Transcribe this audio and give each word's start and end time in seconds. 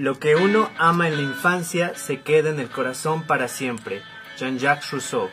Lo 0.00 0.18
que 0.18 0.34
uno 0.34 0.70
ama 0.78 1.08
en 1.08 1.16
la 1.16 1.20
infancia 1.20 1.92
se 1.94 2.22
queda 2.22 2.48
en 2.48 2.58
el 2.58 2.70
corazón 2.70 3.26
para 3.26 3.48
siempre. 3.48 4.00
Jean-Jacques 4.38 4.92
Rousseau. 4.92 5.28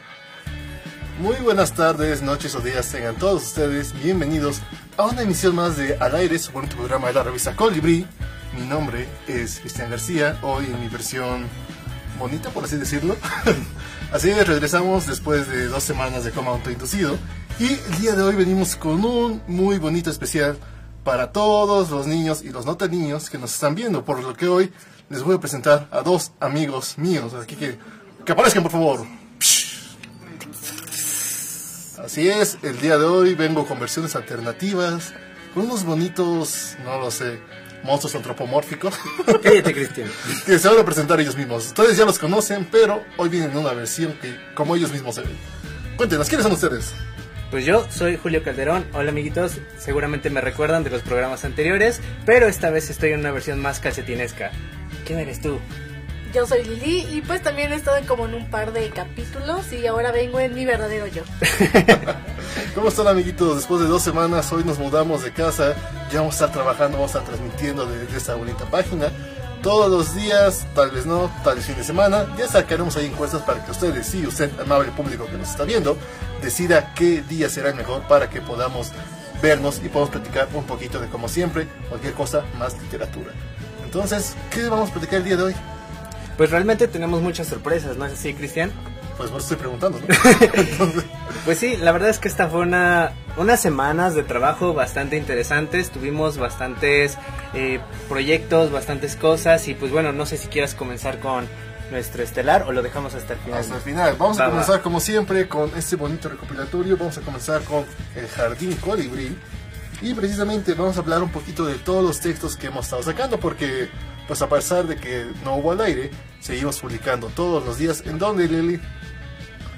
Muy 1.21 1.37
buenas 1.37 1.73
tardes, 1.73 2.21
noches 2.21 2.53
o 2.53 2.59
días 2.59 2.91
tengan 2.91 3.15
todos 3.15 3.43
ustedes. 3.43 3.93
Bienvenidos 4.03 4.59
a 4.97 5.05
una 5.05 5.21
emisión 5.21 5.55
más 5.55 5.77
de 5.77 5.95
Al 5.95 6.15
aire, 6.15 6.37
su 6.37 6.51
bonito 6.51 6.75
programa 6.75 7.07
de 7.07 7.13
la 7.13 7.23
revista 7.23 7.55
Colibri. 7.55 8.05
Mi 8.59 8.65
nombre 8.67 9.07
es 9.25 9.61
Cristian 9.61 9.89
García, 9.89 10.37
hoy 10.41 10.65
en 10.65 10.81
mi 10.81 10.89
versión 10.89 11.45
bonita, 12.19 12.49
por 12.49 12.65
así 12.65 12.75
decirlo. 12.75 13.15
así 14.11 14.33
regresamos 14.33 15.07
después 15.07 15.47
de 15.47 15.67
dos 15.67 15.83
semanas 15.83 16.25
de 16.25 16.31
coma 16.31 16.51
autoinducido. 16.51 17.17
Y 17.57 17.67
el 17.67 18.01
día 18.01 18.15
de 18.15 18.21
hoy 18.21 18.35
venimos 18.35 18.75
con 18.75 19.05
un 19.05 19.41
muy 19.47 19.79
bonito 19.79 20.09
especial 20.09 20.57
para 21.07 21.31
todos 21.31 21.89
los 21.89 22.05
niños 22.05 22.41
y 22.43 22.49
los 22.49 22.65
no 22.65 22.75
tan 22.75 22.91
niños 22.91 23.29
que 23.29 23.37
nos 23.37 23.53
están 23.53 23.75
viendo, 23.75 24.03
por 24.03 24.21
lo 24.21 24.33
que 24.33 24.49
hoy 24.49 24.73
les 25.09 25.23
voy 25.23 25.37
a 25.37 25.39
presentar 25.39 25.87
a 25.89 26.01
dos 26.01 26.33
amigos 26.41 26.97
míos. 26.97 27.33
Así 27.33 27.55
que, 27.55 27.79
que 28.25 28.31
aparezcan, 28.33 28.61
por 28.61 28.73
favor. 28.73 29.07
Así 32.03 32.27
es, 32.27 32.57
el 32.61 32.81
día 32.81 32.97
de 32.97 33.05
hoy 33.05 33.35
vengo 33.35 33.65
con 33.65 33.79
versiones 33.79 34.17
alternativas, 34.17 35.13
con 35.53 35.63
unos 35.63 35.85
bonitos, 35.85 36.75
no 36.83 36.99
lo 36.99 37.09
sé, 37.09 37.39
monstruos 37.85 38.13
antropomórficos. 38.15 38.93
Cállate, 39.41 39.73
Cristian. 39.73 40.11
que 40.45 40.59
se 40.59 40.67
van 40.67 40.77
a 40.77 40.83
presentar 40.83 41.21
ellos 41.21 41.37
mismos. 41.37 41.67
Ustedes 41.67 41.95
ya 41.95 42.03
los 42.03 42.19
conocen, 42.19 42.67
pero 42.69 43.01
hoy 43.15 43.29
vienen 43.29 43.51
en 43.51 43.57
una 43.59 43.71
versión 43.71 44.11
que 44.21 44.37
como 44.55 44.75
ellos 44.75 44.91
mismos 44.91 45.15
se 45.15 45.21
ven. 45.21 45.37
Cuéntenos, 45.95 46.27
¿quiénes 46.27 46.43
son 46.43 46.51
ustedes? 46.51 46.91
Pues 47.49 47.65
yo 47.65 47.85
soy 47.89 48.17
Julio 48.17 48.43
Calderón. 48.43 48.85
Hola 48.93 49.11
amiguitos, 49.11 49.53
seguramente 49.77 50.29
me 50.29 50.41
recuerdan 50.41 50.83
de 50.83 50.89
los 50.89 51.01
programas 51.01 51.45
anteriores, 51.45 52.01
pero 52.25 52.47
esta 52.47 52.69
vez 52.71 52.89
estoy 52.89 53.11
en 53.11 53.21
una 53.21 53.31
versión 53.31 53.61
más 53.61 53.79
calcetinesca. 53.79 54.51
¿Quién 55.05 55.19
eres 55.19 55.39
tú? 55.41 55.57
Yo 56.33 56.45
soy 56.45 56.65
Lili 56.65 57.07
y 57.09 57.21
pues 57.21 57.41
también 57.41 57.71
he 57.71 57.75
estado 57.75 58.05
como 58.05 58.25
en 58.25 58.33
un 58.33 58.49
par 58.49 58.73
de 58.73 58.89
capítulos 58.89 59.71
y 59.71 59.87
ahora 59.87 60.11
vengo 60.11 60.41
en 60.41 60.53
mi 60.55 60.65
verdadero 60.65 61.07
yo. 61.07 61.23
¿Cómo 62.75 62.89
están 62.89 63.07
amiguitos? 63.07 63.55
Después 63.55 63.79
de 63.79 63.87
dos 63.87 64.03
semanas 64.03 64.51
hoy 64.51 64.65
nos 64.65 64.77
mudamos 64.77 65.23
de 65.23 65.31
casa, 65.31 65.73
ya 66.11 66.19
vamos 66.19 66.33
a 66.33 66.45
estar 66.45 66.51
trabajando, 66.51 66.97
vamos 66.97 67.15
a 67.15 67.19
estar 67.19 67.33
transmitiendo 67.33 67.85
desde 67.85 68.17
esta 68.17 68.35
bonita 68.35 68.65
página 68.65 69.09
todos 69.67 69.91
los 69.91 70.15
días, 70.15 70.65
tal 70.73 70.91
vez 70.91 71.05
no, 71.05 71.29
tal 71.43 71.57
vez 71.57 71.65
fin 71.65 71.75
de 71.75 71.83
semana. 71.83 72.25
Ya 72.37 72.47
sacaremos 72.47 72.95
ahí 72.95 73.07
encuestas 73.07 73.41
para 73.41 73.65
que 73.65 73.71
ustedes, 73.71 74.07
sí, 74.07 74.25
usted, 74.25 74.49
amable 74.61 74.93
público 74.93 75.25
que 75.25 75.37
nos 75.37 75.49
está 75.49 75.65
viendo, 75.65 75.97
decida 76.41 76.93
qué 76.93 77.21
día 77.21 77.49
será 77.49 77.71
el 77.71 77.75
mejor 77.75 78.03
para 78.03 78.29
que 78.29 78.39
podamos 78.39 78.93
vernos 79.41 79.81
y 79.83 79.89
podamos 79.89 80.11
platicar 80.11 80.47
un 80.53 80.63
poquito 80.63 81.01
de, 81.01 81.09
como 81.09 81.27
siempre, 81.27 81.67
cualquier 81.89 82.13
cosa 82.13 82.45
más 82.57 82.81
literatura. 82.81 83.33
Entonces, 83.83 84.35
¿qué 84.51 84.69
vamos 84.69 84.89
a 84.89 84.93
platicar 84.93 85.15
el 85.19 85.25
día 85.25 85.35
de 85.35 85.43
hoy? 85.43 85.55
Pues 86.37 86.49
realmente 86.49 86.87
tenemos 86.87 87.21
muchas 87.21 87.47
sorpresas, 87.47 87.97
¿no 87.97 88.05
es 88.05 88.13
así, 88.13 88.33
Cristian? 88.33 88.71
Pues 89.17 89.31
vos 89.31 89.43
estoy 89.43 89.57
preguntando, 89.57 89.99
¿no? 89.99 90.07
Pues 91.45 91.59
sí, 91.59 91.77
la 91.77 91.93
verdad 91.93 92.09
es 92.09 92.19
que 92.19 92.27
esta 92.27 92.49
fue 92.49 92.59
una, 92.59 93.13
unas 93.37 93.61
semanas 93.61 94.13
de 94.15 94.23
trabajo 94.23 94.73
bastante 94.73 95.15
interesantes. 95.15 95.91
Tuvimos 95.91 96.37
bastantes 96.37 97.17
eh, 97.53 97.79
proyectos, 98.09 98.69
bastantes 98.69 99.15
cosas. 99.15 99.65
Y 99.69 99.73
pues 99.73 99.93
bueno, 99.93 100.11
no 100.11 100.25
sé 100.25 100.35
si 100.35 100.49
quieras 100.49 100.75
comenzar 100.75 101.21
con 101.21 101.47
nuestro 101.89 102.21
estelar 102.21 102.63
o 102.67 102.73
lo 102.73 102.81
dejamos 102.81 103.15
hasta 103.15 103.33
el 103.33 103.39
final. 103.39 103.59
Hasta 103.61 103.75
el 103.75 103.81
final. 103.81 104.15
Vamos 104.19 104.39
a 104.41 104.49
comenzar 104.49 104.81
como 104.81 104.99
siempre 104.99 105.47
con 105.47 105.71
este 105.77 105.95
bonito 105.95 106.27
recopilatorio. 106.27 106.97
Vamos 106.97 107.17
a 107.17 107.21
comenzar 107.21 107.63
con 107.63 107.85
el 108.15 108.27
Jardín 108.27 108.75
Colibrí. 108.75 109.37
Y 110.01 110.13
precisamente 110.13 110.73
vamos 110.73 110.97
a 110.97 110.99
hablar 110.99 111.23
un 111.23 111.31
poquito 111.31 111.65
de 111.65 111.75
todos 111.75 112.03
los 112.03 112.19
textos 112.19 112.55
que 112.55 112.67
hemos 112.67 112.85
estado 112.85 113.03
sacando, 113.03 113.39
porque 113.39 113.89
pues 114.27 114.41
a 114.41 114.49
pesar 114.49 114.85
de 114.85 114.97
que 114.97 115.25
no 115.43 115.55
hubo 115.55 115.71
al 115.71 115.81
aire, 115.81 116.11
seguimos 116.39 116.79
publicando 116.79 117.27
todos 117.27 117.65
los 117.65 117.77
días. 117.77 118.03
¿En 118.05 118.19
dónde, 118.19 118.47
Lili? 118.47 118.79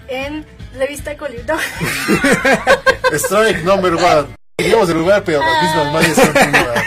En 0.10 0.46
Revista 0.76 1.16
Colito. 1.18 1.54
Strike 3.14 3.64
number 3.64 3.94
one. 3.94 4.36
Digamos 4.58 4.90
el 4.90 4.98
lugar, 4.98 5.24
pero 5.24 5.40
las 5.40 5.64
mismas 5.64 6.30
continúan. 6.30 6.84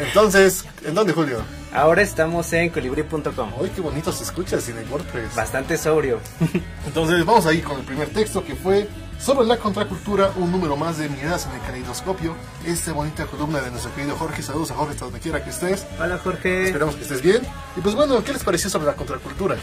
Entonces, 0.00 0.64
¿en 0.84 0.94
dónde, 0.94 1.12
Julio? 1.12 1.42
Ahora 1.72 2.02
estamos 2.02 2.52
en 2.52 2.70
colibri.com. 2.70 3.52
Uy, 3.58 3.70
qué 3.70 3.80
bonito 3.80 4.12
se 4.12 4.24
escucha 4.24 4.60
sin 4.60 4.76
el 4.76 4.88
WordPress. 4.88 5.34
Bastante 5.34 5.76
sobrio. 5.76 6.20
Entonces, 6.86 7.24
vamos 7.24 7.46
ahí 7.46 7.60
con 7.60 7.78
el 7.80 7.84
primer 7.84 8.08
texto 8.08 8.44
que 8.44 8.54
fue 8.54 8.88
sobre 9.18 9.46
la 9.46 9.56
contracultura, 9.56 10.32
un 10.36 10.52
número 10.52 10.76
más 10.76 10.98
de 10.98 11.08
Miradas 11.08 11.46
en 11.46 11.52
el 11.58 11.60
Caleidoscopio. 11.62 12.34
Esta 12.66 12.92
bonita 12.92 13.26
columna 13.26 13.60
de 13.60 13.70
nuestro 13.70 13.94
querido 13.94 14.14
Jorge. 14.16 14.42
Saludos 14.42 14.70
a 14.70 14.74
Jorge, 14.74 14.92
hasta 14.92 15.04
donde 15.06 15.20
quiera 15.20 15.42
que 15.42 15.50
estés. 15.50 15.86
Hola 15.98 16.18
Jorge. 16.18 16.66
Esperamos 16.66 16.96
que 16.96 17.02
estés 17.02 17.22
bien. 17.22 17.42
Y 17.76 17.80
pues 17.80 17.94
bueno, 17.94 18.22
¿qué 18.22 18.32
les 18.32 18.44
pareció 18.44 18.70
sobre 18.70 18.86
la 18.86 18.94
contracultura? 18.94 19.56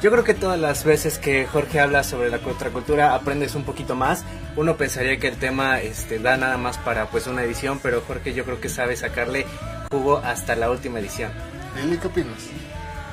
Yo 0.00 0.12
creo 0.12 0.22
que 0.22 0.34
todas 0.34 0.60
las 0.60 0.84
veces 0.84 1.18
que 1.18 1.46
Jorge 1.46 1.80
habla 1.80 2.04
sobre 2.04 2.30
la 2.30 2.38
contracultura 2.38 3.14
aprendes 3.14 3.56
un 3.56 3.64
poquito 3.64 3.96
más. 3.96 4.24
Uno 4.54 4.76
pensaría 4.76 5.18
que 5.18 5.26
el 5.26 5.36
tema 5.36 5.80
este, 5.80 6.20
da 6.20 6.36
nada 6.36 6.56
más 6.56 6.78
para 6.78 7.06
pues 7.06 7.26
una 7.26 7.42
edición, 7.42 7.80
pero 7.82 8.00
Jorge 8.06 8.32
yo 8.32 8.44
creo 8.44 8.60
que 8.60 8.68
sabe 8.68 8.96
sacarle 8.96 9.44
jugo 9.90 10.18
hasta 10.18 10.54
la 10.54 10.70
última 10.70 11.00
edición. 11.00 11.32
Lili, 11.76 11.98
¿qué 11.98 12.06
opinas? 12.06 12.38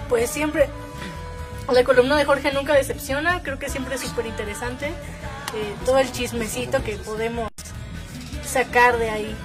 Pues 0.10 0.30
siempre, 0.30 0.70
la 1.72 1.84
columna 1.84 2.18
de 2.18 2.26
Jorge 2.26 2.52
nunca 2.54 2.74
decepciona, 2.74 3.42
creo 3.42 3.58
que 3.58 3.70
siempre 3.70 3.96
es 3.96 4.02
súper 4.02 4.28
interesante. 4.28 4.88
eh, 4.88 5.76
todo 5.86 5.98
el 6.00 6.12
chismecito 6.12 6.84
que 6.84 6.98
podemos 6.98 7.50
sacar 8.46 8.98
de 9.00 9.10
ahí. 9.10 9.36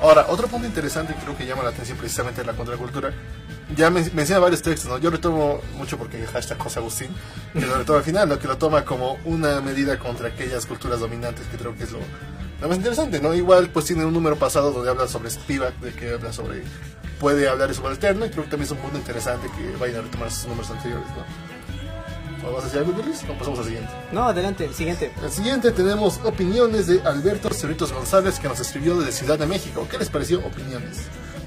Ahora, 0.00 0.26
otro 0.28 0.46
punto 0.46 0.66
interesante 0.66 1.12
que 1.14 1.20
creo 1.22 1.36
que 1.36 1.44
llama 1.46 1.62
la 1.64 1.70
atención 1.70 1.98
precisamente 1.98 2.40
de 2.42 2.46
la 2.46 2.52
contracultura, 2.52 3.12
ya 3.76 3.90
men- 3.90 4.10
menciona 4.14 4.38
varios 4.40 4.62
textos, 4.62 4.88
¿no? 4.88 4.98
Yo 4.98 5.10
retomo 5.10 5.60
mucho 5.76 5.98
porque 5.98 6.24
hashtag 6.26 6.56
José 6.58 6.78
Agustín, 6.78 7.08
que 7.52 7.66
lo 7.66 7.74
retoma 7.76 7.98
al 7.98 8.04
final, 8.04 8.28
¿no? 8.28 8.38
Que 8.38 8.46
lo 8.46 8.56
toma 8.58 8.84
como 8.84 9.18
una 9.24 9.60
medida 9.60 9.98
contra 9.98 10.28
aquellas 10.28 10.66
culturas 10.66 11.00
dominantes, 11.00 11.46
que 11.48 11.56
creo 11.56 11.76
que 11.76 11.82
es 11.84 11.90
lo, 11.90 11.98
lo 12.60 12.68
más 12.68 12.76
interesante, 12.76 13.20
¿no? 13.20 13.34
Igual, 13.34 13.70
pues 13.70 13.86
tiene 13.86 14.04
un 14.04 14.12
número 14.14 14.36
pasado 14.36 14.70
donde 14.72 14.88
habla 14.88 15.08
sobre 15.08 15.30
Spivak, 15.30 15.74
de 15.80 15.92
que 15.92 16.12
habla 16.12 16.32
sobre, 16.32 16.62
puede 17.18 17.48
hablar 17.48 17.68
de 17.68 17.74
subalterno, 17.74 18.24
y 18.24 18.30
creo 18.30 18.44
que 18.44 18.50
también 18.50 18.66
es 18.66 18.70
un 18.70 18.78
punto 18.78 18.98
interesante 18.98 19.48
que 19.56 19.76
vayan 19.78 19.98
a 19.98 20.02
retomar 20.02 20.30
sus 20.30 20.46
números 20.46 20.70
anteriores, 20.70 21.08
¿no? 21.08 21.47
¿Vas 22.42 22.62
a 22.62 22.66
decir 22.66 22.78
algo, 22.80 23.02
Luis? 23.02 23.24
O 23.28 23.32
pasamos 23.34 23.58
al 23.58 23.64
siguiente. 23.66 23.90
No, 24.12 24.24
adelante, 24.24 24.64
el 24.64 24.74
siguiente. 24.74 25.10
El 25.22 25.30
siguiente 25.30 25.70
tenemos 25.72 26.20
opiniones 26.24 26.86
de 26.86 27.00
Alberto 27.02 27.50
Cerritos 27.50 27.92
González 27.92 28.38
que 28.38 28.48
nos 28.48 28.60
escribió 28.60 28.96
desde 28.98 29.12
Ciudad 29.12 29.38
de 29.38 29.46
México. 29.46 29.86
¿Qué 29.90 29.98
les 29.98 30.08
pareció? 30.08 30.38
Opiniones. 30.40 30.98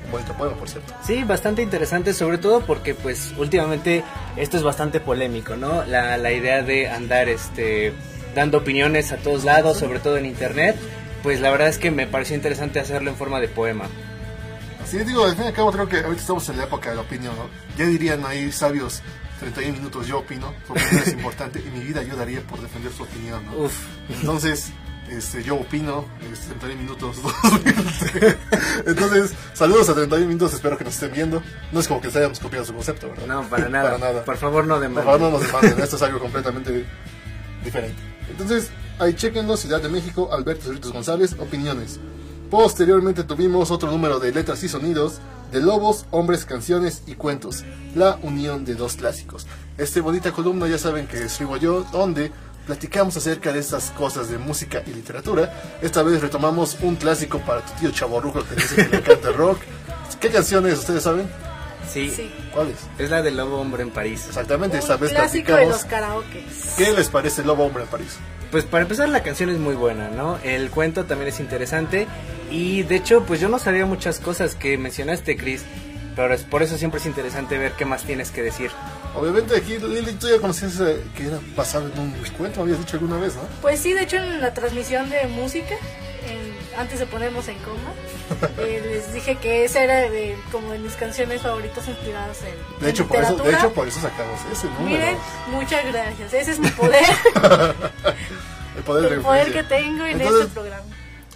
Un 0.05 0.11
bonito 0.11 0.33
poema, 0.33 0.55
por 0.55 0.69
cierto. 0.69 0.93
Sí, 1.05 1.23
bastante 1.23 1.61
interesante, 1.61 2.13
sobre 2.13 2.37
todo 2.37 2.61
porque 2.61 2.93
pues 2.93 3.33
últimamente 3.37 4.03
esto 4.35 4.57
es 4.57 4.63
bastante 4.63 4.99
polémico, 4.99 5.55
¿no? 5.55 5.85
La, 5.85 6.17
la 6.17 6.31
idea 6.31 6.61
de 6.61 6.89
andar 6.89 7.29
este 7.29 7.93
dando 8.35 8.59
opiniones 8.59 9.11
a 9.11 9.17
todos 9.17 9.43
lados, 9.43 9.77
sobre 9.77 9.99
todo 9.99 10.17
en 10.17 10.25
internet, 10.25 10.75
pues 11.23 11.41
la 11.41 11.51
verdad 11.51 11.67
es 11.67 11.77
que 11.77 11.91
me 11.91 12.07
pareció 12.07 12.35
interesante 12.35 12.79
hacerlo 12.79 13.09
en 13.09 13.15
forma 13.15 13.39
de 13.39 13.47
poema. 13.47 13.85
Así 14.81 14.97
es, 14.97 15.07
digo, 15.07 15.25
al 15.25 15.35
fin 15.35 15.45
y 15.45 15.47
al 15.47 15.53
cabo 15.53 15.71
creo 15.71 15.87
que 15.87 15.97
ahorita 15.97 16.21
estamos 16.21 16.47
en 16.49 16.57
la 16.57 16.63
época 16.63 16.89
de 16.89 16.95
la 16.95 17.01
opinión, 17.01 17.35
¿no? 17.35 17.47
Ya 17.77 17.85
dirían 17.85 18.25
ahí 18.25 18.51
sabios, 18.51 19.01
31 19.41 19.77
minutos 19.77 20.07
yo 20.07 20.19
opino, 20.19 20.53
su 20.65 20.71
opinión 20.73 20.95
es 21.03 21.11
importante 21.13 21.59
y 21.59 21.69
mi 21.77 21.83
vida 21.83 22.01
yo 22.03 22.15
daría 22.15 22.41
por 22.41 22.61
defender 22.61 22.91
su 22.93 23.03
opinión, 23.03 23.45
¿no? 23.45 23.57
Uf, 23.65 23.73
Entonces, 24.09 24.71
este, 25.09 25.43
yo 25.43 25.55
opino, 25.55 26.05
este, 26.31 26.53
31 26.55 26.81
minutos. 26.81 27.17
Entonces, 28.85 29.33
saludos 29.53 29.89
a 29.89 29.93
31 29.95 30.27
minutos, 30.27 30.53
espero 30.53 30.77
que 30.77 30.83
nos 30.83 30.93
estén 30.93 31.11
viendo. 31.11 31.41
No 31.71 31.79
es 31.79 31.87
como 31.87 32.01
que 32.01 32.07
les 32.07 32.15
hayamos 32.15 32.39
copiado 32.39 32.65
su 32.65 32.73
concepto, 32.73 33.09
¿verdad? 33.09 33.27
no, 33.27 33.43
para 33.49 33.67
nada. 33.69 33.83
Para 33.83 33.97
nada. 33.97 34.23
Por 34.25 34.37
favor, 34.37 34.65
no 34.65 34.75
Por 34.75 34.83
demanden. 34.83 35.03
favor, 35.05 35.19
no 35.21 35.31
nos 35.31 35.41
demanden, 35.45 35.79
esto 35.81 35.95
es 35.95 36.01
algo 36.01 36.19
completamente 36.19 36.85
diferente. 37.63 38.01
Entonces, 38.29 38.69
ahí 38.99 39.13
chequenlo, 39.13 39.57
Ciudad 39.57 39.81
de 39.81 39.89
México, 39.89 40.29
Alberto 40.31 40.65
Cerritos 40.65 40.91
González, 40.93 41.35
opiniones. 41.39 41.99
Posteriormente 42.51 43.23
tuvimos 43.23 43.71
otro 43.71 43.89
número 43.89 44.19
de 44.19 44.33
letras 44.33 44.61
y 44.63 44.67
sonidos 44.67 45.19
de 45.53 45.61
Lobos, 45.61 46.05
Hombres, 46.11 46.43
Canciones 46.43 47.01
y 47.07 47.13
Cuentos, 47.15 47.63
la 47.95 48.19
unión 48.23 48.65
de 48.65 48.75
dos 48.75 48.97
clásicos. 48.97 49.47
Este 49.77 50.01
bonita 50.01 50.33
columna 50.33 50.67
ya 50.67 50.77
saben 50.77 51.07
que 51.07 51.23
escribo 51.23 51.55
yo, 51.55 51.85
donde 51.93 52.29
platicamos 52.65 53.15
acerca 53.15 53.53
de 53.53 53.59
estas 53.59 53.91
cosas 53.91 54.29
de 54.29 54.37
música 54.37 54.83
y 54.85 54.89
literatura. 54.93 55.77
Esta 55.81 56.03
vez 56.03 56.21
retomamos 56.21 56.77
un 56.81 56.97
clásico 56.97 57.39
para 57.39 57.61
tu 57.65 57.71
tío 57.79 57.91
chaborruco 57.91 58.43
que 58.43 58.55
dice 58.55 58.75
que 58.75 58.89
le 58.89 58.97
encanta 58.97 59.29
el 59.29 59.35
rock. 59.35 59.59
¿Qué 60.19 60.27
canciones 60.29 60.77
ustedes 60.77 61.03
saben? 61.03 61.29
Sí, 61.89 62.09
Sí. 62.11 62.29
¿Cuáles? 62.53 62.75
es 62.97 63.09
la 63.09 63.21
del 63.21 63.37
lobo 63.37 63.59
hombre 63.61 63.83
en 63.83 63.91
París. 63.91 64.25
Exactamente, 64.27 64.77
esta 64.77 64.95
Un 64.95 65.01
vez 65.01 65.11
clásico 65.11 65.53
de 65.53 65.65
platicamos. 65.67 65.81
los 65.83 65.85
karaokes. 65.89 66.75
¿Qué 66.77 66.91
les 66.91 67.07
parece 67.07 67.43
Lobo 67.43 67.63
Hombre 67.65 67.83
en 67.83 67.89
París? 67.89 68.17
Pues 68.51 68.65
para 68.65 68.83
empezar 68.83 69.07
la 69.07 69.23
canción 69.23 69.49
es 69.49 69.57
muy 69.57 69.75
buena, 69.75 70.09
¿no? 70.09 70.37
El 70.43 70.69
cuento 70.69 71.05
también 71.05 71.29
es 71.29 71.39
interesante 71.39 72.07
y 72.51 72.83
de 72.83 72.95
hecho 72.97 73.23
pues 73.25 73.39
yo 73.39 73.49
no 73.49 73.57
sabía 73.59 73.85
muchas 73.85 74.19
cosas 74.19 74.55
que 74.55 74.77
mencionaste, 74.77 75.37
Chris, 75.37 75.63
pero 76.15 76.33
es 76.33 76.43
por 76.43 76.61
eso 76.61 76.77
siempre 76.77 76.99
es 76.99 77.05
interesante 77.05 77.57
ver 77.57 77.71
qué 77.73 77.85
más 77.85 78.03
tienes 78.03 78.29
que 78.31 78.41
decir. 78.43 78.69
Obviamente 79.15 79.55
aquí 79.57 79.77
Lili, 79.77 80.13
tú 80.13 80.27
ya 80.29 80.39
conocías 80.39 80.79
eh, 80.79 81.01
que 81.15 81.27
era 81.27 81.39
basado 81.55 81.87
en 81.91 81.99
un 81.99 82.11
cuento, 82.37 82.61
habías 82.61 82.77
dicho 82.79 82.97
alguna 82.97 83.17
vez, 83.17 83.35
¿no? 83.35 83.41
Pues 83.61 83.79
sí, 83.79 83.93
de 83.93 84.03
hecho 84.03 84.17
en 84.17 84.39
la 84.41 84.53
transmisión 84.53 85.09
de 85.09 85.25
música, 85.27 85.75
en- 86.27 86.79
antes 86.79 86.99
de 86.99 87.05
ponernos 87.05 87.45
en 87.49 87.57
coma, 87.59 87.91
eh, 88.59 88.81
les 88.85 89.13
dije 89.13 89.35
que 89.37 89.65
esa 89.65 89.83
era 89.83 90.09
de, 90.09 90.37
como 90.51 90.71
de 90.71 90.79
mis 90.79 90.93
canciones 90.93 91.41
favoritas 91.41 91.85
inspiradas 91.87 92.37
en 92.43 92.79
De 92.79 92.85
en 92.85 92.89
hecho, 92.89 93.05
por 93.07 93.17
eso, 93.21 93.35
de 93.35 93.51
hecho, 93.53 93.73
por 93.73 93.87
eso 93.87 93.99
sacamos 93.99 94.39
ese 94.51 94.67
número. 94.67 94.85
Miren, 94.85 95.17
muchas 95.51 95.85
gracias. 95.91 96.33
Ese 96.33 96.51
es 96.51 96.59
mi 96.59 96.69
poder, 96.71 97.03
el 98.77 98.83
poder 98.83 99.09
de 99.09 99.15
el 99.15 99.21
poder 99.21 99.51
que 99.51 99.63
tengo 99.63 100.05
en 100.05 100.21
Entonces, 100.21 100.41
este 100.47 100.53
programa. 100.53 100.83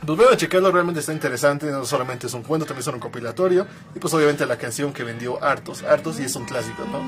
Pues 0.06 0.18
voy 0.20 0.28
a 0.32 0.38
checarlo, 0.38 0.72
realmente 0.72 1.00
está 1.00 1.14
interesante, 1.14 1.66
no 1.72 1.84
solamente 1.84 2.28
es 2.28 2.34
un 2.36 2.44
cuento, 2.44 2.66
también 2.66 2.82
es 2.82 2.94
un 2.94 3.00
compilatorio, 3.00 3.66
y 3.96 4.00
pues 4.00 4.14
obviamente 4.14 4.46
la 4.46 4.58
canción 4.58 4.94
que 4.94 5.04
vendió 5.04 5.44
hartos, 5.44 5.82
hartos, 5.82 6.20
y 6.20 6.24
es 6.24 6.36
un 6.36 6.46
clásico, 6.46 6.86
¿no? 6.92 7.02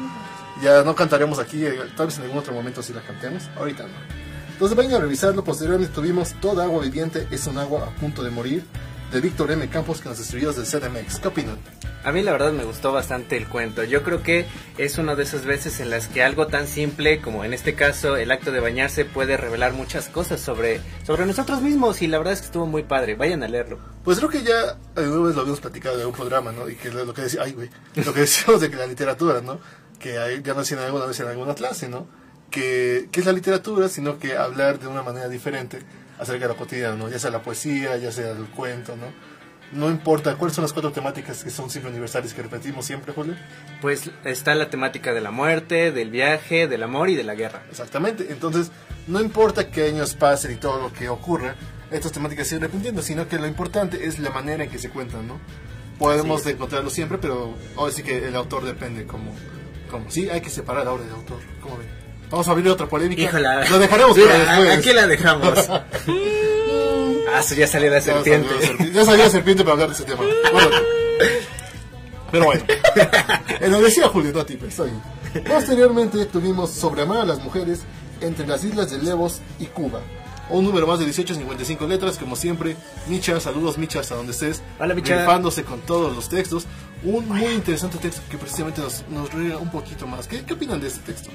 Ya 0.64 0.84
no 0.84 0.96
cantaremos 0.96 1.38
aquí, 1.38 1.64
eh, 1.64 1.78
tal 1.96 2.08
vez 2.08 2.18
en 2.18 2.24
algún 2.24 2.40
otro 2.40 2.54
momento 2.54 2.82
si 2.82 2.94
la 2.94 3.02
cantemos, 3.02 3.50
ahorita 3.56 3.84
no. 3.84 3.90
Entonces 4.52 4.76
vayan 4.76 4.94
a 4.94 5.00
revisarlo, 5.00 5.44
posteriormente 5.44 5.94
tuvimos 5.94 6.34
Toda 6.42 6.64
agua 6.64 6.82
viviente 6.82 7.28
es 7.30 7.46
un 7.46 7.60
agua 7.60 7.84
a 7.86 8.00
punto 8.00 8.24
de 8.24 8.32
morir, 8.32 8.66
de 9.12 9.22
Víctor 9.22 9.52
M. 9.52 9.68
Campos, 9.70 10.02
que 10.02 10.10
nos 10.10 10.20
escribió 10.20 10.52
desde 10.52 10.80
CDMX. 10.80 11.20
¿Qué 11.20 11.28
opinan? 11.30 11.58
A 12.04 12.12
mí 12.12 12.22
la 12.22 12.32
verdad 12.34 12.52
me 12.52 12.64
gustó 12.66 12.92
bastante 12.92 13.38
el 13.38 13.48
cuento. 13.48 13.84
Yo 13.84 14.04
creo 14.04 14.22
que 14.22 14.46
es 14.78 14.98
una 14.98 15.16
de 15.16 15.24
esas 15.24 15.46
veces 15.46 15.80
en 15.80 15.90
las 15.90 16.08
que 16.08 16.24
algo 16.24 16.48
tan 16.48 16.68
simple 16.68 17.22
como 17.22 17.44
en 17.44 17.54
este 17.54 17.74
caso 17.74 18.18
el 18.18 18.32
acto 18.32 18.52
de 18.52 18.60
bañarse 18.60 19.06
puede 19.06 19.36
revelar 19.38 19.74
muchas 19.74 20.08
cosas 20.10 20.40
sobre, 20.42 20.82
sobre 21.06 21.26
nosotros 21.26 21.62
mismos 21.62 22.02
y 22.02 22.08
la 22.08 22.18
verdad 22.18 22.34
es 22.34 22.40
que 22.42 22.46
estuvo 22.48 22.66
muy 22.66 22.84
padre. 22.84 23.16
Vayan 23.16 23.44
a 23.44 23.48
leerlo. 23.48 23.80
Pues 24.04 24.18
creo 24.20 24.30
que 24.30 24.44
ya 24.44 24.78
alguna 24.96 25.28
vez 25.28 25.36
lo 25.36 25.42
habíamos 25.42 25.60
platicado 25.62 26.00
en 26.00 26.08
un 26.08 26.14
programa, 26.14 26.52
¿no? 26.52 26.70
Y 26.70 26.76
que 26.76 26.90
lo 26.92 27.04
lo 27.06 27.14
que 27.14 27.24
decía, 27.24 27.42
ay, 27.44 27.54
güey, 27.54 27.70
lo 27.96 28.14
que 28.14 28.22
decíamos 28.22 28.62
de 28.62 28.70
que 28.70 28.76
la 28.76 28.86
literatura, 28.88 29.42
¿no? 29.42 29.60
Que 30.00 30.18
hay- 30.18 30.42
ya 30.44 30.54
no 30.54 30.60
decían 30.60 30.82
alguna 30.82 31.06
vez 31.06 31.20
en 31.20 31.28
alguna 31.28 31.56
clase, 31.56 31.90
¿no? 31.90 32.08
Que, 32.52 33.10
que 33.12 33.20
es 33.22 33.26
la 33.26 33.34
literatura, 33.34 33.90
sino 33.90 34.20
que 34.20 34.38
hablar 34.38 34.80
de 34.80 34.88
una 34.88 35.02
manera 35.04 35.28
diferente 35.28 35.80
acerca 36.20 36.48
de 36.48 36.54
lo 36.54 36.58
cotidiano, 36.58 36.96
¿no? 36.96 37.10
Ya 37.10 37.20
sea 37.20 37.32
la 37.32 37.42
poesía, 37.42 37.98
ya 37.98 38.12
sea 38.12 38.32
el 38.32 38.46
cuento, 38.48 38.96
¿no? 38.96 39.08
No 39.72 39.90
importa, 39.90 40.36
¿cuáles 40.36 40.56
son 40.56 40.62
las 40.62 40.72
cuatro 40.72 40.92
temáticas 40.94 41.44
que 41.44 41.50
son 41.50 41.70
siempre 41.70 41.92
universales 41.92 42.34
que 42.34 42.42
repetimos 42.42 42.86
siempre, 42.86 43.12
Julio? 43.12 43.36
Pues 43.82 44.10
está 44.24 44.56
la 44.56 44.70
temática 44.70 45.14
de 45.14 45.20
la 45.20 45.32
muerte, 45.32 45.92
del 45.92 46.10
viaje, 46.10 46.68
del 46.68 46.84
amor 46.84 47.10
y 47.10 47.16
de 47.16 47.26
la 47.26 47.36
guerra. 47.36 47.64
Exactamente. 47.70 48.28
Entonces, 48.30 48.72
no 49.08 49.20
importa 49.20 49.70
qué 49.70 49.88
años 49.88 50.14
pasen 50.14 50.54
y 50.54 50.56
todo 50.56 50.82
lo 50.82 50.94
que 50.94 51.10
ocurra, 51.10 51.56
estas 51.92 52.14
temáticas 52.14 52.48
siguen 52.48 52.64
repitiendo, 52.64 53.02
sino 53.02 53.28
que 53.28 53.38
lo 53.38 53.48
importante 53.48 54.06
es 54.06 54.20
la 54.20 54.30
manera 54.30 54.64
en 54.64 54.70
que 54.70 54.80
se 54.80 54.90
cuentan, 54.90 55.28
¿no? 55.28 55.38
Podemos 56.00 56.46
encontrarlo 56.46 56.90
siempre, 56.90 57.18
pero 57.18 57.54
ahora 57.76 57.92
sí 57.92 58.04
que 58.04 58.26
el 58.26 58.36
autor 58.36 58.64
depende 58.64 59.06
como, 59.06 59.34
como. 59.92 60.10
Sí, 60.10 60.30
hay 60.30 60.40
que 60.40 60.50
separar 60.50 60.86
la 60.86 60.94
obra 60.94 61.04
del 61.04 61.14
autor. 61.14 61.40
¿Cómo 61.62 61.78
ven? 61.78 62.07
Vamos 62.30 62.48
a 62.48 62.52
abrir 62.52 62.68
otra 62.70 62.88
polémica. 62.88 63.22
Híjola. 63.22 63.70
Lo 63.70 63.80
dejaremos 63.80 64.16
Sí, 64.16 64.22
para 64.24 64.38
después. 64.60 64.78
Aquí 64.80 64.94
la 64.94 65.08
dejamos. 65.08 65.70
ah, 65.70 67.40
eso 67.40 67.56
ya 67.56 67.68
salió 67.68 67.90
la 67.90 68.00
Ya 68.00 68.02
serpiente. 68.02 68.50
salió. 68.68 68.92
Ya 68.94 69.06
salió 69.06 69.24
la 69.26 69.30
serpiente 69.32 69.64
para 69.64 69.74
hablar 69.74 69.90
de 69.90 69.96
ese 69.96 70.04
tema. 70.04 70.24
Bueno, 70.52 70.70
pero 72.32 72.46
bueno. 72.46 72.64
Eh, 73.62 73.70
Lo 73.70 73.82
decía 73.82 74.10
Julio, 74.10 74.32
no 74.34 74.42
a 74.42 74.46
ti, 74.46 74.56
pero 74.58 74.68
está 74.70 74.84
bien. 74.84 75.02
Posteriormente 75.46 76.26
tuvimos 76.26 76.72
sobre 76.72 77.04
amar 77.04 77.20
a 77.20 77.26
las 77.26 77.40
mujeres 77.42 77.82
entre 78.22 78.46
las 78.48 78.64
islas 78.64 78.92
de 78.92 78.98
Levos 79.00 79.40
y 79.60 79.66
Cuba. 79.68 80.02
Un 80.50 80.64
número 80.66 80.88
más 80.88 81.00
de 81.00 81.06
1855 81.06 81.88
letras, 81.88 82.18
como 82.18 82.36
siempre. 82.36 82.76
Micha, 83.08 83.40
saludos 83.40 83.78
Micha, 83.78 84.00
hasta 84.00 84.16
donde 84.16 84.32
estés. 84.32 84.62
Hola, 84.80 84.94
Micha. 84.94 85.20
Rifándose 85.20 85.64
con 85.64 85.82
todos 85.82 86.16
los 86.16 86.30
textos. 86.30 86.66
Un 87.04 87.28
muy 87.28 87.46
interesante 87.46 87.98
texto 87.98 88.22
que 88.30 88.38
precisamente 88.38 88.82
nos, 88.82 89.04
nos 89.10 89.34
un 89.34 89.70
poquito 89.72 90.08
más. 90.08 90.28
¿Qué, 90.28 90.44
¿Qué 90.44 90.54
opinan 90.54 90.80
de 90.80 90.88
este 90.88 91.00
texto? 91.02 91.30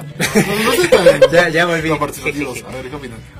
Tan- 0.00 1.30
Ya- 1.32 1.48
ya 1.48 1.66
volví. 1.66 1.90
A 1.90 1.96
ver, 1.98 2.12
¿qué? 2.90 2.90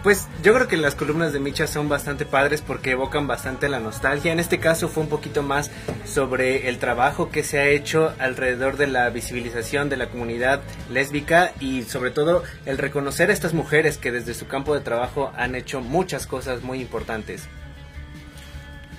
Pues 0.03 0.27
yo 0.43 0.53
creo 0.55 0.69
que 0.69 0.77
las 0.77 0.95
columnas 0.95 1.33
de 1.33 1.41
Micha 1.41 1.67
son 1.67 1.89
bastante 1.89 2.25
padres 2.27 2.61
porque 2.61 2.91
evocan 2.93 3.27
bastante 3.27 3.69
la 3.69 3.81
nostalgia. 3.81 4.33
En 4.33 4.41
este 4.41 4.59
caso 4.59 4.89
fue 4.89 5.03
un 5.03 5.09
poquito 5.09 5.43
más 5.43 5.71
sobre 6.05 6.69
el 6.69 6.79
trabajo 6.79 7.31
que 7.31 7.43
se 7.43 7.59
ha 7.59 7.67
hecho 7.69 8.13
alrededor 8.19 8.77
de 8.77 8.87
la 8.87 9.09
visibilización 9.11 9.89
de 9.89 9.97
la 9.97 10.09
comunidad 10.09 10.61
lésbica 10.91 11.53
y 11.61 11.83
sobre 11.85 12.11
todo 12.11 12.43
el 12.67 12.79
reconocer 12.79 13.31
a 13.31 13.33
estas 13.33 13.55
mujeres 13.55 13.97
que 13.99 14.13
desde 14.13 14.35
su 14.35 14.47
campo 14.47 14.75
de 14.75 14.81
trabajo 14.81 15.33
han 15.37 15.55
hecho 15.55 15.81
muchas 15.81 16.27
cosas 16.27 16.63
muy 16.63 16.81
importantes. 16.81 17.45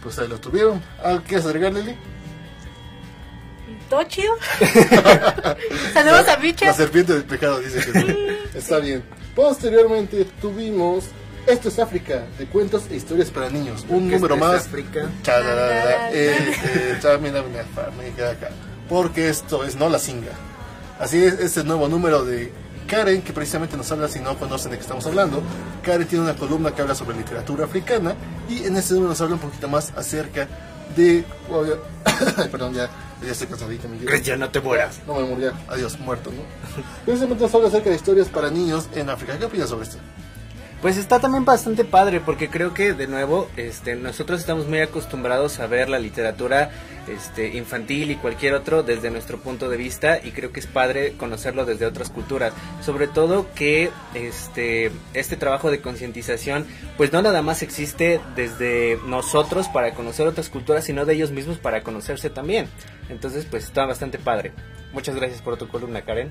Pues 0.01 0.19
ahí 0.19 0.27
lo 0.27 0.39
tuvieron. 0.39 0.81
¿Algo 1.03 1.23
quieres 1.23 1.45
agregar, 1.45 1.73
Lili? 1.73 1.95
¿Todo 3.93 4.03
chido? 4.05 4.33
Saludos 5.93 6.27
a 6.27 6.33
La 6.33 6.37
Micha. 6.37 6.73
serpiente 6.73 7.13
del 7.13 7.25
pecado 7.25 7.59
dice 7.59 7.77
que 7.77 8.01
sí. 8.01 8.17
Está 8.55 8.79
bien. 8.79 9.03
Posteriormente 9.35 10.25
tuvimos 10.41 11.03
Esto 11.45 11.67
es 11.69 11.77
África, 11.77 12.25
de 12.39 12.47
cuentos 12.47 12.85
e 12.89 12.95
historias 12.95 13.29
para 13.29 13.51
niños. 13.51 13.85
Un 13.87 14.09
número 14.09 14.33
esto 14.33 14.33
es 14.33 14.39
más. 14.39 14.65
África. 14.65 15.11
Porque 18.89 19.29
esto 19.29 19.63
es 19.63 19.75
No 19.75 19.89
la 19.89 19.99
Singa. 19.99 20.31
Así 20.99 21.23
es, 21.23 21.35
este 21.39 21.63
nuevo 21.63 21.87
número 21.87 22.25
de 22.25 22.51
Karen, 22.87 23.21
que 23.21 23.31
precisamente 23.31 23.77
nos 23.77 23.91
habla, 23.91 24.07
si 24.07 24.21
no 24.21 24.39
conocen 24.39 24.71
de 24.71 24.77
qué 24.77 24.81
estamos 24.81 25.05
hablando. 25.05 25.43
Karen 25.83 26.07
tiene 26.07 26.23
una 26.23 26.35
columna 26.35 26.73
que 26.73 26.81
habla 26.81 26.95
sobre 26.95 27.15
literatura 27.15 27.65
africana 27.65 28.15
y 28.49 28.65
en 28.65 28.75
este 28.75 28.95
número 28.95 29.09
nos 29.09 29.21
habla 29.21 29.35
un 29.35 29.41
poquito 29.41 29.67
más 29.67 29.93
acerca 29.95 30.47
de... 30.95 31.23
Ay, 32.05 32.47
Perdón, 32.51 32.73
ya, 32.73 32.89
ya 33.23 33.31
estoy 33.31 33.47
cansadito, 33.47 33.87
ya 34.23 34.37
no 34.37 34.49
te 34.49 34.59
mueras. 34.59 34.99
no 35.07 35.15
me 35.15 35.23
moría, 35.23 35.53
adiós, 35.67 35.99
muerto, 35.99 36.31
¿no? 36.31 36.43
Precisamente 37.05 37.45
habla 37.45 37.67
acerca 37.67 37.89
de 37.89 37.95
historias 37.95 38.27
para 38.29 38.49
niños 38.49 38.87
en 38.93 39.09
África. 39.09 39.37
¿Qué 39.37 39.45
opinas 39.45 39.69
sobre 39.69 39.83
esto? 39.83 39.97
Pues 40.83 40.97
está 40.97 41.21
también 41.21 41.45
bastante 41.45 41.85
padre 41.85 42.19
porque 42.19 42.49
creo 42.49 42.73
que 42.73 42.91
de 42.91 43.07
nuevo 43.07 43.49
este 43.55 43.95
nosotros 43.95 44.41
estamos 44.41 44.67
muy 44.67 44.81
acostumbrados 44.81 45.61
a 45.61 45.65
ver 45.65 45.87
la 45.87 45.97
literatura 45.97 46.71
este 47.07 47.55
infantil 47.55 48.11
y 48.11 48.17
cualquier 48.17 48.53
otro 48.53 48.83
desde 48.83 49.09
nuestro 49.09 49.39
punto 49.39 49.69
de 49.69 49.77
vista 49.77 50.19
y 50.21 50.31
creo 50.31 50.51
que 50.51 50.59
es 50.59 50.67
padre 50.67 51.13
conocerlo 51.13 51.63
desde 51.63 51.85
otras 51.85 52.09
culturas, 52.09 52.51
sobre 52.81 53.07
todo 53.07 53.47
que 53.55 53.91
este 54.13 54.91
este 55.13 55.37
trabajo 55.37 55.71
de 55.71 55.79
concientización 55.79 56.65
pues 56.97 57.13
no 57.13 57.21
nada 57.21 57.41
más 57.41 57.61
existe 57.61 58.19
desde 58.35 58.99
nosotros 59.07 59.69
para 59.69 59.93
conocer 59.93 60.27
otras 60.27 60.49
culturas, 60.49 60.83
sino 60.83 61.05
de 61.05 61.13
ellos 61.13 61.31
mismos 61.31 61.59
para 61.59 61.81
conocerse 61.81 62.29
también. 62.29 62.67
Entonces, 63.07 63.45
pues 63.49 63.63
está 63.63 63.85
bastante 63.85 64.19
padre. 64.19 64.51
Muchas 64.91 65.15
gracias 65.15 65.41
por 65.41 65.55
tu 65.57 65.69
columna, 65.69 66.01
Karen. 66.01 66.29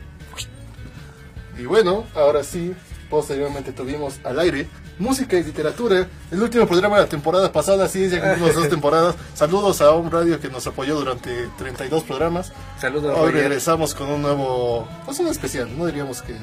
Y 1.59 1.65
bueno, 1.65 2.07
ahora 2.15 2.45
sí, 2.45 2.75
posteriormente 3.13 3.73
tuvimos 3.73 4.15
al 4.25 4.39
aire 4.41 4.67
música 4.99 5.37
y 5.37 5.45
literatura. 5.45 6.09
El 6.31 6.43
último 6.43 6.67
programa 6.67 6.97
de 6.97 7.03
la 7.03 7.09
temporada 7.09 7.53
pasada, 7.53 7.87
sí, 7.89 8.09
ya 8.09 8.21
cumplimos 8.23 8.55
dos 8.55 8.69
temporadas. 8.71 9.15
Saludos 9.35 9.83
a 9.83 9.91
un 9.93 10.11
radio 10.11 10.41
que 10.41 10.49
nos 10.49 10.67
apoyó 10.67 10.97
durante 10.97 11.49
32 11.59 12.05
programas. 12.05 12.53
Saludos, 12.81 13.13
Hoy 13.17 13.27
Roger. 13.27 13.35
regresamos 13.35 13.95
con 13.95 14.09
un 14.11 14.23
nuevo, 14.23 14.89
pues 15.05 15.19
un 15.19 15.29
especial, 15.29 15.69
no 15.77 15.85
diríamos 15.87 16.23
que... 16.23 16.35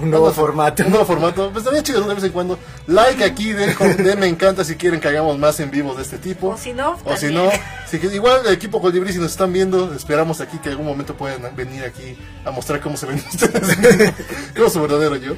Un 0.00 0.10
nuevo 0.10 0.28
no, 0.28 0.32
formato. 0.32 0.84
Un 0.84 0.90
nuevo 0.90 1.04
formato. 1.04 1.50
Pues 1.50 1.64
estaría 1.64 1.82
chido 1.82 2.00
de 2.06 2.14
vez 2.14 2.22
en 2.22 2.30
cuando. 2.30 2.56
Like 2.86 3.24
aquí, 3.24 3.52
de, 3.52 3.74
de 3.74 4.14
me 4.14 4.28
encanta 4.28 4.62
si 4.64 4.76
quieren 4.76 5.00
que 5.00 5.08
hagamos 5.08 5.36
más 5.40 5.58
en 5.58 5.72
vivo 5.72 5.92
de 5.96 6.02
este 6.02 6.18
tipo. 6.18 6.50
O 6.50 6.56
si 6.56 6.72
no, 6.72 6.96
O 7.04 7.16
si 7.16 7.34
no, 7.34 7.50
si 7.90 7.98
que- 7.98 8.06
igual 8.14 8.42
el 8.46 8.52
equipo 8.54 8.80
Colibrí, 8.80 9.12
si 9.12 9.18
nos 9.18 9.32
están 9.32 9.52
viendo, 9.52 9.92
esperamos 9.92 10.40
aquí 10.40 10.58
que 10.58 10.68
algún 10.68 10.86
momento 10.86 11.14
puedan 11.16 11.42
venir 11.56 11.82
aquí 11.82 12.16
a 12.44 12.52
mostrar 12.52 12.80
cómo 12.80 12.96
se 12.96 13.06
ven 13.06 13.16
ustedes. 13.34 14.14
Cómo 14.56 14.70
su 14.70 14.80
verdadero 14.80 15.16
yo. 15.16 15.32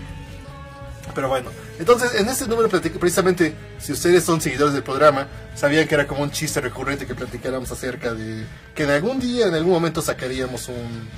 Pero 1.14 1.28
bueno, 1.28 1.50
entonces 1.78 2.14
en 2.14 2.28
este 2.28 2.46
número 2.46 2.68
precisamente, 2.68 3.54
si 3.78 3.92
ustedes 3.92 4.24
son 4.24 4.40
seguidores 4.40 4.74
del 4.74 4.82
programa, 4.82 5.26
sabían 5.54 5.86
que 5.86 5.94
era 5.94 6.06
como 6.06 6.22
un 6.22 6.30
chiste 6.30 6.60
recurrente 6.60 7.06
que 7.06 7.14
platicáramos 7.14 7.70
acerca 7.70 8.14
de 8.14 8.44
que 8.74 8.84
en 8.84 8.90
algún 8.90 9.20
día, 9.20 9.46
en 9.46 9.54
algún 9.54 9.72
momento 9.72 10.02
sacaríamos 10.02 10.68
un 10.68 11.08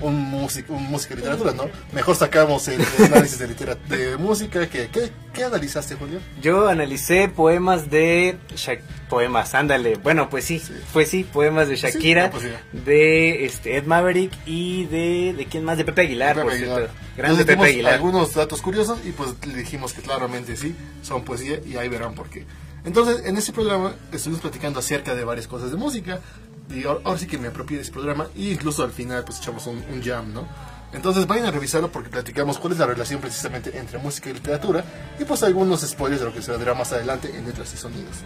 un 0.00 0.16
música, 0.20 0.72
un 0.72 0.84
música 0.84 1.14
y 1.14 1.16
literatura, 1.18 1.52
¿no? 1.52 1.64
Mejor 1.92 2.14
sacamos 2.16 2.66
el, 2.68 2.80
el 2.80 3.04
análisis 3.12 3.38
de, 3.38 3.48
de 3.96 4.16
música. 4.16 4.68
que 4.68 4.88
¿qué, 4.88 5.10
¿Qué 5.32 5.44
analizaste, 5.44 5.94
Julio? 5.94 6.20
Yo 6.42 6.68
analicé 6.68 7.28
poemas 7.28 7.90
de 7.90 8.36
Shak- 8.54 8.80
poemas, 9.08 9.54
ándale. 9.54 9.96
Bueno, 9.96 10.28
pues 10.30 10.44
sí, 10.44 10.62
pues 10.92 11.08
sí, 11.08 11.24
poemas 11.24 11.68
de 11.68 11.76
Shakira, 11.76 12.26
ah, 12.26 12.30
pues 12.30 12.44
sí. 12.44 12.50
de 12.84 13.44
este 13.44 13.76
Ed 13.76 13.84
Maverick 13.84 14.32
y 14.46 14.84
de 14.86 15.34
de 15.36 15.46
quién 15.46 15.64
más 15.64 15.78
de 15.78 15.84
Pepe 15.84 16.02
Aguilar, 16.02 16.34
por 16.34 16.44
Pepe 16.46 16.56
cierto. 16.58 16.74
Aguilar. 16.76 16.94
Grande 17.16 17.36
Les 17.38 17.46
Pepe 17.46 17.64
Aguilar. 17.68 17.94
algunos 17.94 18.34
datos 18.34 18.62
curiosos 18.62 18.98
y 19.04 19.10
pues 19.12 19.30
le 19.46 19.54
dijimos 19.54 19.92
que 19.92 20.02
claramente 20.02 20.56
sí, 20.56 20.74
son 21.02 21.24
poesía 21.24 21.58
y 21.66 21.76
ahí 21.76 21.88
verán 21.88 22.14
por 22.14 22.28
qué. 22.30 22.44
Entonces, 22.84 23.26
en 23.26 23.36
este 23.36 23.52
programa 23.52 23.94
estuvimos 24.12 24.40
platicando 24.40 24.78
acerca 24.78 25.14
de 25.14 25.24
varias 25.24 25.46
cosas 25.48 25.70
de 25.70 25.76
música 25.76 26.20
y 26.70 26.84
ahora, 26.84 27.00
ahora 27.04 27.18
sí 27.18 27.26
que 27.26 27.38
me 27.38 27.48
apropié 27.48 27.76
de 27.78 27.82
ese 27.82 27.92
programa 27.92 28.26
e 28.36 28.50
incluso 28.52 28.82
al 28.82 28.90
final 28.92 29.24
pues 29.24 29.38
echamos 29.38 29.66
un, 29.66 29.82
un 29.92 30.02
jam, 30.02 30.32
¿no? 30.32 30.46
Entonces 30.92 31.26
vayan 31.26 31.46
a 31.46 31.50
revisarlo 31.50 31.92
porque 31.92 32.08
platicamos 32.08 32.58
cuál 32.58 32.72
es 32.72 32.78
la 32.78 32.86
relación 32.86 33.20
precisamente 33.20 33.76
entre 33.78 33.98
música 33.98 34.30
y 34.30 34.32
literatura 34.34 34.82
y 35.18 35.24
pues 35.24 35.42
algunos 35.42 35.82
spoilers 35.82 36.20
de 36.20 36.26
lo 36.28 36.32
que 36.32 36.40
se 36.40 36.50
vendrá 36.50 36.72
más 36.74 36.92
adelante 36.92 37.30
en 37.36 37.44
letras 37.46 37.72
y 37.74 37.76
sonidos. 37.76 38.16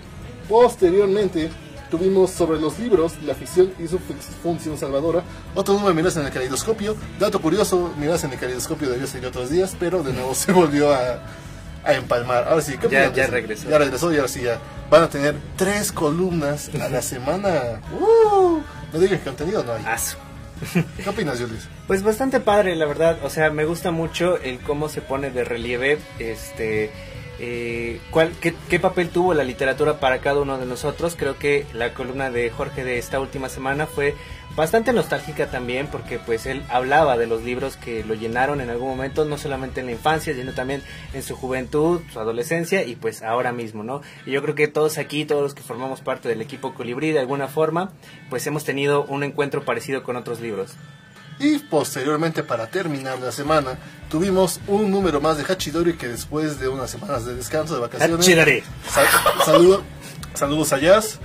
Posteriormente 0.48 1.50
tuvimos 1.90 2.30
sobre 2.30 2.60
los 2.60 2.78
libros, 2.78 3.14
la 3.24 3.34
ficción 3.34 3.72
y 3.78 3.88
su 3.88 3.98
fun- 3.98 4.16
función 4.42 4.78
salvadora. 4.78 5.24
Otro 5.54 5.74
número 5.74 5.88
de 5.90 5.94
miras 5.96 6.16
en 6.16 6.24
el 6.24 6.30
caleidoscopio. 6.32 6.94
Dato 7.18 7.40
curioso, 7.40 7.92
miras 7.98 8.22
en 8.24 8.32
el 8.32 8.38
caleidoscopio 8.38 8.88
debió 8.90 9.06
salir 9.06 9.26
otros 9.26 9.50
días, 9.50 9.74
pero 9.80 10.02
de 10.02 10.12
nuevo 10.12 10.34
se 10.36 10.52
volvió 10.52 10.92
a, 10.94 11.20
a 11.84 11.94
empalmar. 11.94 12.44
Ahora 12.48 12.62
sí, 12.62 12.76
¿qué 12.78 12.88
Ya- 12.88 13.12
ya 13.12 13.26
regresó. 13.26 13.68
Ya 13.68 13.78
regresó 13.78 14.12
y 14.12 14.16
ahora 14.16 14.28
sí 14.28 14.42
ya 14.42 14.58
van 14.90 15.02
a 15.04 15.08
tener 15.08 15.34
tres 15.56 15.92
columnas 15.92 16.70
a 16.80 16.88
la 16.88 17.02
semana. 17.02 17.80
¡Uh! 17.92 18.60
No 18.92 18.98
digan 18.98 19.18
que 19.18 19.24
contenido 19.24 19.64
no 19.64 19.72
hay. 19.74 19.84
Asu. 19.86 20.16
¿Qué 21.02 21.08
opinas, 21.10 21.40
Julius? 21.40 21.66
Pues 21.88 22.02
bastante 22.04 22.38
padre, 22.38 22.76
la 22.76 22.86
verdad. 22.86 23.18
O 23.24 23.30
sea, 23.30 23.50
me 23.50 23.64
gusta 23.64 23.90
mucho 23.90 24.38
el 24.38 24.60
cómo 24.60 24.88
se 24.88 25.00
pone 25.00 25.30
de 25.30 25.42
relieve 25.44 25.98
este 26.20 26.92
eh, 27.40 28.00
cuál, 28.10 28.30
qué, 28.40 28.54
qué 28.68 28.78
papel 28.78 29.08
tuvo 29.08 29.34
la 29.34 29.42
literatura 29.42 29.98
para 29.98 30.18
cada 30.20 30.40
uno 30.40 30.58
de 30.58 30.66
nosotros. 30.66 31.16
Creo 31.18 31.36
que 31.38 31.66
la 31.72 31.94
columna 31.94 32.30
de 32.30 32.50
Jorge 32.50 32.84
de 32.84 32.98
esta 32.98 33.18
última 33.18 33.48
semana 33.48 33.86
fue 33.86 34.14
bastante 34.56 34.92
nostálgica 34.92 35.50
también 35.50 35.86
porque 35.86 36.18
pues 36.18 36.46
él 36.46 36.62
hablaba 36.68 37.16
de 37.16 37.26
los 37.26 37.42
libros 37.42 37.76
que 37.76 38.04
lo 38.04 38.14
llenaron 38.14 38.60
en 38.60 38.70
algún 38.70 38.88
momento, 38.88 39.24
no 39.24 39.38
solamente 39.38 39.80
en 39.80 39.86
la 39.86 39.92
infancia, 39.92 40.34
sino 40.34 40.52
también 40.52 40.82
en 41.14 41.22
su 41.22 41.36
juventud, 41.36 42.00
su 42.12 42.20
adolescencia 42.20 42.84
y 42.84 42.96
pues 42.96 43.22
ahora 43.22 43.52
mismo, 43.52 43.82
¿no? 43.82 44.02
Y 44.26 44.32
yo 44.32 44.42
creo 44.42 44.54
que 44.54 44.68
todos 44.68 44.98
aquí, 44.98 45.24
todos 45.24 45.42
los 45.42 45.54
que 45.54 45.62
formamos 45.62 46.00
parte 46.00 46.28
del 46.28 46.40
equipo 46.42 46.74
Colibrí 46.74 47.12
de 47.12 47.20
alguna 47.20 47.48
forma, 47.48 47.90
pues 48.30 48.46
hemos 48.46 48.64
tenido 48.64 49.04
un 49.04 49.22
encuentro 49.22 49.64
parecido 49.64 50.02
con 50.02 50.16
otros 50.16 50.40
libros. 50.40 50.72
Y 51.38 51.58
posteriormente, 51.58 52.42
para 52.44 52.68
terminar 52.68 53.18
la 53.18 53.32
semana, 53.32 53.78
tuvimos 54.10 54.60
un 54.68 54.90
número 54.90 55.20
más 55.20 55.38
de 55.38 55.44
Hachidori 55.44 55.94
que 55.94 56.06
después 56.06 56.60
de 56.60 56.68
unas 56.68 56.90
semanas 56.90 57.24
de 57.24 57.34
descanso, 57.34 57.74
de 57.74 57.80
vacaciones. 57.80 58.20
Hachidori. 58.20 58.62
Sal- 58.88 59.06
saludo- 59.44 59.82
saludos 60.34 60.72
a 60.72 60.78
Jazz, 60.78 61.18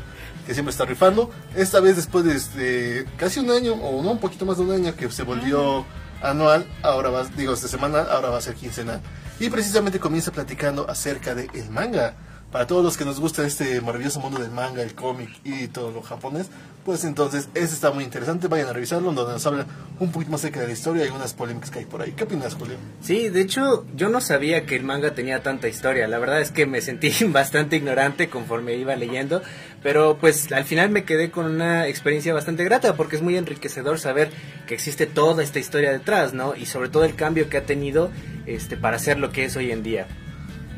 que 0.48 0.54
siempre 0.54 0.72
está 0.72 0.86
rifando. 0.86 1.30
Esta 1.56 1.82
vez 1.82 1.98
después 1.98 2.24
de 2.24 2.36
este, 2.36 3.06
casi 3.18 3.42
un 3.42 3.52
año, 3.52 3.74
o 3.74 4.02
no, 4.02 4.12
un 4.12 4.20
poquito 4.20 4.46
más 4.46 4.58
de 4.58 4.64
un 4.64 4.72
año, 4.72 4.96
que 4.96 5.12
se 5.12 5.24
volvió 5.24 5.86
anual, 6.24 6.66
ahora 6.82 7.10
va, 7.10 7.26
digo, 7.36 7.54
esta 7.54 7.68
semana, 7.68 8.00
ahora 8.00 8.30
va 8.30 8.38
a 8.38 8.42
ser 8.42 8.56
quincenal. 8.56 9.02
Y 9.42 9.50
precisamente 9.50 10.00
comienza 10.00 10.32
platicando 10.32 10.90
acerca 10.90 11.36
del 11.36 11.50
el 11.54 11.70
manga. 11.70 12.16
Para 12.52 12.66
todos 12.66 12.82
los 12.82 12.96
que 12.96 13.04
nos 13.04 13.20
gusta 13.20 13.46
este 13.46 13.82
maravilloso 13.82 14.22
mundo 14.22 14.40
del 14.40 14.52
manga, 14.52 14.82
el 14.82 14.96
cómic 14.96 15.30
y 15.44 15.68
todo 15.68 15.92
lo 15.92 16.02
japonés, 16.02 16.48
pues 16.86 17.04
entonces 17.04 17.50
ese 17.54 17.74
está 17.74 17.92
muy 17.92 18.06
interesante. 18.06 18.48
Vayan 18.48 18.70
a 18.70 18.74
revisarlo, 18.74 19.12
donde 19.12 19.34
nos 19.34 19.46
habla 19.46 19.66
un 20.00 20.14
poquito 20.14 20.32
más 20.32 20.40
acerca 20.40 20.62
de 20.62 20.68
la 20.68 20.72
historia 20.72 21.04
y 21.04 21.08
algunas 21.08 21.34
polémicas 21.34 21.70
que 21.70 21.80
hay 21.80 21.86
por 21.86 22.02
ahí. 22.02 22.14
¿Qué 22.14 22.24
opinas, 22.24 22.56
Julio? 22.56 22.78
Sí, 23.02 23.28
de 23.28 23.42
hecho, 23.42 23.86
yo 23.94 24.08
no 24.08 24.22
sabía 24.22 24.66
que 24.66 24.78
el 24.78 24.84
manga 24.84 25.14
tenía 25.14 25.44
tanta 25.44 25.68
historia. 25.68 26.08
La 26.08 26.20
verdad 26.20 26.40
es 26.40 26.52
que 26.52 26.66
me 26.66 26.80
sentí 26.80 27.12
bastante 27.28 27.76
ignorante 27.76 28.30
conforme 28.30 28.76
iba 28.76 28.96
leyendo, 28.96 29.42
pero 29.88 30.18
pues 30.18 30.52
al 30.52 30.66
final 30.66 30.90
me 30.90 31.06
quedé 31.06 31.32
con 31.32 31.46
una 31.46 31.88
experiencia 31.88 32.34
bastante 32.34 32.66
grata 32.66 32.98
porque 32.98 33.16
es 33.16 33.22
muy 33.22 33.38
enriquecedor 33.38 34.00
saber 34.00 34.32
que 34.66 34.74
existe 34.74 35.06
toda 35.06 35.42
esta 35.42 35.60
historia 35.60 35.94
detrás, 35.94 36.34
¿no? 36.34 36.58
Y 36.58 36.66
sobre 36.66 36.90
todo 36.90 37.06
el 37.06 37.16
cambio 37.16 37.48
que 37.48 37.56
ha 37.56 37.66
tenido 37.66 38.12
este 38.46 38.76
para 38.76 39.00
ser 39.00 39.18
lo 39.18 39.32
que 39.32 39.46
es 39.46 39.56
hoy 39.56 39.72
en 39.72 39.84
día. 39.84 40.06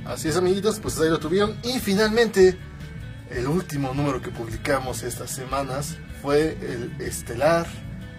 Así 0.05 0.27
es, 0.27 0.37
amiguitos, 0.37 0.79
pues 0.79 0.99
ahí 0.99 1.09
lo 1.09 1.17
tuvieron. 1.17 1.57
Y 1.63 1.79
finalmente, 1.79 2.55
el 3.31 3.47
último 3.47 3.95
número 3.95 4.21
que 4.21 4.29
publicamos 4.29 5.01
estas 5.01 5.31
semanas 5.31 5.97
fue 6.21 6.55
el 6.61 6.93
estelar. 7.01 7.65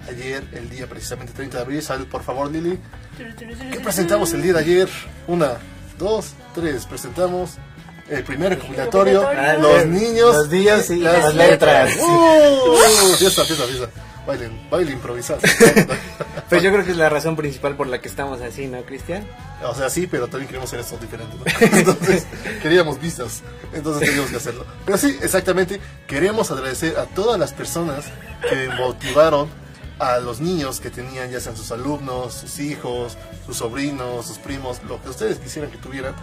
Ayer, 0.08 0.42
el 0.50 0.70
día 0.70 0.88
precisamente 0.88 1.32
30 1.32 1.58
de 1.58 1.62
abril. 1.62 1.82
Salud, 1.82 2.08
por 2.08 2.24
favor, 2.24 2.50
Lili. 2.50 2.80
¿Qué 3.70 3.78
presentamos 3.78 4.32
el 4.32 4.42
día 4.42 4.54
de 4.54 4.58
ayer? 4.58 4.88
Una, 5.28 5.52
dos, 6.00 6.34
tres. 6.52 6.84
Presentamos 6.84 7.58
el 8.10 8.24
primer 8.24 8.50
Recopilatorio. 8.50 9.26
los 9.60 9.86
niños, 9.86 10.36
los 10.36 10.48
niños 10.48 10.90
y 10.90 10.96
las 10.96 11.24
las 11.24 11.34
letras. 11.34 11.94
letras. 11.94 12.08
¡Uh! 12.08 13.16
fiesta, 13.16 13.44
fiesta, 13.44 13.64
fiesta. 13.66 13.88
Bailen, 14.26 14.70
baile 14.70 14.92
improvisado. 14.92 15.40
Pues 16.50 16.64
yo 16.64 16.72
creo 16.72 16.84
que 16.84 16.90
es 16.90 16.96
la 16.96 17.08
razón 17.08 17.36
principal 17.36 17.76
por 17.76 17.86
la 17.86 18.00
que 18.00 18.08
estamos 18.08 18.40
así, 18.40 18.66
¿no, 18.66 18.82
Cristian? 18.82 19.24
O 19.62 19.72
sea, 19.72 19.88
sí, 19.88 20.08
pero 20.08 20.26
también 20.26 20.48
queremos 20.48 20.68
hacer 20.68 20.80
esto 20.80 20.98
diferente. 20.98 21.36
¿no? 21.36 21.44
Entonces, 21.78 22.26
queríamos 22.60 23.00
vistas. 23.00 23.42
Entonces 23.72 24.08
teníamos 24.08 24.30
que 24.32 24.36
hacerlo. 24.36 24.66
Pero 24.84 24.98
sí, 24.98 25.16
exactamente, 25.22 25.80
queremos 26.08 26.50
agradecer 26.50 26.98
a 26.98 27.04
todas 27.04 27.38
las 27.38 27.52
personas 27.52 28.06
que 28.48 28.68
motivaron 28.76 29.48
a 30.00 30.18
los 30.18 30.40
niños 30.40 30.80
que 30.80 30.90
tenían, 30.90 31.30
ya 31.30 31.40
sean 31.40 31.56
sus 31.56 31.70
alumnos, 31.70 32.34
sus 32.34 32.58
hijos, 32.58 33.16
sus 33.46 33.58
sobrinos, 33.58 34.26
sus 34.26 34.38
primos, 34.38 34.82
lo 34.88 35.00
que 35.00 35.10
ustedes 35.10 35.38
quisieran 35.38 35.70
que 35.70 35.76
tuvieran 35.76 36.14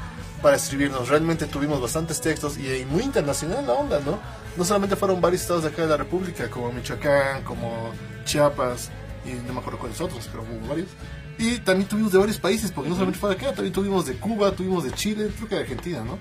para 0.41 0.55
escribirnos. 0.55 1.09
Realmente 1.09 1.45
tuvimos 1.45 1.81
bastantes 1.81 2.21
textos 2.21 2.57
y, 2.57 2.67
y 2.67 2.85
muy 2.85 3.03
internacional 3.03 3.65
la 3.65 3.73
onda, 3.73 3.99
¿no? 3.99 4.19
No 4.55 4.63
solamente 4.65 4.95
fueron 4.95 5.21
varios 5.21 5.41
estados 5.41 5.63
de 5.63 5.69
acá 5.69 5.83
de 5.83 5.89
la 5.89 5.97
República, 5.97 6.49
como 6.49 6.71
Michoacán, 6.71 7.43
como 7.43 7.91
Chiapas, 8.25 8.89
y 9.25 9.33
no 9.45 9.53
me 9.53 9.59
acuerdo 9.59 9.79
cuáles 9.79 10.01
otros, 10.01 10.27
pero 10.31 10.43
hubo 10.43 10.67
varios. 10.67 10.89
Y 11.37 11.59
también 11.59 11.87
tuvimos 11.87 12.11
de 12.11 12.17
varios 12.17 12.39
países, 12.39 12.71
porque 12.71 12.89
no 12.89 12.95
solamente 12.95 13.19
fue 13.19 13.29
de 13.29 13.35
acá, 13.35 13.53
también 13.53 13.73
tuvimos 13.73 14.05
de 14.05 14.15
Cuba, 14.15 14.51
tuvimos 14.51 14.83
de 14.83 14.91
Chile, 14.91 15.31
creo 15.35 15.47
que 15.47 15.55
de 15.55 15.61
Argentina, 15.61 16.03
¿no? 16.03 16.17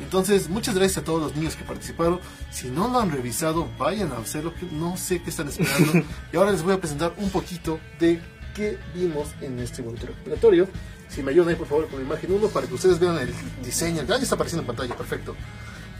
Entonces, 0.00 0.48
muchas 0.48 0.74
gracias 0.74 0.98
a 0.98 1.04
todos 1.04 1.22
los 1.22 1.36
niños 1.36 1.56
que 1.56 1.64
participaron. 1.64 2.20
Si 2.50 2.68
no 2.68 2.88
lo 2.88 2.98
han 2.98 3.10
revisado, 3.10 3.68
vayan 3.78 4.12
a 4.12 4.18
hacerlo, 4.18 4.52
que 4.54 4.66
no 4.66 4.96
sé 4.96 5.22
qué 5.22 5.30
están 5.30 5.48
esperando. 5.48 6.04
y 6.32 6.36
ahora 6.36 6.50
les 6.50 6.62
voy 6.62 6.74
a 6.74 6.78
presentar 6.78 7.14
un 7.16 7.30
poquito 7.30 7.78
de 7.98 8.20
qué 8.54 8.78
vimos 8.94 9.28
en 9.40 9.58
este 9.60 9.82
recopilatorio. 9.82 10.68
Si 11.08 11.22
me 11.22 11.30
ayudan 11.30 11.50
ahí, 11.50 11.56
por 11.56 11.66
favor, 11.66 11.88
con 11.88 12.00
la 12.00 12.04
imagen 12.04 12.32
1 12.32 12.48
para 12.48 12.66
que 12.66 12.74
ustedes 12.74 12.98
vean 12.98 13.18
el 13.18 13.32
diseño. 13.62 14.02
Ya 14.04 14.16
está 14.16 14.34
apareciendo 14.34 14.62
en 14.62 14.66
pantalla, 14.66 14.96
perfecto. 14.96 15.36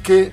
Que 0.02 0.32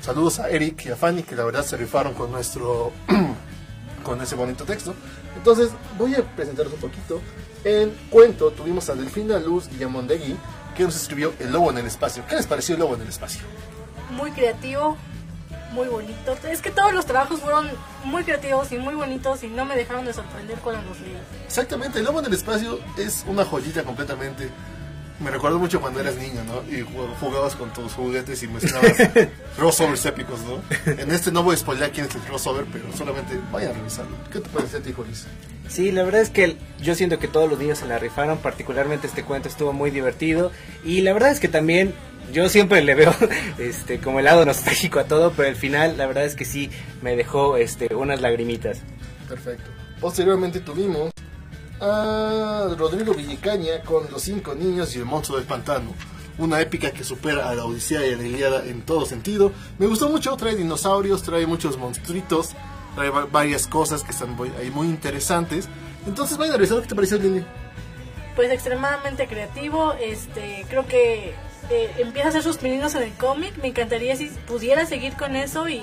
saludos 0.00 0.38
a 0.38 0.48
Eric 0.48 0.86
y 0.86 0.90
a 0.90 0.96
Fanny, 0.96 1.22
que 1.22 1.36
la 1.36 1.44
verdad 1.44 1.64
se 1.64 1.76
rifaron 1.76 2.14
con 2.14 2.32
nuestro 2.32 2.92
con 4.02 4.20
ese 4.20 4.34
bonito 4.34 4.64
texto. 4.64 4.94
Entonces, 5.36 5.70
voy 5.98 6.14
a 6.14 6.22
presentaros 6.22 6.72
un 6.72 6.80
poquito. 6.80 7.20
En 7.64 7.90
cuento 8.10 8.50
tuvimos 8.50 8.88
a 8.90 8.94
Delfina 8.94 9.38
Luz 9.38 9.68
Guillamondegui, 9.68 10.36
que 10.76 10.84
nos 10.84 10.96
escribió 10.96 11.32
El 11.38 11.52
Lobo 11.52 11.70
en 11.70 11.78
el 11.78 11.86
Espacio. 11.86 12.22
¿Qué 12.28 12.36
les 12.36 12.46
pareció 12.46 12.74
El 12.74 12.80
Lobo 12.82 12.94
en 12.94 13.02
el 13.02 13.08
Espacio? 13.08 13.42
Muy 14.10 14.30
creativo, 14.32 14.96
muy 15.74 15.88
bonito. 15.88 16.36
Es 16.48 16.62
que 16.62 16.70
todos 16.70 16.92
los 16.94 17.04
trabajos 17.04 17.40
fueron 17.40 17.68
muy 18.04 18.22
creativos 18.24 18.70
y 18.72 18.76
muy 18.78 18.94
bonitos 18.94 19.42
y 19.42 19.48
no 19.48 19.64
me 19.64 19.74
dejaron 19.76 20.04
de 20.04 20.12
sorprender 20.14 20.58
cuando 20.58 20.82
los 20.88 21.00
leí. 21.00 21.16
Exactamente, 21.44 21.98
El 21.98 22.04
Lobo 22.06 22.20
en 22.20 22.26
el 22.26 22.32
Espacio 22.34 22.78
es 22.96 23.24
una 23.26 23.44
joyita 23.44 23.82
completamente. 23.82 24.48
Me 25.20 25.30
recuerdo 25.30 25.60
mucho 25.60 25.80
cuando 25.80 26.00
eras 26.00 26.16
niño, 26.16 26.42
¿no? 26.44 26.62
Y 26.68 26.80
jug- 26.82 27.14
jugabas 27.20 27.54
con 27.54 27.72
tus 27.72 27.92
juguetes 27.92 28.42
y 28.42 28.48
mezclabas 28.48 28.96
crossovers 29.56 30.04
épicos, 30.06 30.40
¿no? 30.40 30.60
En 30.92 31.10
este 31.12 31.30
no 31.30 31.42
voy 31.44 31.54
a 31.54 31.58
spoiler 31.58 31.92
quién 31.92 32.06
es 32.06 32.14
el 32.16 32.20
crossover, 32.22 32.64
pero 32.72 32.84
solamente 32.96 33.38
vayan 33.52 33.70
a 33.70 33.74
revisarlo. 33.74 34.16
¿Qué 34.32 34.40
te 34.40 34.48
parece 34.48 34.78
a 34.78 34.80
ti, 34.80 34.92
Jolis? 34.92 35.26
Sí, 35.68 35.92
la 35.92 36.02
verdad 36.02 36.20
es 36.20 36.30
que 36.30 36.56
yo 36.80 36.94
siento 36.96 37.18
que 37.20 37.28
todos 37.28 37.48
los 37.48 37.58
niños 37.60 37.78
se 37.78 37.86
la 37.86 37.98
rifaron, 37.98 38.38
particularmente 38.38 39.06
este 39.06 39.22
cuento 39.22 39.48
estuvo 39.48 39.72
muy 39.72 39.90
divertido 39.92 40.50
y 40.84 41.00
la 41.02 41.12
verdad 41.12 41.30
es 41.30 41.38
que 41.40 41.48
también 41.48 41.94
yo 42.32 42.48
siempre 42.48 42.82
le 42.82 42.94
veo 42.94 43.14
este 43.58 44.00
como 44.00 44.18
el 44.18 44.24
lado 44.26 44.44
nostálgico 44.44 44.98
a 44.98 45.04
todo, 45.04 45.32
pero 45.32 45.48
al 45.48 45.56
final 45.56 45.96
la 45.96 46.06
verdad 46.06 46.24
es 46.24 46.34
que 46.34 46.44
sí 46.44 46.70
me 47.02 47.16
dejó 47.16 47.56
este 47.56 47.94
unas 47.94 48.20
lagrimitas. 48.20 48.78
Perfecto. 49.28 49.70
Posteriormente 50.00 50.60
tuvimos 50.60 51.10
a 51.80 52.68
Rodrigo 52.78 53.14
Villicaña 53.14 53.80
con 53.84 54.10
Los 54.10 54.22
Cinco 54.22 54.54
Niños 54.54 54.94
y 54.94 54.98
el 54.98 55.04
Monstruo 55.04 55.38
del 55.38 55.46
Pantano. 55.46 55.92
Una 56.38 56.60
épica 56.60 56.90
que 56.90 57.04
supera 57.04 57.48
a 57.48 57.54
la 57.54 57.64
Odisea 57.64 58.04
y 58.06 58.12
a 58.12 58.16
la 58.16 58.24
Ilíada 58.24 58.64
en 58.66 58.82
todo 58.82 59.06
sentido. 59.06 59.52
Me 59.78 59.86
gustó 59.86 60.08
mucho, 60.08 60.36
trae 60.36 60.56
dinosaurios, 60.56 61.22
trae 61.22 61.46
muchos 61.46 61.78
monstruitos, 61.78 62.50
trae 62.96 63.10
va- 63.10 63.26
varias 63.26 63.66
cosas 63.68 64.02
que 64.02 64.10
están 64.10 64.30
muy- 64.30 64.50
ahí 64.60 64.70
muy 64.70 64.88
interesantes. 64.88 65.68
Entonces, 66.06 66.36
vayan 66.36 66.54
a 66.54 66.56
revisar 66.58 66.80
qué 66.82 66.88
te 66.88 66.94
pareció, 66.94 67.18
Lili. 67.18 67.44
Pues 68.34 68.50
extremadamente 68.50 69.28
creativo, 69.28 69.94
este, 69.94 70.66
creo 70.68 70.86
que 70.86 71.34
eh, 71.70 71.90
empieza 71.98 72.28
a 72.28 72.30
hacer 72.30 72.42
sus 72.42 72.56
pininos 72.58 72.94
en 72.94 73.02
el 73.04 73.12
cómic. 73.14 73.56
Me 73.62 73.68
encantaría 73.68 74.16
si 74.16 74.26
pudiera 74.46 74.86
seguir 74.86 75.14
con 75.14 75.36
eso 75.36 75.68
y 75.68 75.82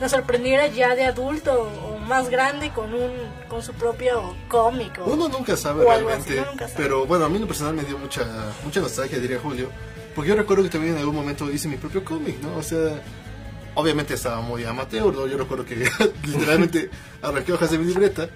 nos 0.00 0.10
sorprendiera 0.10 0.66
ya 0.66 0.94
de 0.94 1.04
adulto 1.04 1.70
o 1.84 1.98
más 1.98 2.28
grande 2.28 2.70
con 2.70 2.92
un 2.94 3.12
con 3.48 3.62
su 3.62 3.72
propio 3.74 4.34
cómic. 4.48 4.98
o- 5.00 5.04
Uno 5.04 5.28
nunca 5.28 5.56
sabe 5.56 5.82
así, 5.88 5.88
realmente, 6.04 6.38
uno 6.40 6.50
nunca 6.50 6.68
sabe. 6.68 6.82
pero 6.82 7.06
bueno, 7.06 7.24
a 7.24 7.28
mí 7.28 7.36
en 7.36 7.46
personal 7.46 7.74
me 7.74 7.84
dio 7.84 7.96
mucha, 7.98 8.24
mucha 8.64 8.80
nostalgia, 8.80 9.18
diría 9.18 9.38
Julio, 9.40 9.70
porque 10.14 10.30
yo 10.30 10.36
recuerdo 10.36 10.64
que 10.64 10.70
también 10.70 10.94
en 10.94 11.00
algún 11.00 11.14
momento 11.14 11.50
hice 11.50 11.68
mi 11.68 11.76
propio 11.76 12.04
cómic, 12.04 12.40
¿no? 12.40 12.56
O 12.56 12.62
sea, 12.62 13.00
obviamente 13.76 14.14
estaba 14.14 14.40
muy 14.40 14.64
amateur, 14.64 15.14
¿no? 15.14 15.26
Yo 15.26 15.36
recuerdo 15.38 15.64
que 15.64 15.76
literalmente 16.26 16.90
arranqué 17.22 17.52
hojas 17.52 17.70
de 17.70 17.78
mi 17.78 17.86
libreta, 17.86 18.28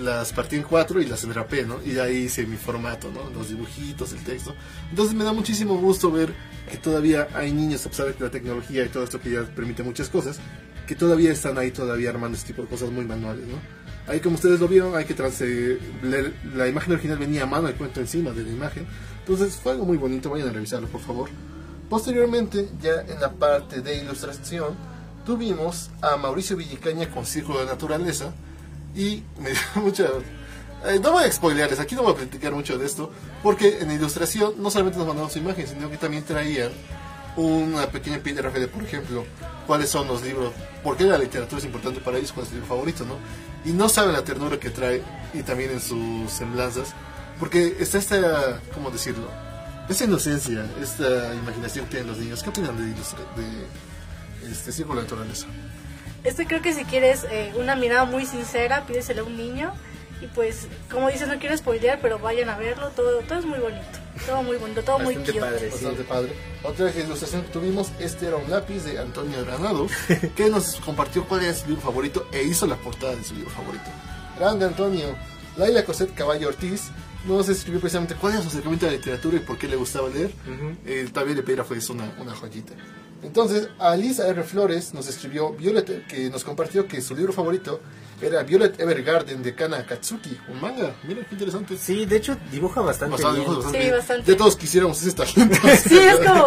las 0.00 0.32
partí 0.32 0.56
en 0.56 0.62
cuatro 0.62 1.00
y 1.00 1.06
las 1.06 1.24
enrapé, 1.24 1.64
¿no? 1.64 1.82
Y 1.84 1.98
ahí 1.98 2.24
hice 2.24 2.46
mi 2.46 2.56
formato, 2.56 3.10
¿no? 3.10 3.30
Los 3.30 3.50
dibujitos, 3.50 4.12
el 4.12 4.24
texto. 4.24 4.54
Entonces 4.90 5.14
me 5.14 5.24
da 5.24 5.32
muchísimo 5.32 5.76
gusto 5.76 6.10
ver 6.10 6.32
que 6.70 6.78
todavía 6.78 7.28
hay 7.34 7.52
niños, 7.52 7.84
a 7.86 7.90
pesar 7.90 8.06
de 8.06 8.14
que 8.14 8.24
la 8.24 8.30
tecnología 8.30 8.84
y 8.84 8.88
todo 8.88 9.04
esto 9.04 9.20
que 9.20 9.30
ya 9.30 9.42
permite 9.42 9.82
muchas 9.82 10.08
cosas, 10.08 10.40
que 10.86 10.94
todavía 10.94 11.30
están 11.30 11.58
ahí 11.58 11.70
todavía 11.70 12.10
armando 12.10 12.36
este 12.36 12.48
tipo 12.48 12.62
de 12.62 12.68
cosas 12.68 12.90
muy 12.90 13.04
manuales, 13.04 13.46
¿no? 13.46 13.56
Ahí 14.08 14.18
como 14.18 14.34
ustedes 14.34 14.58
lo 14.58 14.66
vieron, 14.66 14.96
hay 14.96 15.04
que 15.04 15.14
trans 15.14 15.40
leer- 15.40 16.32
la 16.54 16.66
imagen 16.66 16.92
original 16.94 17.18
venía 17.18 17.44
a 17.44 17.46
mano, 17.46 17.68
el 17.68 17.74
cuento 17.74 18.00
encima 18.00 18.32
de 18.32 18.42
la 18.42 18.50
imagen. 18.50 18.86
Entonces 19.20 19.54
fue 19.54 19.72
algo 19.72 19.84
muy 19.84 19.96
bonito, 19.96 20.30
vayan 20.30 20.48
a 20.48 20.52
revisarlo 20.52 20.88
por 20.88 21.00
favor. 21.00 21.30
Posteriormente, 21.88 22.68
ya 22.80 23.02
en 23.02 23.20
la 23.20 23.32
parte 23.32 23.80
de 23.80 23.98
ilustración, 23.98 24.74
tuvimos 25.24 25.90
a 26.00 26.16
Mauricio 26.16 26.56
Villicaña 26.56 27.08
con 27.10 27.26
Círculo 27.26 27.60
de 27.60 27.66
Naturaleza 27.66 28.32
y 28.94 29.22
me 29.40 29.50
dio 29.50 29.60
mucha... 29.82 30.04
eh, 30.86 30.98
no 31.02 31.12
voy 31.12 31.24
a 31.24 31.32
spoilearles, 31.32 31.80
aquí 31.80 31.94
no 31.94 32.02
voy 32.02 32.12
a 32.12 32.16
platicar 32.16 32.52
mucho 32.52 32.78
de 32.78 32.86
esto, 32.86 33.10
porque 33.42 33.78
en 33.80 33.88
la 33.88 33.94
ilustración 33.94 34.54
no 34.58 34.70
solamente 34.70 34.98
nos 34.98 35.06
mandaron 35.06 35.30
su 35.30 35.38
imagen, 35.38 35.66
sino 35.66 35.90
que 35.90 35.96
también 35.96 36.24
traían 36.24 36.70
una 37.36 37.86
pequeña 37.86 38.16
epígrafe 38.16 38.60
de, 38.60 38.68
por 38.68 38.82
ejemplo, 38.82 39.24
cuáles 39.66 39.88
son 39.88 40.06
los 40.06 40.22
libros, 40.22 40.52
por 40.82 40.96
qué 40.96 41.04
la 41.04 41.16
literatura 41.18 41.58
es 41.58 41.64
importante 41.64 42.00
para 42.00 42.18
ellos, 42.18 42.32
cuál 42.32 42.44
es 42.44 42.48
su 42.50 42.54
libro 42.56 42.68
favorito, 42.68 43.04
¿no? 43.04 43.16
Y 43.64 43.72
no 43.72 43.88
saben 43.88 44.12
la 44.12 44.22
ternura 44.24 44.58
que 44.58 44.70
trae 44.70 45.02
y 45.32 45.42
también 45.42 45.70
en 45.70 45.80
sus 45.80 46.30
semblanzas, 46.30 46.92
porque 47.38 47.76
está 47.80 47.98
esta, 47.98 48.60
¿cómo 48.74 48.90
decirlo? 48.90 49.28
Esta 49.88 50.04
inocencia, 50.04 50.66
esta 50.80 51.34
imaginación 51.34 51.86
que 51.86 51.92
tienen 51.92 52.08
los 52.08 52.18
niños. 52.18 52.42
¿Qué 52.42 52.50
opinan 52.50 52.76
de, 52.76 52.84
de 52.84 54.52
este 54.52 54.72
círculo 54.72 55.00
de 55.00 55.04
naturaleza? 55.06 55.46
Este 56.24 56.46
creo 56.46 56.62
que 56.62 56.72
si 56.72 56.84
quieres 56.84 57.24
eh, 57.30 57.52
una 57.56 57.74
mirada 57.76 58.04
muy 58.04 58.26
sincera, 58.26 58.84
pídeselo 58.86 59.22
a 59.22 59.24
un 59.24 59.36
niño. 59.36 59.72
Y 60.20 60.26
pues, 60.28 60.68
como 60.88 61.08
dices, 61.08 61.26
no 61.26 61.38
quiero 61.40 61.56
spoilear, 61.56 61.98
pero 62.00 62.20
vayan 62.20 62.48
a 62.48 62.56
verlo. 62.56 62.90
Todo, 62.90 63.20
todo 63.22 63.40
es 63.40 63.44
muy 63.44 63.58
bonito. 63.58 63.98
Todo 64.24 64.42
muy 64.44 64.56
bonito, 64.56 64.82
todo 64.84 65.00
muy 65.00 65.16
cute. 65.16 65.40
padre. 65.40 65.70
Sí. 65.70 65.84
Bastante 65.84 66.04
padre. 66.04 66.32
Otra 66.62 66.90
ilustración 66.90 67.42
que 67.42 67.48
tuvimos, 67.48 67.90
este 67.98 68.28
era 68.28 68.36
un 68.36 68.48
lápiz 68.48 68.84
de 68.84 69.00
Antonio 69.00 69.44
Granado, 69.44 69.88
que 70.36 70.48
nos 70.48 70.76
compartió 70.76 71.24
cuál 71.26 71.42
era 71.42 71.54
su 71.54 71.66
libro 71.66 71.82
favorito 71.82 72.28
e 72.32 72.44
hizo 72.44 72.68
la 72.68 72.76
portada 72.76 73.16
de 73.16 73.24
su 73.24 73.34
libro 73.34 73.50
favorito. 73.50 73.84
Grande 74.38 74.66
Antonio. 74.66 75.16
Laila 75.56 75.84
Cosette 75.84 76.14
Caballo 76.14 76.48
Ortiz 76.48 76.90
nos 77.26 77.48
escribió 77.48 77.80
precisamente 77.80 78.14
cuál 78.14 78.34
era 78.34 78.42
su 78.42 78.48
acercamiento 78.48 78.86
a 78.86 78.90
la 78.90 78.96
literatura 78.96 79.36
y 79.36 79.40
por 79.40 79.58
qué 79.58 79.66
le 79.66 79.76
gustaba 79.76 80.08
leer. 80.08 80.30
Ujú. 80.46 80.76
Eh, 80.86 81.08
también 81.12 81.36
le 81.36 81.42
pedí 81.42 81.56
fue 81.62 81.78
una, 81.90 82.14
una 82.20 82.34
joyita. 82.34 82.74
Entonces, 83.22 83.68
Alisa 83.78 84.26
R. 84.28 84.42
Flores 84.42 84.92
nos 84.94 85.06
escribió 85.08 85.52
Violet, 85.52 86.06
que 86.06 86.28
nos 86.28 86.42
compartió 86.44 86.88
que 86.88 87.00
su 87.00 87.14
libro 87.14 87.32
favorito 87.32 87.80
era 88.20 88.42
Violet 88.42 88.78
Evergarden 88.80 89.42
de 89.42 89.54
Kana 89.54 89.84
Katsuki, 89.86 90.36
un 90.48 90.60
manga. 90.60 90.94
Mira 91.04 91.20
qué 91.28 91.34
interesante. 91.34 91.76
Sí, 91.76 92.04
de 92.04 92.16
hecho 92.16 92.36
dibuja 92.50 92.80
bastante, 92.80 93.12
Bastante, 93.12 93.40
bien. 93.40 93.54
bastante 93.54 93.78
Sí, 93.78 93.84
bien. 93.84 93.96
bastante. 93.96 94.32
Ya 94.32 94.36
todos 94.38 94.56
quisiéramos 94.56 95.02
ese 95.02 95.12
talento. 95.12 95.56
Sí, 95.88 95.98
es 95.98 96.18
como. 96.18 96.46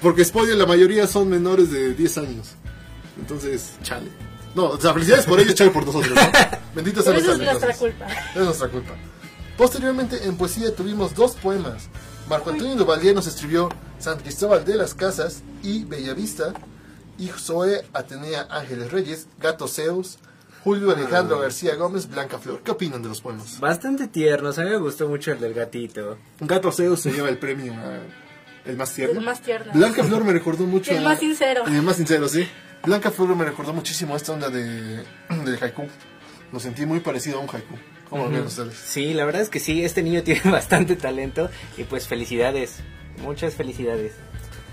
Porque 0.00 0.24
spoiler, 0.24 0.56
la 0.56 0.66
mayoría 0.66 1.06
son 1.06 1.28
menores 1.28 1.70
de 1.70 1.94
10 1.94 2.18
años. 2.18 2.48
Entonces, 3.18 3.72
chale. 3.82 4.10
No, 4.54 4.66
o 4.70 4.80
sea, 4.80 4.92
felicidades 4.92 5.26
por 5.26 5.40
ellos, 5.40 5.54
chale 5.54 5.70
por 5.70 5.84
nosotros. 5.86 6.12
¿no? 6.14 6.20
Benditos 6.74 7.04
sean 7.04 7.16
es 7.16 7.24
nuestra 7.38 7.74
culpa. 7.74 8.06
Es 8.34 8.42
nuestra 8.42 8.68
culpa. 8.68 8.92
Posteriormente, 9.56 10.24
en 10.24 10.36
poesía 10.36 10.74
tuvimos 10.74 11.14
dos 11.14 11.32
poemas. 11.36 11.88
Marco 12.28 12.50
Antonio 12.50 12.74
Duvalier 12.76 13.14
nos 13.14 13.26
escribió 13.26 13.68
San 13.98 14.18
Cristóbal 14.18 14.64
de 14.64 14.74
las 14.76 14.94
Casas 14.94 15.42
y 15.62 15.84
Bellavista. 15.84 16.52
Y 17.18 17.28
Zoe 17.28 17.82
Atenea 17.94 18.46
Ángeles 18.50 18.92
Reyes, 18.92 19.26
Gato 19.40 19.66
Zeus, 19.68 20.18
Julio 20.62 20.90
Alejandro 20.90 21.38
García 21.38 21.74
Gómez, 21.76 22.08
Blanca 22.10 22.38
Flor. 22.38 22.60
¿Qué 22.62 22.72
opinan 22.72 23.02
de 23.02 23.08
los 23.08 23.22
poemas? 23.22 23.58
Bastante 23.58 24.06
tiernos, 24.08 24.58
a 24.58 24.64
mí 24.64 24.70
me 24.70 24.76
gustó 24.76 25.08
mucho 25.08 25.32
el 25.32 25.40
del 25.40 25.54
gatito. 25.54 26.18
Gato 26.40 26.70
Zeus 26.72 27.00
se 27.00 27.12
lleva 27.12 27.30
el 27.30 27.38
premio 27.38 27.72
a 27.72 28.00
el 28.68 28.76
más 28.76 28.92
tierno. 28.92 29.20
El 29.20 29.24
más 29.24 29.40
tierno. 29.40 29.72
Blanca 29.72 30.04
Flor 30.04 30.24
me 30.24 30.32
recordó 30.34 30.64
mucho. 30.64 30.90
El 30.90 30.98
a- 30.98 31.08
más 31.10 31.20
sincero. 31.20 31.62
El 31.66 31.80
más 31.82 31.96
sincero, 31.96 32.28
sí. 32.28 32.46
Blanca 32.84 33.10
Flor 33.10 33.34
me 33.34 33.44
recordó 33.46 33.72
muchísimo 33.72 34.12
a 34.12 34.16
esta 34.18 34.32
onda 34.32 34.50
de, 34.50 35.02
del 35.44 35.58
haiku. 35.62 35.84
Lo 36.52 36.60
sentí 36.60 36.84
muy 36.84 37.00
parecido 37.00 37.38
a 37.38 37.40
un 37.40 37.48
haiku. 37.48 37.76
¿Cómo 38.10 38.24
lo 38.24 38.30
ven 38.30 38.42
ustedes? 38.46 38.74
Sí, 38.76 39.14
la 39.14 39.24
verdad 39.24 39.42
es 39.42 39.48
que 39.50 39.60
sí, 39.60 39.84
este 39.84 40.02
niño 40.02 40.22
tiene 40.24 40.40
bastante 40.50 40.96
talento 40.96 41.50
y 41.76 41.84
pues 41.84 42.06
felicidades, 42.06 42.76
muchas 43.22 43.54
felicidades. 43.54 44.12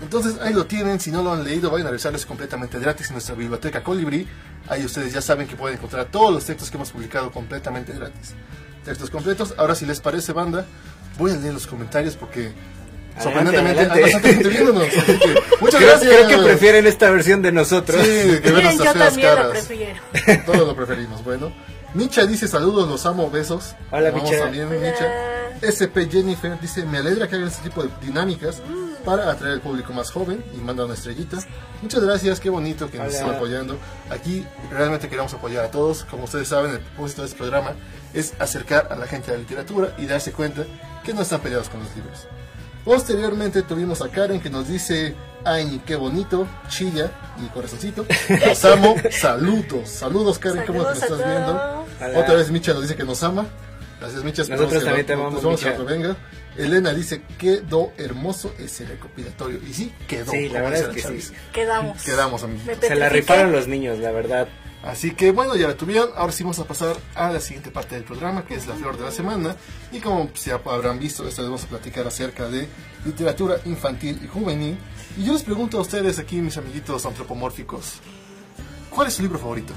Entonces 0.02 0.34
ahí 0.42 0.52
lo 0.52 0.66
tienen, 0.66 1.00
si 1.00 1.10
no 1.10 1.22
lo 1.22 1.32
han 1.32 1.44
leído, 1.44 1.70
vayan 1.70 1.86
a 1.86 1.90
revisarles 1.90 2.26
completamente 2.26 2.78
gratis 2.78 3.06
en 3.08 3.14
nuestra 3.14 3.34
biblioteca 3.34 3.82
Colibri. 3.82 4.26
Ahí 4.68 4.84
ustedes 4.84 5.12
ya 5.12 5.20
saben 5.20 5.46
que 5.46 5.56
pueden 5.56 5.78
encontrar 5.78 6.06
todos 6.06 6.32
los 6.32 6.44
textos 6.44 6.70
que 6.70 6.76
hemos 6.76 6.90
publicado 6.90 7.30
completamente 7.30 7.92
gratis. 7.92 8.34
Textos 8.84 9.08
completos. 9.10 9.54
Ahora 9.56 9.74
si 9.74 9.86
les 9.86 10.00
parece, 10.00 10.32
banda, 10.32 10.66
voy 11.18 11.30
a 11.30 11.36
leer 11.36 11.54
los 11.54 11.66
comentarios 11.66 12.16
porque 12.16 12.50
sorprendentemente 13.22 13.80
hay 13.80 13.86
adelante. 13.86 14.02
bastante 14.02 14.28
gente 14.34 14.48
viéndonos. 14.48 14.88
así 14.88 15.18
que, 15.18 15.34
muchas 15.60 15.80
Creo, 15.80 15.90
gracias. 15.90 16.12
creo 16.14 16.28
que 16.28 16.44
prefieren 16.44 16.86
esta 16.86 17.10
versión 17.10 17.40
de 17.42 17.52
nosotros. 17.52 18.04
Sí, 18.04 18.40
que 18.42 18.50
nuestras 18.50 18.76
yo 18.78 18.92
también 18.98 19.28
lo 19.30 19.36
caras. 19.36 19.50
prefiero. 19.66 20.00
Todos 20.44 20.66
lo 20.66 20.76
preferimos, 20.76 21.24
bueno. 21.24 21.52
Micha 21.94 22.26
dice 22.26 22.48
saludos, 22.48 22.88
los 22.88 23.06
amo, 23.06 23.30
besos. 23.30 23.74
Hola, 23.90 24.10
Vamos 24.10 24.30
Micha. 24.30 24.42
también, 24.42 24.66
Hola. 24.68 24.80
Micha. 24.80 25.34
SP 25.62 26.10
Jennifer 26.10 26.60
dice, 26.60 26.84
me 26.84 26.98
alegra 26.98 27.28
que 27.28 27.36
hagan 27.36 27.48
este 27.48 27.62
tipo 27.62 27.82
de 27.82 27.88
dinámicas 28.02 28.60
para 29.04 29.30
atraer 29.30 29.54
al 29.54 29.60
público 29.60 29.92
más 29.92 30.10
joven 30.10 30.44
y 30.54 30.58
manda 30.58 30.84
una 30.84 30.94
estrellita. 30.94 31.38
Muchas 31.80 32.02
gracias, 32.02 32.40
qué 32.40 32.50
bonito 32.50 32.90
que 32.90 32.98
nos 32.98 33.14
están 33.14 33.34
apoyando. 33.36 33.78
Aquí 34.10 34.44
realmente 34.70 35.08
queremos 35.08 35.32
apoyar 35.34 35.64
a 35.64 35.70
todos. 35.70 36.04
Como 36.04 36.24
ustedes 36.24 36.48
saben, 36.48 36.72
el 36.72 36.80
propósito 36.80 37.22
de 37.22 37.28
este 37.28 37.38
programa 37.38 37.72
es 38.12 38.34
acercar 38.40 38.88
a 38.90 38.96
la 38.96 39.06
gente 39.06 39.30
a 39.30 39.34
la 39.34 39.40
literatura 39.40 39.94
y 39.98 40.06
darse 40.06 40.32
cuenta 40.32 40.64
que 41.04 41.14
no 41.14 41.22
están 41.22 41.40
peleados 41.40 41.68
con 41.68 41.80
los 41.80 41.94
libros. 41.94 42.26
Posteriormente 42.84 43.62
tuvimos 43.62 44.02
a 44.02 44.08
Karen 44.10 44.40
que 44.40 44.50
nos 44.50 44.68
dice, 44.68 45.14
ay, 45.44 45.80
qué 45.86 45.96
bonito, 45.96 46.46
chilla 46.68 47.10
y 47.44 47.48
corazoncito. 47.48 48.06
Los 48.46 48.64
amo, 48.64 48.96
saludos. 49.10 49.88
Saludos 49.88 50.38
Karen, 50.38 50.64
¿cómo 50.66 50.84
te 50.86 50.92
estás 50.94 51.18
viendo? 51.18 51.84
Hola. 52.00 52.18
Otra 52.18 52.34
vez 52.34 52.50
Micha 52.50 52.72
nos 52.72 52.82
dice 52.82 52.96
que 52.96 53.04
nos 53.04 53.22
ama. 53.22 53.46
Gracias 54.00 54.24
Micha. 54.24 54.42
Nosotros 54.42 54.72
que 54.72 54.84
también 54.84 55.06
te 55.06 55.12
amamos, 55.12 55.42
vamos 55.42 55.62
a 55.62 55.66
Micha. 55.66 55.72
otro, 55.80 55.84
venga. 55.84 56.16
Elena 56.56 56.92
dice, 56.92 57.22
quedó 57.38 57.92
hermoso 57.96 58.54
ese 58.58 58.84
recopilatorio. 58.86 59.58
Y 59.68 59.72
sí, 59.74 59.92
quedó. 60.06 60.30
Sí, 60.30 60.48
la 60.48 60.62
verdad 60.62 60.88
es 60.90 60.94
que 60.94 61.02
Chavis. 61.02 61.26
sí. 61.28 61.34
Quedamos. 61.52 62.02
Quedamos, 62.02 62.42
amigos. 62.44 62.64
Se 62.80 62.94
la 62.94 63.08
rifaron 63.08 63.50
los 63.52 63.66
niños, 63.66 63.98
la 63.98 64.12
verdad. 64.12 64.48
Así 64.84 65.12
que 65.12 65.30
bueno, 65.32 65.56
ya 65.56 65.66
la 65.66 65.76
tuvieron. 65.76 66.10
Ahora 66.14 66.32
sí 66.32 66.42
vamos 66.42 66.58
a 66.58 66.64
pasar 66.64 66.96
a 67.14 67.30
la 67.30 67.40
siguiente 67.40 67.70
parte 67.70 67.94
del 67.94 68.04
programa, 68.04 68.44
que 68.44 68.54
es 68.54 68.66
la 68.66 68.74
flor 68.74 68.98
de 68.98 69.04
la 69.04 69.10
semana. 69.10 69.56
Y 69.92 70.00
como 70.00 70.30
ya 70.34 70.60
habrán 70.64 70.98
visto, 70.98 71.26
esta 71.26 71.40
vez 71.40 71.48
vamos 71.48 71.64
a 71.64 71.68
platicar 71.68 72.06
acerca 72.06 72.48
de 72.48 72.68
literatura 73.04 73.56
infantil 73.64 74.20
y 74.22 74.28
juvenil. 74.28 74.76
Y 75.16 75.24
yo 75.24 75.32
les 75.32 75.42
pregunto 75.42 75.78
a 75.78 75.80
ustedes 75.80 76.18
aquí, 76.18 76.36
mis 76.36 76.58
amiguitos 76.58 77.06
antropomórficos, 77.06 77.94
¿cuál 78.90 79.08
es 79.08 79.14
su 79.14 79.22
libro 79.22 79.38
favorito? 79.38 79.72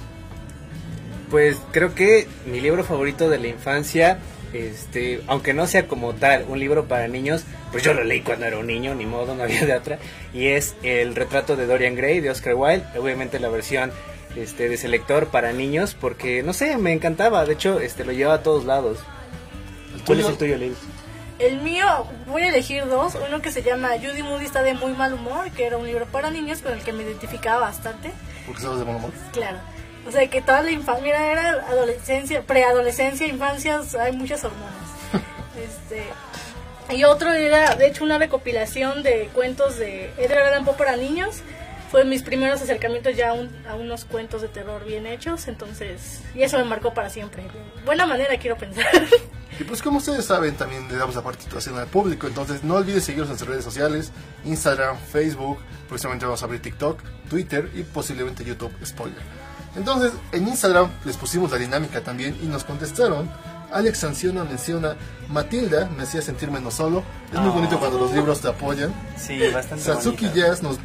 Pues 1.29 1.57
creo 1.71 1.93
que 1.93 2.27
mi 2.45 2.59
libro 2.59 2.83
favorito 2.83 3.29
de 3.29 3.37
la 3.37 3.47
infancia, 3.47 4.19
este, 4.51 5.21
aunque 5.27 5.53
no 5.53 5.67
sea 5.67 5.87
como 5.87 6.15
tal 6.15 6.45
un 6.49 6.59
libro 6.59 6.87
para 6.87 7.07
niños, 7.07 7.43
pues 7.71 7.83
yo 7.83 7.93
lo 7.93 8.03
leí 8.03 8.21
cuando 8.21 8.45
era 8.45 8.57
un 8.57 8.67
niño, 8.67 8.95
ni 8.95 9.05
modo, 9.05 9.35
no 9.35 9.43
había 9.43 9.65
de 9.65 9.75
otra, 9.75 9.99
y 10.33 10.47
es 10.47 10.75
El 10.83 11.15
retrato 11.15 11.55
de 11.55 11.65
Dorian 11.67 11.95
Gray 11.95 12.21
de 12.21 12.29
Oscar 12.29 12.55
Wilde, 12.55 12.85
obviamente 12.97 13.39
la 13.39 13.49
versión 13.49 13.91
este 14.37 14.69
de 14.69 14.77
selector 14.77 15.27
para 15.27 15.51
niños, 15.51 15.95
porque 15.99 16.43
no 16.43 16.53
sé, 16.53 16.77
me 16.77 16.93
encantaba, 16.93 17.45
de 17.45 17.53
hecho, 17.53 17.79
este 17.79 18.05
lo 18.05 18.11
llevaba 18.11 18.35
a 18.35 18.43
todos 18.43 18.65
lados. 18.65 18.99
¿Cuál 20.05 20.19
es 20.19 20.27
el 20.27 20.37
tuyo, 20.37 20.57
Lil? 20.57 20.75
El 21.39 21.61
mío, 21.61 21.85
voy 22.25 22.43
a 22.43 22.49
elegir 22.49 22.87
dos. 22.87 23.15
Uno 23.27 23.41
que 23.41 23.51
se 23.51 23.61
llama 23.61 23.89
Judy 24.01 24.23
Moody 24.23 24.45
está 24.45 24.63
de 24.63 24.73
muy 24.73 24.93
mal 24.93 25.13
humor, 25.13 25.51
que 25.51 25.65
era 25.65 25.77
un 25.77 25.85
libro 25.85 26.05
para 26.07 26.31
niños 26.31 26.61
con 26.61 26.73
el 26.73 26.81
que 26.81 26.93
me 26.93 27.03
identificaba 27.03 27.59
bastante. 27.59 28.11
Porque 28.45 28.61
sabes 28.61 28.79
de 28.79 28.85
buen 28.85 28.97
humor. 28.97 29.11
Claro. 29.33 29.57
O 30.07 30.11
sea, 30.11 30.27
que 30.29 30.41
toda 30.41 30.63
la 30.63 30.71
infancia, 30.71 31.03
mira, 31.03 31.31
era 31.31 31.49
adolescencia, 31.67 32.41
preadolescencia, 32.41 33.27
infancia, 33.27 33.81
hay 33.99 34.13
muchas 34.13 34.43
hormonas. 34.43 34.73
este, 35.61 36.03
y 36.95 37.03
otro 37.03 37.33
era, 37.33 37.75
de 37.75 37.87
hecho, 37.87 38.03
una 38.03 38.17
recopilación 38.17 39.03
de 39.03 39.29
cuentos 39.33 39.77
de 39.77 40.11
Edgar 40.17 40.43
Allan 40.43 40.65
Poe 40.65 40.75
para 40.75 40.95
niños. 40.95 41.41
Fue 41.91 42.03
mis 42.03 42.21
primeros 42.21 42.61
acercamientos 42.61 43.15
ya 43.15 43.29
a, 43.29 43.33
un- 43.33 43.49
a 43.67 43.75
unos 43.75 44.03
cuentos 44.05 44.41
de 44.41 44.49
terror 44.49 44.83
bien 44.85 45.07
hechos, 45.07 45.47
entonces, 45.47 46.21
y 46.35 46.41
eso 46.43 46.57
me 46.57 46.65
marcó 46.65 46.93
para 46.93 47.09
siempre. 47.09 47.43
Buena 47.85 48.05
manera, 48.05 48.37
quiero 48.37 48.57
pensar. 48.57 48.85
Y 49.59 49.63
pues 49.63 49.81
como 49.81 49.97
ustedes 49.97 50.25
saben, 50.25 50.55
también 50.55 50.87
le 50.87 50.97
damos 50.97 51.15
la 51.15 51.21
participación 51.23 51.77
al 51.79 51.87
público, 51.87 52.27
entonces 52.27 52.63
no 52.63 52.75
olvides 52.75 53.05
seguirnos 53.05 53.27
en 53.27 53.31
nuestras 53.31 53.49
redes 53.49 53.63
sociales, 53.63 54.11
Instagram, 54.45 54.97
Facebook, 55.11 55.57
próximamente 55.87 56.25
vamos 56.25 56.41
a 56.43 56.45
abrir 56.45 56.61
TikTok, 56.61 57.01
Twitter 57.29 57.71
y 57.73 57.81
posiblemente 57.83 58.43
YouTube, 58.43 58.71
spoiler. 58.85 59.21
Entonces, 59.75 60.11
en 60.31 60.47
Instagram 60.47 60.89
les 61.05 61.17
pusimos 61.17 61.51
la 61.51 61.57
dinámica 61.57 62.01
también 62.01 62.37
y 62.41 62.45
nos 62.47 62.63
contestaron. 62.65 63.29
Alex 63.71 63.99
Sanciona 63.99 64.43
menciona, 64.43 64.95
Matilda 65.29 65.89
me 65.95 66.03
hacía 66.03 66.21
sentir 66.21 66.49
menos 66.51 66.73
solo. 66.75 67.03
Es 67.33 67.39
muy 67.39 67.49
Oh. 67.49 67.53
bonito 67.53 67.79
cuando 67.79 67.97
los 67.99 68.11
libros 68.13 68.39
te 68.41 68.47
apoyan. 68.47 68.93
Sí, 69.17 69.39
bastante 69.53 69.83
Satsuki 69.83 70.29
Jazz 70.33 70.61
nos, 70.63 70.77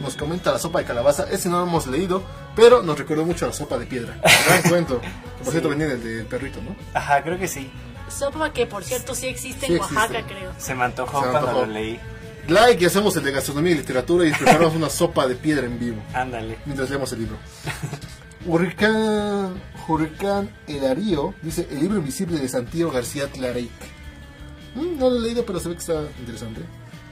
nos 0.00 0.16
comenta 0.16 0.52
la 0.52 0.58
sopa 0.58 0.78
de 0.80 0.84
calabaza. 0.84 1.26
Ese 1.30 1.48
no 1.48 1.58
lo 1.58 1.66
hemos 1.66 1.86
leído, 1.86 2.22
pero 2.54 2.82
nos 2.82 2.98
recordó 2.98 3.24
mucho 3.24 3.44
a 3.46 3.48
la 3.48 3.54
sopa 3.54 3.78
de 3.78 3.86
piedra. 3.86 4.20
Gran 4.46 4.62
cuento. 4.62 5.00
Que, 5.00 5.08
Por 5.44 5.50
cierto, 5.52 5.68
venía 5.70 5.86
del, 5.88 6.02
del 6.02 6.26
perrito, 6.26 6.60
¿no? 6.62 6.76
Ajá, 6.94 7.22
creo 7.22 7.38
que 7.38 7.48
sí. 7.48 7.70
Sopa 8.08 8.52
que, 8.52 8.66
por 8.66 8.82
cierto, 8.84 9.14
sí 9.14 9.26
existe 9.26 9.66
Sí 9.66 9.72
en 9.72 9.78
existe. 9.78 9.96
Oaxaca, 9.96 10.26
creo. 10.26 10.52
Se 10.58 10.74
me 10.74 10.84
antojó 10.84 11.20
Se 11.20 11.26
me 11.26 11.30
cuando 11.32 11.48
antojó. 11.50 11.66
lo 11.66 11.72
leí. 11.72 12.00
Like 12.48 12.82
y 12.82 12.86
hacemos 12.86 13.14
el 13.16 13.22
de 13.22 13.32
gastronomía 13.32 13.72
y 13.72 13.76
literatura 13.76 14.26
y 14.26 14.32
preparamos 14.32 14.74
una 14.74 14.88
sopa 14.88 15.26
de 15.28 15.36
piedra 15.36 15.66
en 15.66 15.78
vivo 15.78 16.02
Ándale. 16.14 16.58
mientras 16.64 16.88
leemos 16.90 17.12
el 17.12 17.20
libro. 17.20 17.36
Hurricán, 18.46 19.60
Hurricán 19.86 20.50
Edarío 20.66 21.34
dice 21.42 21.66
el 21.70 21.80
libro 21.80 21.98
invisible 21.98 22.38
de 22.38 22.48
Santiago 22.48 22.90
García 22.90 23.28
Clareic. 23.30 23.70
Mm, 24.74 24.98
no 24.98 25.10
lo 25.10 25.16
he 25.16 25.20
leído, 25.20 25.44
pero 25.44 25.60
se 25.60 25.68
ve 25.68 25.74
que 25.74 25.80
está 25.80 26.02
interesante. 26.18 26.62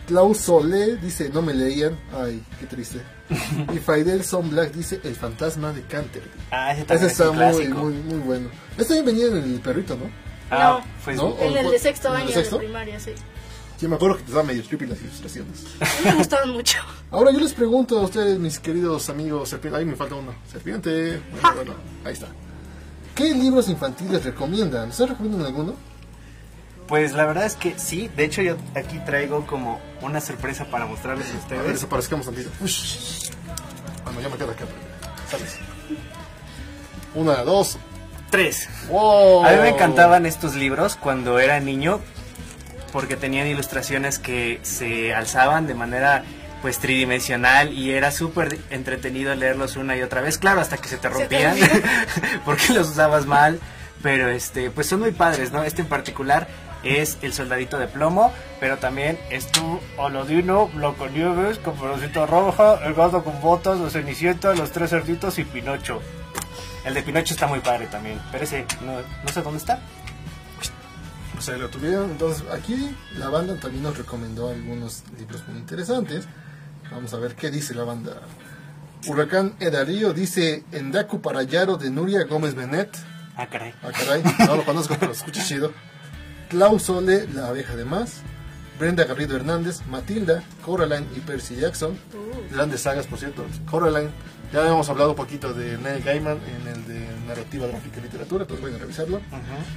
Klaus 0.07 0.39
Solé 0.39 0.97
dice 0.97 1.29
no 1.29 1.43
me 1.43 1.53
leían. 1.53 1.99
Ay, 2.17 2.43
qué 2.59 2.67
triste. 2.67 3.01
y 3.75 3.79
Faidel 3.79 4.25
Son 4.25 4.49
Black 4.49 4.73
dice 4.73 5.01
el 5.05 5.15
fantasma 5.17 5.73
de 5.73 5.83
Canterbury. 5.83 6.31
Ah, 6.51 6.73
ese 6.73 6.95
Ese 6.95 7.07
está 7.09 7.31
un 7.31 7.37
muy, 7.37 7.45
clásico. 7.45 7.79
muy, 7.79 7.93
muy 7.93 8.19
bueno. 8.21 8.49
Este 8.79 8.95
también 8.95 9.05
venía 9.17 9.27
en 9.27 9.53
el 9.53 9.61
perrito, 9.61 9.97
¿no? 9.97 10.05
Ah, 10.51 10.79
No. 10.81 10.87
pues 11.05 11.17
¿No? 11.19 11.37
En 11.41 11.57
el 11.59 11.71
de 11.71 11.79
sexto 11.79 12.09
¿En 12.09 12.23
el 12.23 12.29
año 12.33 12.43
de 12.43 12.57
primaria, 12.57 12.99
sí. 12.99 13.11
Sí, 13.79 13.87
me 13.87 13.95
acuerdo 13.95 14.17
que 14.17 14.25
te 14.25 14.33
daban 14.33 14.47
medio 14.49 14.65
creepy 14.65 14.87
las 14.87 15.01
ilustraciones. 15.01 15.65
Me 16.05 16.13
gustaron 16.15 16.51
mucho. 16.51 16.79
Ahora 17.13 17.31
yo 17.31 17.39
les 17.39 17.53
pregunto 17.55 17.99
a 17.99 18.03
ustedes, 18.03 18.39
mis 18.39 18.59
queridos 18.59 19.09
amigos 19.09 19.49
serpientes. 19.51 19.79
Ahí 19.79 19.85
me 19.87 19.95
falta 19.95 20.17
uno. 20.17 20.35
Serpiente. 20.51 21.21
Bueno, 21.31 21.55
bueno, 21.57 21.75
ahí 22.05 22.13
está. 22.13 22.27
¿Qué 23.15 23.33
libros 23.35 23.69
infantiles 23.69 24.25
recomiendan? 24.25 24.89
¿Ustedes 24.89 25.11
recomiendan 25.11 25.47
alguno? 25.47 25.75
Pues 26.89 27.13
la 27.13 27.27
verdad 27.27 27.45
es 27.45 27.55
que 27.55 27.79
sí, 27.79 28.09
de 28.17 28.25
hecho 28.25 28.41
yo 28.43 28.57
aquí 28.75 28.99
traigo 29.05 29.47
como 29.47 29.79
una 30.01 30.21
sorpresa 30.23 30.65
para 30.65 30.87
mostrarles 30.87 31.27
a 31.27 31.31
A 31.31 31.33
ver, 31.35 31.43
ustedes. 31.43 31.73
desaparezcamos 31.75 32.27
tantito. 32.27 32.51
Bueno, 34.05 34.21
ya 34.23 34.29
me 34.29 34.37
quedo 34.37 34.51
acá. 34.53 34.65
¿Sabes? 35.31 35.57
Una, 37.15 37.45
dos. 37.45 37.77
Tres. 38.31 38.69
¡Wow! 38.89 39.45
A 39.45 39.51
mí 39.53 39.57
me 39.61 39.69
encantaban 39.69 40.25
estos 40.27 40.55
libros 40.55 40.97
cuando 40.97 41.39
era 41.39 41.61
niño 41.61 42.01
porque 42.93 43.17
tenían 43.17 43.47
ilustraciones 43.47 44.19
que 44.19 44.61
se 44.63 45.15
alzaban 45.15 45.67
de 45.67 45.75
manera 45.75 46.25
pues 46.63 46.79
tridimensional 46.79 47.73
y 47.73 47.93
era 47.93 48.11
súper 48.11 48.59
entretenido 48.71 49.35
leerlos 49.35 49.77
una 49.77 49.97
y 49.97 50.03
otra 50.03 50.21
vez, 50.21 50.39
claro, 50.39 50.61
hasta 50.61 50.77
que 50.77 50.89
se 50.89 50.97
te 50.97 51.03
te 51.03 51.09
rompían 51.09 51.53
olvidan. 51.53 51.83
porque 52.45 52.73
los 52.73 52.89
usabas 52.89 53.27
mal, 53.27 53.61
pero 54.03 54.29
este 54.29 54.71
pues 54.71 54.87
son 54.87 55.01
muy 55.01 55.13
padres, 55.13 55.53
¿no? 55.53 55.63
Este 55.63 55.83
en 55.83 55.89
particular 55.89 56.49
es 56.83 57.19
El 57.23 57.33
Soldadito 57.33 57.79
de 57.79 57.89
Plomo, 57.89 58.33
pero 58.61 58.79
también 58.79 59.19
es 59.31 59.47
tu 59.49 59.81
Olodino, 59.97 60.71
Nieves, 61.13 61.59
Caperucita 61.59 62.27
Roja, 62.27 62.81
El 62.85 62.95
Gato 62.95 63.25
con 63.25 63.41
Botas, 63.41 63.79
Los 63.79 63.93
Cenicienta, 63.93 64.55
Los 64.55 64.73
Tres 64.73 64.91
Cerditos 64.91 65.39
y 65.39 65.45
Pinocho. 65.45 66.01
El 66.85 66.95
de 66.95 67.03
Pinocho 67.03 67.35
está 67.35 67.47
muy 67.47 67.61
padre 67.61 67.87
también, 67.87 68.21
pero 68.31 68.45
ese 68.45 68.65
no, 68.85 68.93
no 69.25 69.33
sé 69.33 69.43
dónde 69.43 69.59
está. 69.59 69.81
Pues 71.39 71.51
ahí 71.51 71.61
lo 71.61 71.69
tuvieron. 71.69 72.11
Entonces, 72.11 72.43
aquí 72.51 72.97
la 73.17 73.29
banda 73.29 73.55
también 73.61 73.85
nos 73.85 73.97
recomendó 73.97 74.49
algunos 74.51 75.05
libros 75.21 75.47
muy 75.47 75.59
interesantes. 75.61 76.27
Vamos 76.91 77.15
a 77.15 77.19
ver 77.19 77.37
qué 77.37 77.49
dice 77.53 77.75
la 77.75 77.85
banda. 77.85 78.23
Huracán 79.07 79.55
Edarío 79.61 80.13
dice 80.13 80.65
Endaku 80.73 81.21
para 81.21 81.45
Yaro 81.45 81.77
de 81.77 81.91
Nuria 81.91 82.25
Gómez 82.25 82.57
Benet. 82.57 82.91
Ah, 83.37 83.47
caray. 83.47 83.73
Ah, 83.85 83.93
caray, 83.93 84.25
no 84.49 84.57
lo 84.57 84.65
conozco, 84.65 84.97
pero 84.99 85.13
escucha 85.13 85.45
chido. 85.45 85.73
Klaus 86.49 86.83
Sole, 86.83 87.29
La 87.33 87.47
abeja 87.47 87.77
de 87.77 87.85
más. 87.85 88.23
Brenda 88.81 89.05
Garrido 89.05 89.37
Hernández, 89.37 89.87
Matilda, 89.87 90.43
Coraline 90.65 91.07
y 91.17 91.21
Percy 91.21 91.55
Jackson. 91.55 91.97
Grandes 92.51 92.81
sagas, 92.81 93.07
por 93.07 93.21
cierto. 93.21 93.47
Coraline, 93.71 94.11
ya 94.53 94.61
habíamos 94.61 94.89
hablado 94.89 95.11
un 95.11 95.17
poquito 95.17 95.53
de 95.53 95.77
Neil 95.79 96.03
Gaiman 96.03 96.39
en 96.61 96.69
el 96.69 96.87
de 96.87 97.07
narrativa 97.27 97.67
gráfica 97.67 97.99
y 97.99 98.03
literatura, 98.03 98.45
pues 98.47 98.61
vayan 98.61 98.77
a 98.77 98.81
revisarlo. 98.81 99.21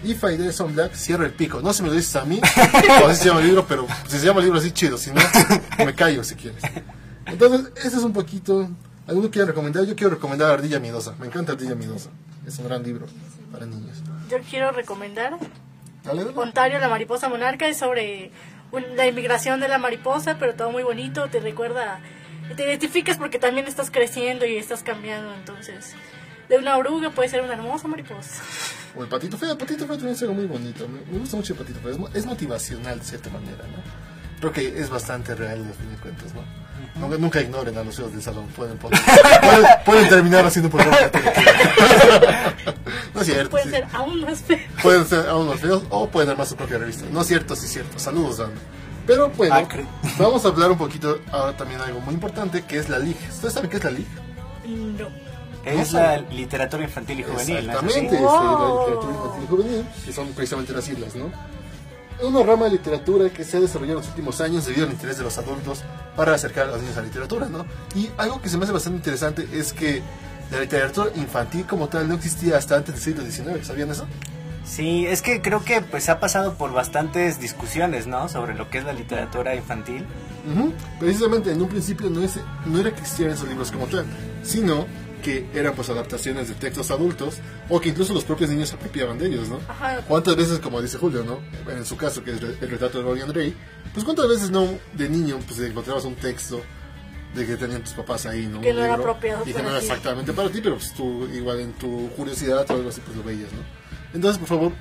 Y 0.04 0.14
Faideh 0.16 0.52
Son 0.52 0.74
Black, 0.74 0.94
Cierra 0.94 1.26
el 1.26 1.34
Pico. 1.34 1.62
No 1.62 1.74
se 1.74 1.84
me 1.84 1.90
lo 1.90 1.96
dices 1.96 2.16
a 2.16 2.26
mí, 2.26 2.40
o 3.04 3.08
así 3.08 3.24
se 3.24 3.28
llama 3.30 3.42
el 3.42 3.48
libro, 3.48 3.66
pero 3.68 3.86
si 4.08 4.18
se 4.20 4.26
llama 4.26 4.40
el 4.40 4.46
libro 4.46 4.60
así 4.60 4.72
chido, 4.72 4.98
si 4.98 5.12
no, 5.12 5.22
me 5.86 5.94
callo 5.96 6.24
si 6.24 6.36
quieres. 6.36 6.62
Entonces, 7.26 7.72
ese 7.78 7.98
es 7.98 8.04
un 8.04 8.14
poquito. 8.14 8.70
¿Alguno 9.08 9.30
quiere 9.30 9.48
recomendar? 9.48 9.84
Yo 9.86 9.96
quiero 9.96 10.12
recomendar 10.16 10.52
Ardilla 10.52 10.80
Miedosa. 10.80 11.16
Me 11.20 11.26
encanta 11.28 11.52
Ardilla 11.54 11.76
Miedosa. 11.76 12.10
Es 12.48 12.58
un 12.60 12.68
gran 12.68 12.84
libro 12.84 13.06
para 13.52 13.66
niños. 13.66 13.98
Yo 14.30 14.38
quiero 14.50 14.72
recomendar 14.72 15.38
Dale, 16.04 16.24
dale. 16.24 16.38
Ontario, 16.38 16.80
la 16.80 16.88
mariposa 16.88 17.28
monarca, 17.30 17.68
es 17.68 17.78
sobre 17.78 18.32
un- 18.72 18.96
la 18.96 19.06
inmigración 19.08 19.60
de 19.60 19.68
la 19.68 19.78
mariposa, 19.78 20.38
pero 20.40 20.56
todo 20.56 20.72
muy 20.72 20.82
bonito, 20.84 21.28
te 21.30 21.40
recuerda, 21.40 22.00
te 22.56 22.64
identificas 22.64 23.18
porque 23.18 23.40
también 23.40 23.68
estás 23.68 23.92
creciendo 23.92 24.46
y 24.46 24.58
estás 24.58 24.84
cambiando, 24.84 25.34
entonces 25.34 25.94
de 26.50 26.58
una 26.58 26.78
oruga 26.78 27.12
puede 27.12 27.30
ser 27.30 27.42
una 27.42 27.54
hermosa 27.54 27.88
mariposa. 27.88 28.42
O 28.96 29.04
el 29.04 29.08
patito 29.10 29.38
feo, 29.38 29.52
el 29.54 29.58
patito 29.58 29.86
feo 29.88 29.96
también 29.96 30.16
es 30.16 30.22
algo 30.22 30.34
muy 30.34 30.46
bonito. 30.48 30.86
Me, 30.88 31.00
me 31.12 31.20
gusta 31.20 31.38
mucho 31.38 31.54
el 31.54 31.60
patito 31.60 31.80
feo. 31.80 31.92
Es, 31.92 31.98
mo- 31.98 32.10
es 32.14 32.26
motivacional 32.26 33.00
de 33.00 33.06
cierta 33.06 33.30
manera, 33.30 33.64
¿no? 33.68 33.82
Creo 34.42 34.52
que 34.52 34.80
es 34.82 34.90
bastante 34.90 35.34
real, 35.36 35.60
a 35.60 35.74
fin 35.80 35.90
de 35.92 35.98
cuentas, 36.02 36.34
¿no? 36.34 36.42
Nunca, 37.00 37.18
nunca 37.18 37.40
ignoren 37.42 37.78
a 37.78 37.84
los 37.86 37.96
feos 37.96 38.12
del 38.12 38.22
salón. 38.22 38.48
Pueden, 38.48 38.78
poner- 38.80 39.00
pueden, 39.42 39.66
pueden 39.86 40.10
terminar 40.10 40.46
haciendo 40.46 40.68
un 40.68 40.72
programa. 40.84 40.98
de 40.98 41.10
televisión. 41.10 42.66
no 43.14 43.22
es 43.22 43.28
cierto. 43.28 43.50
Pueden 43.52 43.68
sí. 43.70 43.76
ser 43.76 43.88
aún 43.94 44.22
más 44.22 44.40
feos. 44.42 44.62
Pueden 44.84 45.06
ser 45.06 45.30
aún 45.30 45.48
más 45.48 45.60
feos 45.62 45.84
o 45.90 46.10
pueden 46.10 46.32
armar 46.32 46.48
su 46.48 46.56
propia 46.58 46.80
revista. 46.80 47.06
No 47.12 47.22
es 47.22 47.28
cierto, 47.28 47.56
sí 47.56 47.66
es 47.68 47.72
cierto. 47.72 47.98
Saludos, 47.98 48.38
Dan. 48.40 48.52
Pero 49.12 49.30
bueno, 49.36 49.56
Acre. 49.56 49.86
vamos 50.18 50.46
a 50.46 50.48
hablar 50.48 50.72
un 50.72 50.78
poquito 50.78 51.20
ahora 51.34 51.56
también 51.58 51.80
de 51.82 51.88
algo 51.88 52.00
muy 52.00 52.14
importante 52.14 52.64
que 52.64 52.78
es 52.78 52.88
la 52.88 52.98
LIG. 52.98 53.18
¿Ustedes 53.30 53.54
saben 53.54 53.70
qué 53.70 53.76
es 53.76 53.84
la 53.84 53.92
LIG? 53.92 54.08
No. 54.98 55.08
Es 55.66 55.92
la 55.92 56.18
literatura 56.18 56.84
infantil 56.84 57.20
y 57.20 57.24
juvenil, 57.24 57.68
¿no? 57.68 57.74
es? 57.74 57.96
Exactamente, 57.98 58.16
este, 58.16 58.26
Wow. 58.26 58.34
la 58.42 58.80
literatura 58.80 59.12
infantil 59.14 59.44
y 59.44 59.48
juvenil, 59.48 59.86
que 60.06 60.14
son 60.14 60.28
precisamente 60.30 60.72
las 60.74 60.88
islas, 60.88 61.16
¿no? 61.16 61.26
Es 62.20 62.26
una 62.26 62.42
rama 62.44 62.66
de 62.66 62.72
literatura 62.72 63.30
que 63.30 63.44
se 63.44 63.58
ha 63.58 63.60
desarrollado 63.60 64.00
en 64.00 64.06
los 64.06 64.08
últimos 64.08 64.40
años 64.40 64.66
debido 64.66 64.86
al 64.86 64.94
interés 64.94 65.18
de 65.18 65.24
los 65.26 65.38
adultos 65.38 65.84
para 66.16 66.34
acercar 66.34 66.68
a 66.68 66.72
los 66.72 66.82
niños 66.82 66.96
a 66.96 67.02
la 67.02 67.08
literatura, 67.08 67.48
¿no? 67.50 67.66
Y 67.96 68.10
algo 68.18 68.42
que 68.42 68.48
se 68.48 68.58
me 68.58 68.64
hace 68.64 68.72
bastante 68.72 68.98
interesante 68.98 69.46
es 69.52 69.74
que 69.74 70.02
la 70.52 70.62
literatura 70.62 71.12
infantil 71.16 71.66
como 71.68 71.90
tal 71.90 72.08
no 72.08 72.16
existía 72.16 72.58
hasta 72.58 72.78
antes 72.78 72.96
del 72.96 73.04
siglo 73.04 73.30
XIX, 73.30 73.68
¿sabían 73.68 73.92
eso? 73.92 74.06
Sí, 74.64 75.06
es 75.08 75.22
que 75.22 75.42
creo 75.42 75.64
que 75.64 75.82
pues 75.82 76.08
ha 76.10 76.20
pasado 76.20 76.54
por 76.54 76.72
bastantes 76.72 77.40
discusiones, 77.40 78.08
¿no? 78.08 78.30
Sobre 78.30 78.54
lo 78.54 78.70
que 78.70 78.78
es 78.78 78.84
la 78.86 78.94
literatura 78.94 79.56
infantil. 79.56 80.06
Ujú. 80.56 80.74
Precisamente 81.00 81.52
en 81.52 81.62
un 81.62 81.68
principio 81.68 82.10
no, 82.10 82.22
es, 82.24 82.36
no 82.66 82.80
era 82.80 82.92
que 82.94 83.02
existieran 83.02 83.34
esos 83.36 83.48
libros 83.50 83.72
como 83.72 83.88
tal, 83.88 84.06
sino 84.44 84.86
que 85.24 85.48
eran 85.54 85.74
pues 85.76 85.90
adaptaciones 85.90 86.48
de 86.48 86.56
textos 86.56 86.90
adultos 86.90 87.38
o 87.70 87.80
que 87.80 87.90
incluso 87.90 88.14
los 88.14 88.24
propios 88.24 88.50
niños 88.50 88.70
se 88.70 88.76
apropiaban 88.76 89.18
de 89.20 89.28
ellos, 89.28 89.50
¿no? 89.50 89.60
Ajá. 89.68 90.02
¿Cuántas 90.08 90.36
veces, 90.36 90.60
como 90.60 90.82
dice 90.82 90.98
Julio, 90.98 91.24
¿no? 91.24 91.40
En 91.72 91.86
su 91.86 91.96
caso, 91.98 92.24
que 92.24 92.32
es 92.32 92.42
el 92.42 92.70
retrato 92.70 93.00
de 93.00 93.04
Dorian 93.04 93.30
Gray, 93.30 93.56
pues 93.94 94.04
cuántas 94.04 94.28
veces 94.28 94.50
no 94.52 94.68
de 94.94 95.10
niño 95.10 95.38
pues 95.48 95.60
encontrabas 95.60 96.06
un 96.06 96.16
texto 96.16 96.62
de 97.36 97.46
que 97.46 97.56
tenían 97.56 97.84
tus 97.84 97.94
papás 97.94 98.26
ahí, 98.26 98.48
¿no? 98.48 98.62
Que 98.62 98.72
Un 98.72 98.78
no 98.78 98.84
era 98.84 98.96
apropiado 98.96 99.44
Y 99.44 99.48
que 99.48 99.54
para 99.54 99.64
no 99.66 99.70
era 99.72 99.80
ti. 99.80 99.86
exactamente 99.86 100.34
para 100.34 100.50
ti, 100.50 100.60
pero 100.62 100.76
pues 100.76 100.94
tú 100.94 101.28
igual 101.34 101.60
en 101.62 101.74
tu 101.74 102.10
curiosidad 102.16 102.66
o 102.70 102.74
algo 102.74 102.90
así 102.90 103.02
pues 103.06 103.16
lo 103.16 103.24
veías, 103.24 103.52
¿no? 103.54 103.81
Entonces, 104.14 104.40
por 104.40 104.48
favor, 104.48 104.74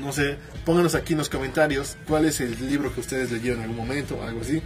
no 0.00 0.12
sé, 0.12 0.38
pónganos 0.64 0.94
aquí 0.94 1.12
en 1.12 1.18
los 1.18 1.28
comentarios 1.28 1.96
cuál 2.06 2.24
es 2.24 2.40
el 2.40 2.68
libro 2.68 2.92
que 2.94 3.00
ustedes 3.00 3.30
leyeron 3.30 3.58
en 3.58 3.64
algún 3.64 3.76
momento 3.76 4.16
o 4.16 4.22
algo 4.22 4.40
así. 4.40 4.62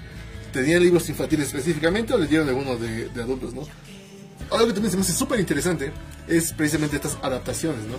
¿Tenían 0.53 0.83
libros 0.83 1.09
infantiles 1.09 1.49
específicamente 1.49 2.15
o 2.15 2.19
leyeron 2.19 2.49
alguno 2.49 2.77
de, 2.77 3.09
de 3.09 3.23
adultos, 3.23 3.53
no? 3.53 3.63
Algo 4.51 4.69
que 4.69 4.73
también 4.75 4.91
se 4.91 4.97
me 4.97 5.03
hace 5.03 5.13
súper 5.13 5.41
interesante 5.41 5.93
es 6.29 6.53
precisamente 6.53 6.97
estas 6.97 7.19
adaptaciones, 7.23 7.85
¿no? 7.85 7.97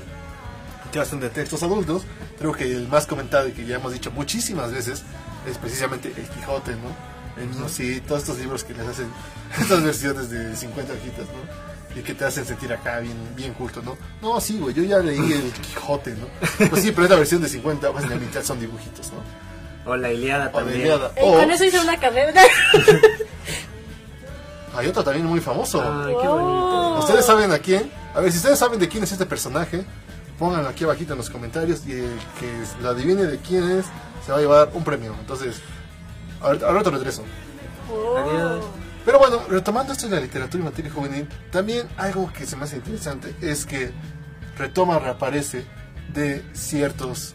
Que 0.91 0.99
hacen 0.99 1.19
de 1.19 1.29
textos 1.29 1.61
adultos. 1.63 2.03
Creo 2.39 2.53
que 2.53 2.63
el 2.63 2.87
más 2.87 3.05
comentado 3.05 3.47
y 3.47 3.51
que 3.51 3.65
ya 3.65 3.75
hemos 3.75 3.93
dicho 3.93 4.11
muchísimas 4.11 4.71
veces 4.71 5.03
es 5.49 5.57
precisamente 5.57 6.13
El 6.15 6.27
Quijote, 6.29 6.71
¿no? 6.71 7.41
El, 7.41 7.59
no, 7.59 7.69
sí, 7.69 8.01
todos 8.07 8.21
estos 8.21 8.39
libros 8.39 8.63
que 8.63 8.73
les 8.73 8.87
hacen 8.87 9.07
estas 9.59 9.83
versiones 9.83 10.29
de 10.29 10.55
50 10.55 10.93
hojitas, 10.93 11.25
¿no? 11.27 11.66
Y 11.97 12.01
que 12.03 12.13
te 12.13 12.25
hacen 12.25 12.45
sentir 12.45 12.71
acá 12.71 12.99
bien, 12.99 13.17
bien 13.35 13.53
culto, 13.53 13.81
¿no? 13.81 13.97
No, 14.21 14.39
sí, 14.39 14.59
güey, 14.59 14.75
yo 14.75 14.83
ya 14.83 14.99
leí 14.99 15.17
El 15.17 15.51
Quijote, 15.51 16.11
¿no? 16.11 16.27
Pues 16.69 16.83
sí, 16.83 16.91
pero 16.91 17.03
esta 17.03 17.15
versión 17.15 17.41
de 17.41 17.49
50, 17.49 17.91
pues 17.91 18.03
en 18.03 18.09
la 18.11 18.15
mitad 18.17 18.43
son 18.43 18.59
dibujitos, 18.59 19.11
¿no? 19.11 19.91
O 19.91 19.95
la 19.95 20.11
Iliada 20.11 20.43
O 20.43 20.47
la 20.47 20.51
también. 20.51 20.81
Ilíada. 20.81 21.11
Eh, 21.15 21.21
O 21.23 21.33
con 21.39 21.49
eso 21.49 21.63
hice 21.63 21.79
una 21.79 21.99
carrera. 21.99 22.33
hay 24.75 24.87
otro 24.87 25.03
también 25.03 25.25
muy 25.25 25.39
famoso. 25.39 25.81
Ay, 25.81 26.13
qué 26.21 26.27
bonito. 26.27 26.99
¿Ustedes 26.99 27.25
saben 27.25 27.51
a 27.51 27.59
quién? 27.59 27.91
A 28.13 28.19
ver, 28.19 28.31
si 28.31 28.37
ustedes 28.37 28.59
saben 28.59 28.79
de 28.79 28.87
quién 28.87 29.03
es 29.03 29.11
este 29.11 29.25
personaje, 29.25 29.85
pónganlo 30.37 30.69
aquí 30.69 30.83
abajito 30.83 31.13
en 31.13 31.17
los 31.17 31.29
comentarios 31.29 31.81
y 31.87 31.93
el 31.93 32.19
que 32.39 32.81
lo 32.83 32.89
adivine 32.89 33.25
de 33.25 33.37
quién 33.39 33.69
es, 33.71 33.85
se 34.25 34.31
va 34.31 34.37
a 34.37 34.41
llevar 34.41 34.69
un 34.73 34.83
premio. 34.83 35.15
Entonces, 35.19 35.61
ahorita, 36.41 36.67
ahorita 36.67 36.89
regreso. 36.91 37.23
Oh. 37.91 38.17
Adiós. 38.17 38.65
Pero 39.07 39.19
bueno, 39.19 39.41
retomando 39.47 39.93
esto 39.93 40.09
de 40.09 40.17
la 40.17 40.21
literatura 40.21 40.59
infantil 40.59 40.87
y 40.87 40.89
juvenil, 40.89 41.27
también 41.49 41.87
algo 41.95 42.29
que 42.33 42.45
se 42.45 42.57
me 42.57 42.65
hace 42.65 42.75
interesante 42.75 43.33
es 43.39 43.65
que 43.65 43.91
retoma, 44.57 44.99
reaparece 44.99 45.63
de 46.13 46.43
ciertos 46.51 47.33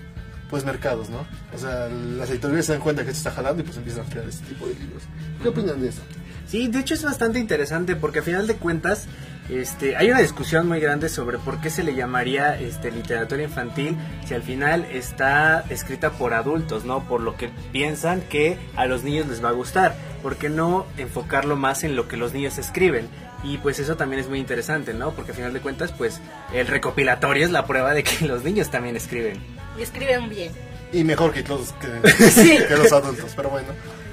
pues 0.51 0.67
mercados, 0.67 1.09
¿no? 1.09 1.27
O 1.55 1.59
sea, 1.59 1.89
las 1.89 2.29
editoriales 2.29 2.67
se 2.67 2.73
dan 2.73 2.83
cuenta 2.83 3.05
que 3.05 3.11
esto 3.13 3.27
está 3.27 3.31
jalando 3.31 3.63
y 3.63 3.65
pues 3.65 3.79
empiezan 3.79 4.05
a 4.05 4.11
crear 4.11 4.29
este 4.29 4.45
tipo 4.49 4.67
de 4.67 4.75
libros. 4.75 5.03
¿Qué 5.41 5.49
opinan 5.49 5.81
de 5.81 5.89
eso? 5.89 6.03
Sí, 6.47 6.69
de 6.69 6.79
hecho 6.79 6.93
es 6.93 7.03
bastante 7.05 7.39
interesante 7.39 7.97
porque 7.97 8.19
a 8.19 8.23
final 8.23 8.47
de 8.47 8.57
cuentas 8.57 9.07
este, 9.49 9.97
hay 9.97 10.11
una 10.11 10.21
discusión 10.21 10.69
muy 10.69 10.79
grande 10.79 11.09
sobre 11.09 11.39
por 11.39 11.63
qué 11.63 11.71
se 11.71 11.83
le 11.83 11.95
llamaría 11.95 12.61
este, 12.61 12.91
literatura 12.91 13.43
infantil 13.43 13.97
si 14.27 14.35
al 14.35 14.43
final 14.43 14.87
está 14.93 15.65
escrita 15.71 16.11
por 16.11 16.35
adultos, 16.35 16.85
¿no? 16.85 17.09
Por 17.09 17.23
lo 17.23 17.37
que 17.39 17.49
piensan 17.73 18.21
que 18.21 18.59
a 18.77 18.85
los 18.85 19.05
niños 19.05 19.27
les 19.29 19.43
va 19.43 19.49
a 19.49 19.53
gustar. 19.53 20.12
¿Por 20.23 20.37
qué 20.37 20.49
no 20.49 20.87
enfocarlo 20.97 21.57
más 21.57 21.85
en 21.85 21.97
lo 21.97 22.09
que 22.09 22.17
los 22.17 22.33
niños 22.33 22.59
escriben? 22.59 23.09
Y 23.43 23.59
pues 23.59 23.79
eso 23.81 23.97
también 23.97 24.21
es 24.21 24.29
muy 24.29 24.39
interesante, 24.39 24.95
¿no? 24.95 25.11
Porque 25.13 25.33
a 25.33 25.35
final 25.35 25.53
de 25.53 25.61
cuentas, 25.61 25.93
pues 25.93 26.21
el 26.55 26.67
recopilatorio 26.69 27.45
es 27.45 27.51
la 27.51 27.67
prueba 27.67 27.93
de 27.93 28.05
que 28.05 28.27
los 28.27 28.45
niños 28.45 28.71
también 28.71 28.97
escriben. 28.97 29.43
Y 29.79 29.83
escriben 29.83 30.29
bien. 30.29 30.53
Y 30.93 31.05
mejor 31.05 31.33
que 31.33 31.43
los, 31.43 31.73
que, 31.73 32.09
Sí. 32.31 32.59
que 32.69 32.77
los 32.77 32.93
adultos, 32.93 33.33
pero 33.35 33.51
bueno. 33.51 33.69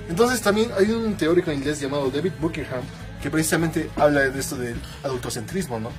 Entonces 0.09 0.41
también 0.41 0.71
hay 0.77 0.89
un 0.91 1.15
teórico 1.15 1.51
inglés 1.51 1.79
llamado 1.79 2.09
David 2.09 2.31
Buckingham 2.39 2.81
que 3.21 3.29
precisamente 3.29 3.89
habla 3.97 4.21
de 4.21 4.39
esto 4.39 4.55
del 4.55 4.79
adultocentrismo, 5.03 5.79
¿no? 5.79 5.91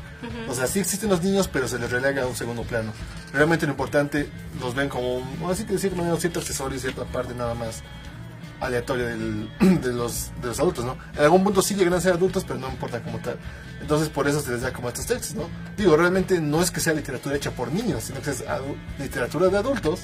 O 0.49 0.55
sea, 0.55 0.67
sí 0.67 0.81
existen 0.81 1.11
los 1.11 1.23
niños, 1.23 1.49
pero 1.49 1.69
se 1.69 1.79
les 1.79 1.91
relega 1.91 2.23
a 2.23 2.27
un 2.27 2.35
segundo 2.35 2.63
plano. 2.63 2.93
Realmente 3.33 3.67
lo 3.67 3.73
importante 3.73 4.29
los 4.59 4.75
ven 4.75 4.89
como, 4.89 5.17
un, 5.17 5.51
así 5.51 5.65
que 5.65 5.75
decir, 5.75 5.93
un 5.93 6.19
cierto 6.21 6.41
accesorio 6.41 6.77
y 6.77 6.81
cierta 6.81 7.05
parte 7.05 7.35
nada 7.35 7.55
más 7.55 7.83
aleatoria 8.61 9.07
del- 9.07 9.49
de, 9.83 9.93
los, 9.93 10.31
de 10.41 10.49
los 10.49 10.61
adultos, 10.61 10.85
¿no? 10.85 10.97
En 11.17 11.23
algún 11.25 11.43
punto 11.45 11.63
sí 11.63 11.75
llegan 11.75 11.95
a 11.95 12.01
ser 12.01 12.13
adultos, 12.15 12.45
pero 12.47 12.59
no 12.59 12.69
importa 12.69 13.03
como 13.03 13.19
tal. 13.19 13.37
Entonces 13.81 14.09
por 14.09 14.29
eso 14.29 14.41
se 14.41 14.53
les 14.53 14.61
da 14.63 14.73
como 14.73 14.89
estos 14.89 15.07
textos, 15.07 15.35
¿no? 15.35 15.49
Digo, 15.77 15.97
realmente 15.97 16.41
no 16.41 16.61
es 16.63 16.71
que 16.71 16.81
sea 16.81 16.93
literatura 16.93 17.37
hecha 17.37 17.51
por 17.51 17.73
niños, 17.73 18.05
sino 18.05 18.21
que 18.21 18.31
es 18.31 18.45
literatura 18.99 19.49
de 19.49 19.57
adultos 19.59 20.01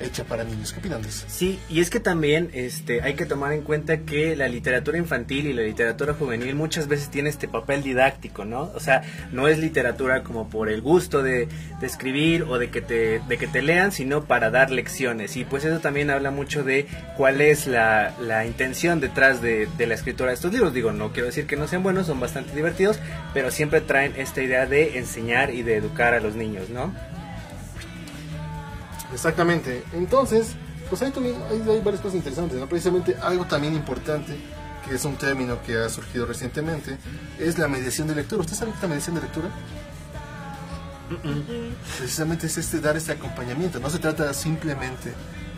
hecha 0.00 0.24
para 0.24 0.44
niños. 0.44 0.72
¿Qué 0.72 0.80
opinan 0.80 1.04
eso? 1.04 1.26
Sí, 1.28 1.58
y 1.68 1.80
es 1.80 1.90
que 1.90 2.00
también 2.00 2.50
este, 2.52 3.02
hay 3.02 3.14
que 3.14 3.26
tomar 3.26 3.52
en 3.52 3.62
cuenta 3.62 3.98
que 3.98 4.36
la 4.36 4.48
literatura 4.48 4.98
infantil 4.98 5.46
y 5.46 5.52
la 5.52 5.62
literatura 5.62 6.14
juvenil 6.14 6.54
muchas 6.54 6.88
veces 6.88 7.08
tiene 7.08 7.28
este 7.28 7.48
papel 7.48 7.82
didáctico, 7.82 8.44
¿no? 8.44 8.70
O 8.74 8.80
sea, 8.80 9.02
no 9.32 9.48
es 9.48 9.58
literatura 9.58 10.22
como 10.22 10.48
por 10.48 10.68
el 10.68 10.82
gusto 10.82 11.22
de, 11.22 11.48
escribir 11.82 12.42
o 12.42 12.58
de 12.58 12.70
que, 12.70 12.80
te, 12.80 13.20
de 13.20 13.38
que 13.38 13.46
te 13.46 13.62
lean, 13.62 13.92
sino 13.92 14.24
para 14.24 14.50
dar 14.50 14.70
lecciones. 14.70 15.36
Y 15.36 15.44
pues 15.44 15.64
eso 15.64 15.78
también 15.78 16.10
habla 16.10 16.30
mucho 16.30 16.64
de 16.64 16.86
cuál 17.16 17.40
es 17.40 17.66
la, 17.66 18.14
la 18.20 18.44
intención 18.44 19.00
detrás 19.00 19.40
de, 19.40 19.68
de 19.78 19.86
la 19.86 19.94
escritura 19.94 20.30
de 20.30 20.34
estos 20.34 20.52
libros. 20.52 20.74
Digo, 20.74 20.92
no 20.92 21.12
quiero 21.12 21.26
decir 21.26 21.46
que 21.46 21.56
no 21.56 21.68
sean 21.68 21.82
buenos, 21.82 22.06
son 22.06 22.18
bastante 22.18 22.54
divertidos, 22.54 22.98
pero 23.32 23.50
siempre 23.50 23.80
traen 23.80 24.14
esta 24.16 24.42
idea 24.42 24.66
de 24.66 24.98
enseñar 24.98 25.54
y 25.54 25.62
de 25.62 25.76
educar 25.76 26.14
a 26.14 26.20
los 26.20 26.34
niños, 26.34 26.70
¿no? 26.70 26.92
Exactamente. 29.12 29.84
Entonces, 29.92 30.48
pues 30.88 31.02
ahí 31.02 31.10
también 31.10 31.36
hay, 31.50 31.60
hay 31.68 31.80
varias 31.80 32.00
cosas 32.00 32.16
interesantes, 32.16 32.58
¿no? 32.58 32.68
Precisamente 32.68 33.16
algo 33.16 33.44
también 33.46 33.74
importante, 33.74 34.36
que 34.86 34.94
es 34.94 35.04
un 35.04 35.16
término 35.16 35.62
que 35.62 35.76
ha 35.76 35.88
surgido 35.88 36.26
recientemente, 36.26 36.98
es 37.38 37.58
la 37.58 37.68
mediación 37.68 38.08
de 38.08 38.14
lectura. 38.14 38.40
¿Usted 38.42 38.54
sabe 38.54 38.70
qué 38.72 38.76
es 38.76 38.82
la 38.82 38.88
mediación 38.88 39.16
de 39.16 39.22
lectura? 39.22 39.48
Precisamente 41.98 42.46
es 42.46 42.58
este 42.58 42.80
dar 42.80 42.96
este 42.96 43.12
acompañamiento. 43.12 43.78
No 43.78 43.90
se 43.90 43.98
trata 43.98 44.32
simplemente 44.34 45.12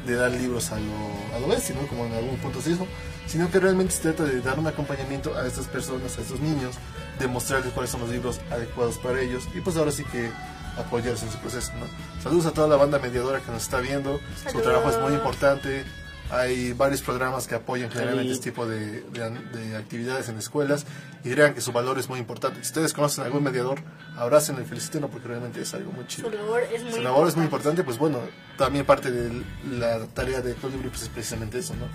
de 0.07 0.15
dar 0.15 0.31
libros 0.31 0.71
a 0.73 0.79
lo, 0.79 1.37
a 1.37 1.41
lo 1.41 1.49
bestia, 1.49 1.75
¿no? 1.75 1.87
Como 1.87 2.07
en 2.07 2.15
algún 2.15 2.37
punto 2.39 2.61
se 2.61 2.71
hizo, 2.71 2.87
sino 3.27 3.51
que 3.51 3.61
realmente 3.61 3.93
se 3.93 4.03
trata 4.03 4.25
de 4.25 4.41
dar 4.41 4.59
un 4.59 4.67
acompañamiento 4.67 5.37
a 5.37 5.47
estas 5.47 5.67
personas, 5.67 6.17
a 6.19 6.23
estos 6.23 6.41
niños, 6.41 6.77
de 7.19 7.29
mostrarles 7.29 7.73
cuáles 7.73 7.91
son 7.91 8.01
los 8.01 8.11
libros 8.11 8.41
adecuados 8.51 8.99
para 8.99 9.21
ellos 9.21 9.49
y 9.55 9.61
pues 9.61 9.77
ahora 9.77 9.91
sí 9.91 10.05
que 10.05 10.31
apoyarlos 10.79 11.23
en 11.23 11.31
su 11.31 11.39
proceso, 11.39 11.73
¿no? 11.79 11.87
Saludos 12.23 12.47
a 12.47 12.53
toda 12.53 12.69
la 12.69 12.77
banda 12.77 12.99
mediadora 12.99 13.41
que 13.41 13.51
nos 13.51 13.63
está 13.63 13.81
viendo, 13.81 14.21
su 14.37 14.43
Saludos. 14.45 14.63
trabajo 14.63 14.91
es 14.91 14.99
muy 15.01 15.13
importante, 15.15 15.85
hay 16.31 16.75
varios 16.75 17.01
programas 17.01 17.47
que 17.47 17.55
apoyan 17.55 17.91
generalmente 17.91 18.29
Sí. 18.35 18.39
este 18.39 18.51
tipo 18.51 18.67
de, 18.67 19.01
de- 19.01 19.59
de 19.59 19.77
actividades 19.77 20.29
en 20.29 20.37
escuelas 20.37 20.85
y 21.25 21.31
crean 21.31 21.55
que 21.55 21.63
su 21.63 21.73
valor 21.73 21.99
es 21.99 22.09
muy 22.11 22.19
importante. 22.19 22.57
Si 22.61 22.67
ustedes 22.69 22.93
conocen 22.93 23.23
a 23.25 23.27
algún 23.29 23.43
mediador, 23.43 23.81
abrácenlo 24.17 24.61
y 24.61 24.67
felicítenlo 24.67 25.09
porque 25.09 25.27
realmente 25.29 25.63
es 25.63 25.73
algo 25.73 25.91
muy 25.91 26.07
chido. 26.07 26.29
Su 26.31 26.37
labor 26.37 26.63
es 26.71 26.83
muy 26.83 26.93
Su 26.93 27.01
labor 27.03 27.29
es 27.29 27.37
muy 27.37 27.45
importante, 27.47 27.83
pues 27.83 27.97
bueno, 27.99 28.19
también 28.59 28.85
parte 28.85 29.11
de 29.11 29.43
la 29.79 30.05
tarea 30.09 30.43
de 30.43 30.55
Colibri 30.55 30.91
pues 30.91 31.03
es 31.03 31.09
precisamente 31.09 31.59
eso, 31.61 31.75
¿no? 31.77 31.87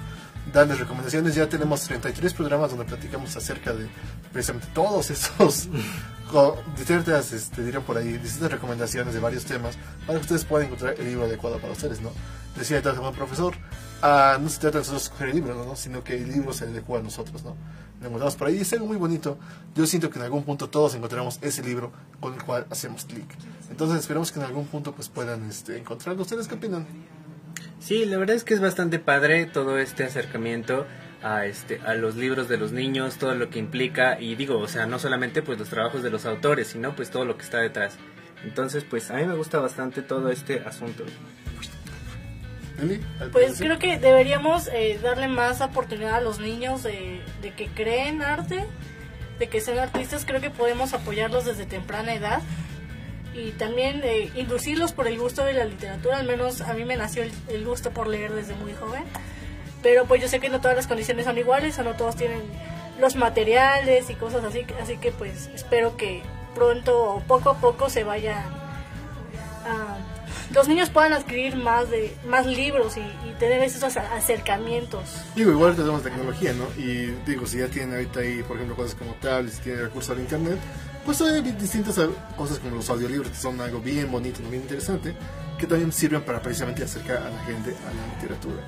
Darles 0.51 0.79
recomendaciones, 0.79 1.35
ya 1.35 1.47
tenemos 1.47 1.81
33 1.83 2.33
programas 2.33 2.69
donde 2.71 2.85
platicamos 2.85 3.35
acerca 3.35 3.73
de 3.73 3.87
precisamente 4.33 4.67
todos 4.73 5.09
esos, 5.09 5.69
co- 6.31 6.61
distintas, 6.77 7.31
este, 7.31 7.63
dirían 7.63 7.83
por 7.83 7.97
ahí, 7.97 8.17
distintas 8.17 8.51
recomendaciones 8.51 9.13
de 9.13 9.19
varios 9.21 9.45
temas 9.45 9.77
para 10.05 10.19
que 10.19 10.23
ustedes 10.23 10.43
puedan 10.43 10.67
encontrar 10.67 10.95
el 10.99 11.05
libro 11.05 11.25
adecuado 11.25 11.59
para 11.59 11.71
ustedes, 11.71 12.01
¿no? 12.01 12.11
Decía 12.57 12.77
entonces 12.77 12.99
como 12.99 13.13
profesor, 13.13 13.55
a, 14.01 14.37
no 14.39 14.49
se 14.49 14.59
trata 14.59 14.79
de 14.79 14.81
nosotros 14.81 15.03
escoger 15.03 15.29
el 15.29 15.35
libro, 15.35 15.55
¿no? 15.65 15.75
sino 15.77 16.03
que 16.03 16.17
el 16.17 16.27
libro 16.27 16.51
se 16.53 16.67
dejó 16.67 16.97
a 16.97 17.01
nosotros, 17.01 17.41
¿no? 17.43 17.55
Lo 18.01 18.07
encontramos 18.09 18.35
por 18.35 18.47
ahí, 18.49 18.57
es 18.59 18.73
algo 18.73 18.85
muy 18.87 18.97
bonito. 18.97 19.37
Yo 19.75 19.87
siento 19.87 20.09
que 20.09 20.19
en 20.19 20.25
algún 20.25 20.43
punto 20.43 20.69
todos 20.69 20.93
encontramos 20.93 21.39
ese 21.41 21.63
libro 21.63 21.93
con 22.19 22.33
el 22.33 22.43
cual 22.43 22.67
hacemos 22.69 23.05
clic. 23.05 23.25
Entonces 23.71 24.01
esperamos 24.01 24.29
que 24.31 24.39
en 24.39 24.45
algún 24.45 24.65
punto 24.67 24.91
pues 24.93 25.07
puedan 25.07 25.49
este, 25.49 25.77
encontrarlo. 25.77 26.21
¿Ustedes 26.23 26.49
qué 26.49 26.55
opinan? 26.55 26.85
Sí, 27.83 28.05
la 28.05 28.17
verdad 28.17 28.37
es 28.37 28.45
que 28.45 28.53
es 28.53 28.61
bastante 28.61 28.97
padre 28.97 29.45
todo 29.45 29.77
este 29.77 30.05
acercamiento 30.05 30.87
a 31.21 31.45
este 31.45 31.81
a 31.85 31.95
los 31.95 32.15
libros 32.15 32.47
de 32.47 32.55
los 32.55 32.71
niños, 32.71 33.17
todo 33.17 33.35
lo 33.35 33.49
que 33.49 33.59
implica 33.59 34.17
y 34.21 34.35
digo, 34.35 34.57
o 34.57 34.69
sea, 34.69 34.85
no 34.85 34.99
solamente 34.99 35.41
pues 35.41 35.59
los 35.59 35.67
trabajos 35.67 36.01
de 36.01 36.09
los 36.09 36.25
autores, 36.25 36.67
sino 36.67 36.95
pues 36.95 37.09
todo 37.09 37.25
lo 37.25 37.35
que 37.35 37.43
está 37.43 37.57
detrás. 37.57 37.97
Entonces, 38.45 38.85
pues 38.89 39.11
a 39.11 39.15
mí 39.15 39.25
me 39.25 39.35
gusta 39.35 39.59
bastante 39.59 40.01
todo 40.01 40.29
este 40.29 40.61
asunto. 40.61 41.03
Eli, 42.81 43.01
¿algo 43.19 43.25
que 43.25 43.31
Pues 43.31 43.59
creo 43.59 43.77
que 43.79 43.99
deberíamos 43.99 44.69
eh, 44.69 44.97
darle 45.03 45.27
más 45.27 45.59
oportunidad 45.59 46.15
a 46.15 46.21
los 46.21 46.39
niños 46.39 46.83
de, 46.83 47.21
de 47.41 47.51
que 47.53 47.67
creen 47.67 48.21
arte, 48.21 48.63
de 49.39 49.49
que 49.49 49.59
sean 49.59 49.79
artistas. 49.79 50.23
Creo 50.25 50.39
que 50.39 50.49
podemos 50.49 50.93
apoyarlos 50.93 51.43
desde 51.43 51.65
temprana 51.65 52.13
edad 52.13 52.41
y 53.33 53.51
también 53.51 54.01
eh, 54.03 54.29
inducirlos 54.35 54.91
por 54.91 55.07
el 55.07 55.17
gusto 55.19 55.43
de 55.45 55.53
la 55.53 55.65
literatura. 55.65 56.17
Al 56.17 56.25
menos 56.27 56.61
a 56.61 56.73
mí 56.73 56.85
me 56.85 56.95
nació 56.95 57.23
el, 57.23 57.31
el 57.49 57.65
gusto 57.65 57.91
por 57.91 58.07
leer 58.07 58.31
desde 58.33 58.55
muy 58.55 58.73
joven. 58.73 59.03
Pero 59.81 60.05
pues 60.05 60.21
yo 60.21 60.27
sé 60.27 60.39
que 60.39 60.49
no 60.49 60.61
todas 60.61 60.77
las 60.77 60.87
condiciones 60.87 61.25
son 61.25 61.37
iguales 61.37 61.77
o 61.79 61.83
no 61.83 61.93
todos 61.95 62.15
tienen 62.15 62.41
los 62.99 63.15
materiales 63.15 64.09
y 64.09 64.15
cosas 64.15 64.43
así. 64.43 64.65
Así 64.81 64.97
que 64.97 65.11
pues 65.11 65.49
espero 65.53 65.97
que 65.97 66.21
pronto 66.55 67.15
o 67.15 67.19
poco 67.21 67.49
a 67.49 67.57
poco 67.57 67.89
se 67.89 68.03
vayan 68.03 68.45
a 69.65 69.97
los 70.53 70.67
niños 70.67 70.89
puedan 70.89 71.13
adquirir 71.13 71.55
más 71.55 71.89
de 71.89 72.15
más 72.27 72.45
libros 72.45 72.97
y, 72.97 72.99
y 72.99 73.35
tener 73.39 73.63
esos 73.63 73.81
acer- 73.81 74.05
acercamientos. 74.13 75.15
Digo, 75.35 75.51
igual 75.51 75.75
tenemos 75.75 76.03
tecnología, 76.03 76.53
¿no? 76.53 76.65
Y 76.79 77.07
digo, 77.25 77.47
si 77.47 77.57
ya 77.57 77.67
tienen 77.67 77.95
ahorita 77.95 78.19
ahí, 78.19 78.43
por 78.43 78.57
ejemplo, 78.57 78.75
cosas 78.75 78.93
como 78.93 79.13
tablets, 79.15 79.55
si 79.55 79.61
tienen 79.63 79.83
recursos 79.85 80.11
al 80.15 80.19
internet, 80.21 80.59
pues 81.05 81.21
hay 81.21 81.41
di- 81.41 81.51
distintas 81.53 81.99
cosas 82.37 82.59
como 82.59 82.75
los 82.75 82.89
audiolibros, 82.89 83.29
que 83.31 83.37
son 83.37 83.59
algo 83.61 83.79
bien 83.79 84.11
bonito, 84.11 84.39
bien 84.49 84.61
interesante, 84.63 85.15
que 85.59 85.67
también 85.67 85.91
sirven 85.91 86.21
para 86.23 86.41
precisamente 86.41 86.83
acercar 86.83 87.17
a 87.17 87.29
la 87.29 87.39
gente 87.45 87.71
a 87.71 87.93
la 87.93 88.15
literatura. 88.15 88.63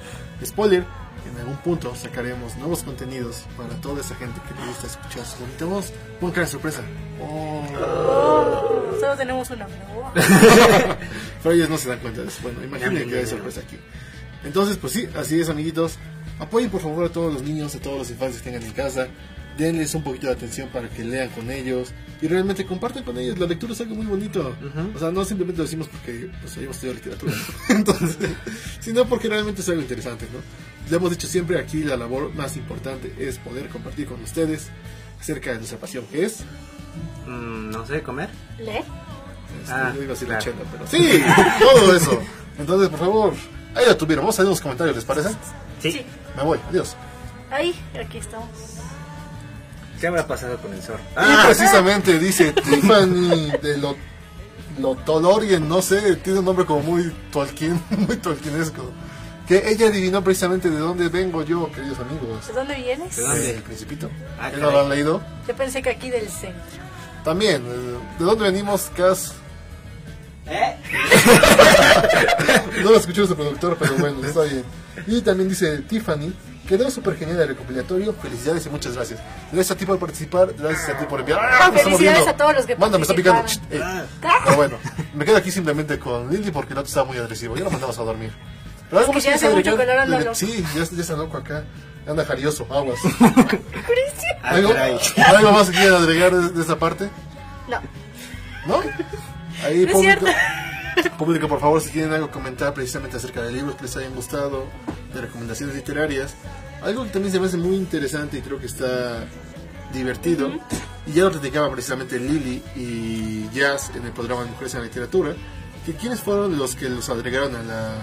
Spoiler, 0.45 0.83
en 1.31 1.39
algún 1.39 1.57
punto 1.57 1.95
sacaremos 1.95 2.55
nuevos 2.57 2.83
contenidos 2.83 3.45
para 3.57 3.69
toda 3.81 4.01
esa 4.01 4.15
gente 4.15 4.39
que 4.47 4.59
le 4.61 4.67
gusta 4.67 4.87
escuchar 4.87 5.25
su 5.25 5.37
bonita 5.39 5.65
voz. 5.65 5.91
Una 6.21 6.47
sorpresa. 6.47 6.81
Oh. 7.21 7.63
Oh, 7.79 8.97
solo 8.99 9.15
tenemos 9.17 9.49
una. 9.49 9.65
pero- 9.67 10.13
Pero 11.43 11.55
ellos 11.55 11.69
no 11.69 11.77
se 11.77 11.89
dan 11.89 11.99
cuenta 11.99 12.21
de 12.21 12.27
eso. 12.27 12.39
Bueno, 12.43 12.63
imaginen 12.63 13.09
que 13.09 13.17
hay 13.19 13.25
sorpresa 13.27 13.61
aquí. 13.61 13.77
Entonces, 14.43 14.77
pues 14.77 14.93
sí, 14.93 15.07
así 15.17 15.39
es, 15.39 15.49
amiguitos. 15.49 15.97
Apoyen 16.39 16.69
por 16.69 16.81
favor 16.81 17.05
a 17.05 17.09
todos 17.09 17.33
los 17.33 17.41
niños, 17.43 17.73
a 17.75 17.79
todos 17.79 17.97
los 17.99 18.09
infantes 18.11 18.39
que 18.41 18.51
tengan 18.51 18.63
en 18.63 18.73
casa. 18.73 19.07
Denles 19.57 19.95
un 19.95 20.03
poquito 20.03 20.27
de 20.27 20.33
atención 20.33 20.69
para 20.69 20.89
que 20.89 21.03
lean 21.03 21.29
con 21.29 21.49
ellos. 21.49 21.91
Y 22.21 22.27
realmente 22.27 22.65
compartan 22.65 23.03
con 23.03 23.17
ellos. 23.17 23.37
La 23.37 23.45
lectura 23.45 23.73
es 23.73 23.81
algo 23.81 23.95
muy 23.95 24.05
bonito. 24.05 24.55
O 24.95 24.99
sea, 24.99 25.11
no 25.11 25.23
simplemente 25.25 25.59
lo 25.59 25.63
decimos 25.65 25.87
porque 25.89 26.29
pues, 26.41 26.57
hayamos 26.57 26.75
estudiado 26.77 26.95
literatura. 26.95 27.33
Entonces, 27.69 28.17
sino 28.79 29.05
porque 29.05 29.27
realmente 29.29 29.61
es 29.61 29.69
algo 29.69 29.81
interesante, 29.81 30.27
¿no? 30.33 30.39
Le 30.89 30.97
hemos 30.97 31.09
dicho 31.11 31.27
siempre 31.27 31.59
aquí 31.59 31.83
la 31.83 31.97
labor 31.97 32.33
más 32.35 32.55
importante 32.57 33.13
es 33.17 33.37
poder 33.39 33.69
compartir 33.69 34.07
con 34.07 34.21
ustedes 34.21 34.67
acerca 35.19 35.51
de 35.51 35.57
nuestra 35.57 35.77
pasión, 35.79 36.05
que 36.11 36.25
es 36.25 36.39
Mm, 37.27 37.71
no 37.71 37.85
sé, 37.85 38.01
comer. 38.01 38.29
¿Lee? 38.59 38.77
Este, 39.61 39.73
Ah, 39.73 39.91
yo 39.95 40.03
iba 40.03 40.11
a 40.11 40.13
decir 40.13 40.27
claro. 40.27 40.43
chela, 40.43 40.57
pero 40.71 40.87
sí, 40.87 41.23
todo 41.59 41.95
eso. 41.95 42.21
Entonces, 42.57 42.89
por 42.89 42.99
favor, 42.99 43.33
ahí 43.73 43.85
la 43.87 43.97
tuvieron. 43.97 44.23
Vamos 44.25 44.39
a 44.39 44.43
ver 44.43 44.49
los 44.49 44.61
comentarios, 44.61 44.95
¿les 44.95 45.05
parece? 45.05 45.29
Sí. 45.81 45.91
Sí. 45.91 46.01
Me 46.37 46.43
voy, 46.43 46.59
adiós. 46.69 46.95
Ahí, 47.51 47.75
aquí 47.99 48.17
estamos. 48.19 48.47
¿Qué 49.99 50.07
habrá 50.07 50.27
pasado 50.27 50.57
con 50.57 50.73
el 50.73 50.81
zorro? 50.81 50.99
Y 51.15 51.45
precisamente 51.45 52.19
dice 52.19 52.53
Tiffany 52.53 53.51
de 53.61 53.77
lo, 53.77 53.95
Lotolorien, 54.79 55.67
no 55.67 55.81
sé, 55.81 56.17
tiene 56.17 56.39
un 56.39 56.45
nombre 56.45 56.65
como 56.65 56.81
muy 56.81 57.13
Tolkien, 57.31 57.81
muy 57.91 58.17
Tolkienesco. 58.17 58.91
Que 59.47 59.69
ella 59.69 59.87
adivinó 59.87 60.23
precisamente 60.23 60.69
de 60.71 60.79
dónde 60.79 61.07
vengo 61.07 61.43
yo, 61.43 61.71
queridos 61.71 61.99
amigos. 61.99 62.47
¿De 62.47 62.53
dónde 62.53 62.75
vienes? 62.75 63.15
¿De 63.15 63.21
dónde? 63.21 63.51
El 63.51 63.61
Principito. 63.61 64.09
Ah, 64.39 64.49
¿Qué 64.49 64.57
no 64.57 64.71
lo 64.71 64.79
han 64.79 64.85
caray. 64.85 64.97
leído? 64.97 65.21
Yo 65.47 65.55
pensé 65.55 65.81
que 65.83 65.91
aquí 65.91 66.09
del 66.09 66.27
centro. 66.29 66.83
También, 67.23 67.63
eh, 67.65 67.97
¿de 68.17 68.25
dónde 68.25 68.43
venimos, 68.45 68.91
Cas? 68.95 69.33
¿Eh? 70.47 70.75
No 72.83 72.91
lo 72.91 72.97
escuchó 72.97 73.23
ese 73.23 73.35
productor, 73.35 73.77
pero 73.79 73.95
bueno, 73.95 74.23
está 74.25 74.41
bien. 74.43 74.63
Y 75.07 75.21
también 75.21 75.49
dice 75.49 75.79
Tiffany, 75.79 76.33
quedó 76.67 76.89
súper 76.91 77.17
genial 77.17 77.39
el 77.41 77.47
recopilatorio, 77.49 78.13
felicidades 78.13 78.65
y 78.65 78.69
muchas 78.69 78.95
gracias. 78.95 79.19
Gracias 79.51 79.71
a 79.71 79.75
ti 79.77 79.85
por 79.85 79.97
participar, 79.99 80.53
gracias 80.57 80.89
a 80.89 80.97
ti 80.97 81.05
por 81.05 81.19
enviar. 81.19 81.39
¡Ah, 81.41 81.67
está 81.73 81.83
Felicidades 81.83 82.27
a 82.27 82.35
todos 82.37 82.55
los 82.55 82.65
que 82.65 82.75
Manda, 82.75 82.97
me 82.97 83.03
está 83.03 83.13
picando. 83.15 83.43
eh. 83.71 83.81
Pero 84.43 84.55
bueno, 84.55 84.77
me 85.13 85.25
quedo 85.25 85.37
aquí 85.37 85.51
simplemente 85.51 85.99
con 85.99 86.29
Lily 86.29 86.51
porque 86.51 86.73
el 86.73 86.79
otro 86.79 86.87
estaba 86.89 87.05
muy 87.05 87.17
agresivo, 87.17 87.55
ya 87.55 87.63
lo 87.63 87.71
mandamos 87.71 87.97
a 87.99 88.03
dormir. 88.03 88.31
Pero 88.89 88.99
algo 88.99 89.11
que 89.13 89.17
más 89.17 89.23
ya 89.23 89.35
hace 89.35 89.49
mucho 89.49 89.71
anda 89.71 90.05
loco. 90.19 90.35
Sí, 90.35 90.63
ya, 90.75 90.83
ya 90.83 91.01
está 91.01 91.15
loco 91.15 91.37
acá, 91.37 91.63
anda 92.07 92.25
jarioso, 92.25 92.67
aguas. 92.69 92.99
Ah, 94.47 94.49
¿Algo, 94.51 94.73
caray. 94.73 94.99
¿Algo 95.25 95.51
más 95.53 95.69
que 95.71 95.77
quieran 95.77 96.03
agregar 96.03 96.31
de, 96.31 96.49
de 96.49 96.61
esa 96.61 96.77
parte? 96.77 97.09
No, 97.67 97.79
¿No? 98.67 98.79
Ahí, 99.65 99.83
No 99.85 99.91
es 99.91 99.99
cierto. 99.99 100.27
Público, 101.17 101.47
por 101.47 101.59
favor, 101.59 101.81
si 101.81 101.89
tienen 101.91 102.13
algo 102.13 102.27
que 102.27 102.33
comentar 102.33 102.73
precisamente 102.73 103.17
acerca 103.17 103.41
de 103.41 103.51
libros 103.51 103.75
que 103.75 103.83
les 103.83 103.95
hayan 103.97 104.15
gustado, 104.15 104.65
de 105.13 105.21
recomendaciones 105.21 105.75
literarias, 105.75 106.35
algo 106.81 107.03
que 107.03 107.09
también 107.09 107.31
se 107.31 107.39
me 107.39 107.47
hace 107.47 107.57
muy 107.57 107.75
interesante 107.75 108.37
y 108.37 108.41
creo 108.41 108.59
que 108.59 108.65
está 108.65 109.25
divertido, 109.93 110.51
y 111.07 111.13
ya 111.13 111.23
lo 111.23 111.31
platicaba 111.31 111.71
precisamente 111.71 112.19
Lily 112.19 112.63
y 112.75 113.49
Jazz 113.53 113.91
en 113.95 114.05
el 114.05 114.11
programa 114.11 114.43
de 114.43 114.49
Mujeres 114.51 114.73
en 114.73 114.81
la 114.81 114.85
Literatura, 114.87 115.35
que 115.85 115.93
quiénes 115.93 116.19
fueron 116.19 116.57
los 116.57 116.75
que 116.75 116.89
los 116.89 117.09
agregaron 117.09 117.55
a 117.55 117.63
la, 117.63 117.93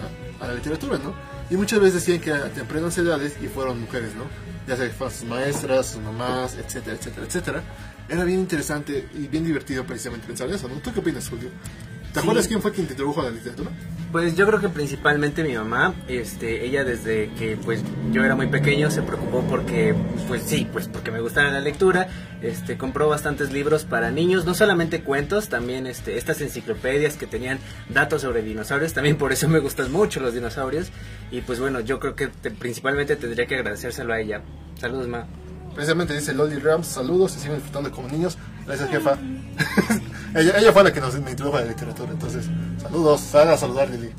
a 0.41 0.47
la 0.47 0.55
literatura, 0.55 0.99
¿no? 0.99 1.15
Y 1.51 1.57
muchas 1.57 1.81
veces 1.81 1.95
decían 1.95 2.21
que 2.21 2.33
a 2.33 2.49
tempranas 2.49 2.97
edades 2.97 3.37
y 3.43 3.49
fueron 3.49 3.81
mujeres, 3.81 4.15
¿no? 4.15 4.25
Ya 4.69 4.77
sea 4.77 4.87
que 4.87 4.93
fueron 4.93 5.15
sus 5.15 5.29
maestras, 5.29 5.87
sus 5.87 6.01
mamás, 6.01 6.55
etcétera, 6.55 6.97
etcétera, 6.97 7.27
etcétera. 7.27 7.63
Era 8.09 8.25
bien 8.25 8.41
interesante 8.41 9.09
y 9.15 9.27
bien 9.27 9.45
divertido 9.45 9.85
precisamente 9.85 10.27
pensar 10.27 10.49
eso, 10.51 10.69
¿no? 10.69 10.77
¿Tú 10.77 10.93
qué 10.93 11.01
opinas, 11.01 11.29
Julio? 11.29 11.51
¿Te 12.13 12.21
acuerdas 12.21 12.47
quién 12.49 12.61
fue 12.61 12.73
quien 12.73 12.87
te 12.87 12.93
introdujo 12.93 13.21
a 13.21 13.25
la 13.25 13.31
literatura? 13.31 13.71
Pues 14.13 14.37
yo 14.37 14.47
creo 14.47 14.61
que 14.61 14.69
principalmente 14.69 15.43
mi 15.43 15.55
mamá, 15.55 15.95
este, 16.07 16.67
ella 16.67 16.85
desde 16.85 17.31
que 17.39 17.57
pues 17.57 17.83
yo 18.13 18.23
era 18.23 18.37
muy 18.37 18.47
pequeño 18.49 18.91
se 18.91 19.01
preocupó 19.01 19.41
porque, 19.49 19.95
pues 20.29 20.43
sí, 20.43 20.69
pues 20.71 20.87
porque 20.89 21.11
me 21.11 21.21
gustaba 21.23 21.51
la 21.51 21.61
lectura, 21.61 22.09
este, 22.43 22.77
compró 22.77 23.09
bastantes 23.09 23.53
libros 23.53 23.85
para 23.85 24.11
niños, 24.11 24.45
no 24.45 24.53
solamente 24.53 25.01
cuentos, 25.03 25.49
también 25.49 25.87
este, 25.87 26.19
estas 26.19 26.43
enciclopedias 26.43 27.17
que 27.17 27.27
tenían 27.27 27.59
datos 27.89 28.21
sobre 28.21 28.43
dinosaurios, 28.43 28.93
también 28.93 29.17
por 29.17 29.33
eso 29.33 29.49
me 29.49 29.61
gustan 29.61 29.91
mucho 29.91 30.21
los 30.21 30.35
dinosaurios 30.35 30.91
y 31.31 31.41
pues 31.41 31.59
bueno, 31.61 31.81
yo 31.81 31.99
creo 31.99 32.15
que 32.15 32.27
te- 32.27 32.51
principalmente 32.51 33.17
tendría 33.17 33.47
que 33.47 33.55
agradecérselo 33.55 34.13
a 34.13 34.21
ella. 34.21 34.43
Saludos, 34.79 35.09
ma. 35.09 35.27
Precisamente 35.75 36.13
dice 36.13 36.35
Loli 36.35 36.57
Rams, 36.59 36.87
saludos, 36.87 37.35
y 37.35 37.39
siguen 37.39 37.55
disfrutando 37.57 37.91
como 37.91 38.07
niños. 38.09 38.37
Gracias, 38.77 38.91
jefa. 38.91 39.19
ella, 40.35 40.59
ella 40.59 40.73
fue 40.73 40.85
la 40.85 40.93
que 40.93 41.01
nos 41.01 41.15
introdujo 41.15 41.57
a 41.57 41.61
la 41.61 41.67
literatura, 41.67 42.11
entonces, 42.11 42.47
saludos, 42.81 43.21
sal 43.21 43.51
a 43.51 43.57
saludar, 43.59 43.89
Lili. 43.91 44.13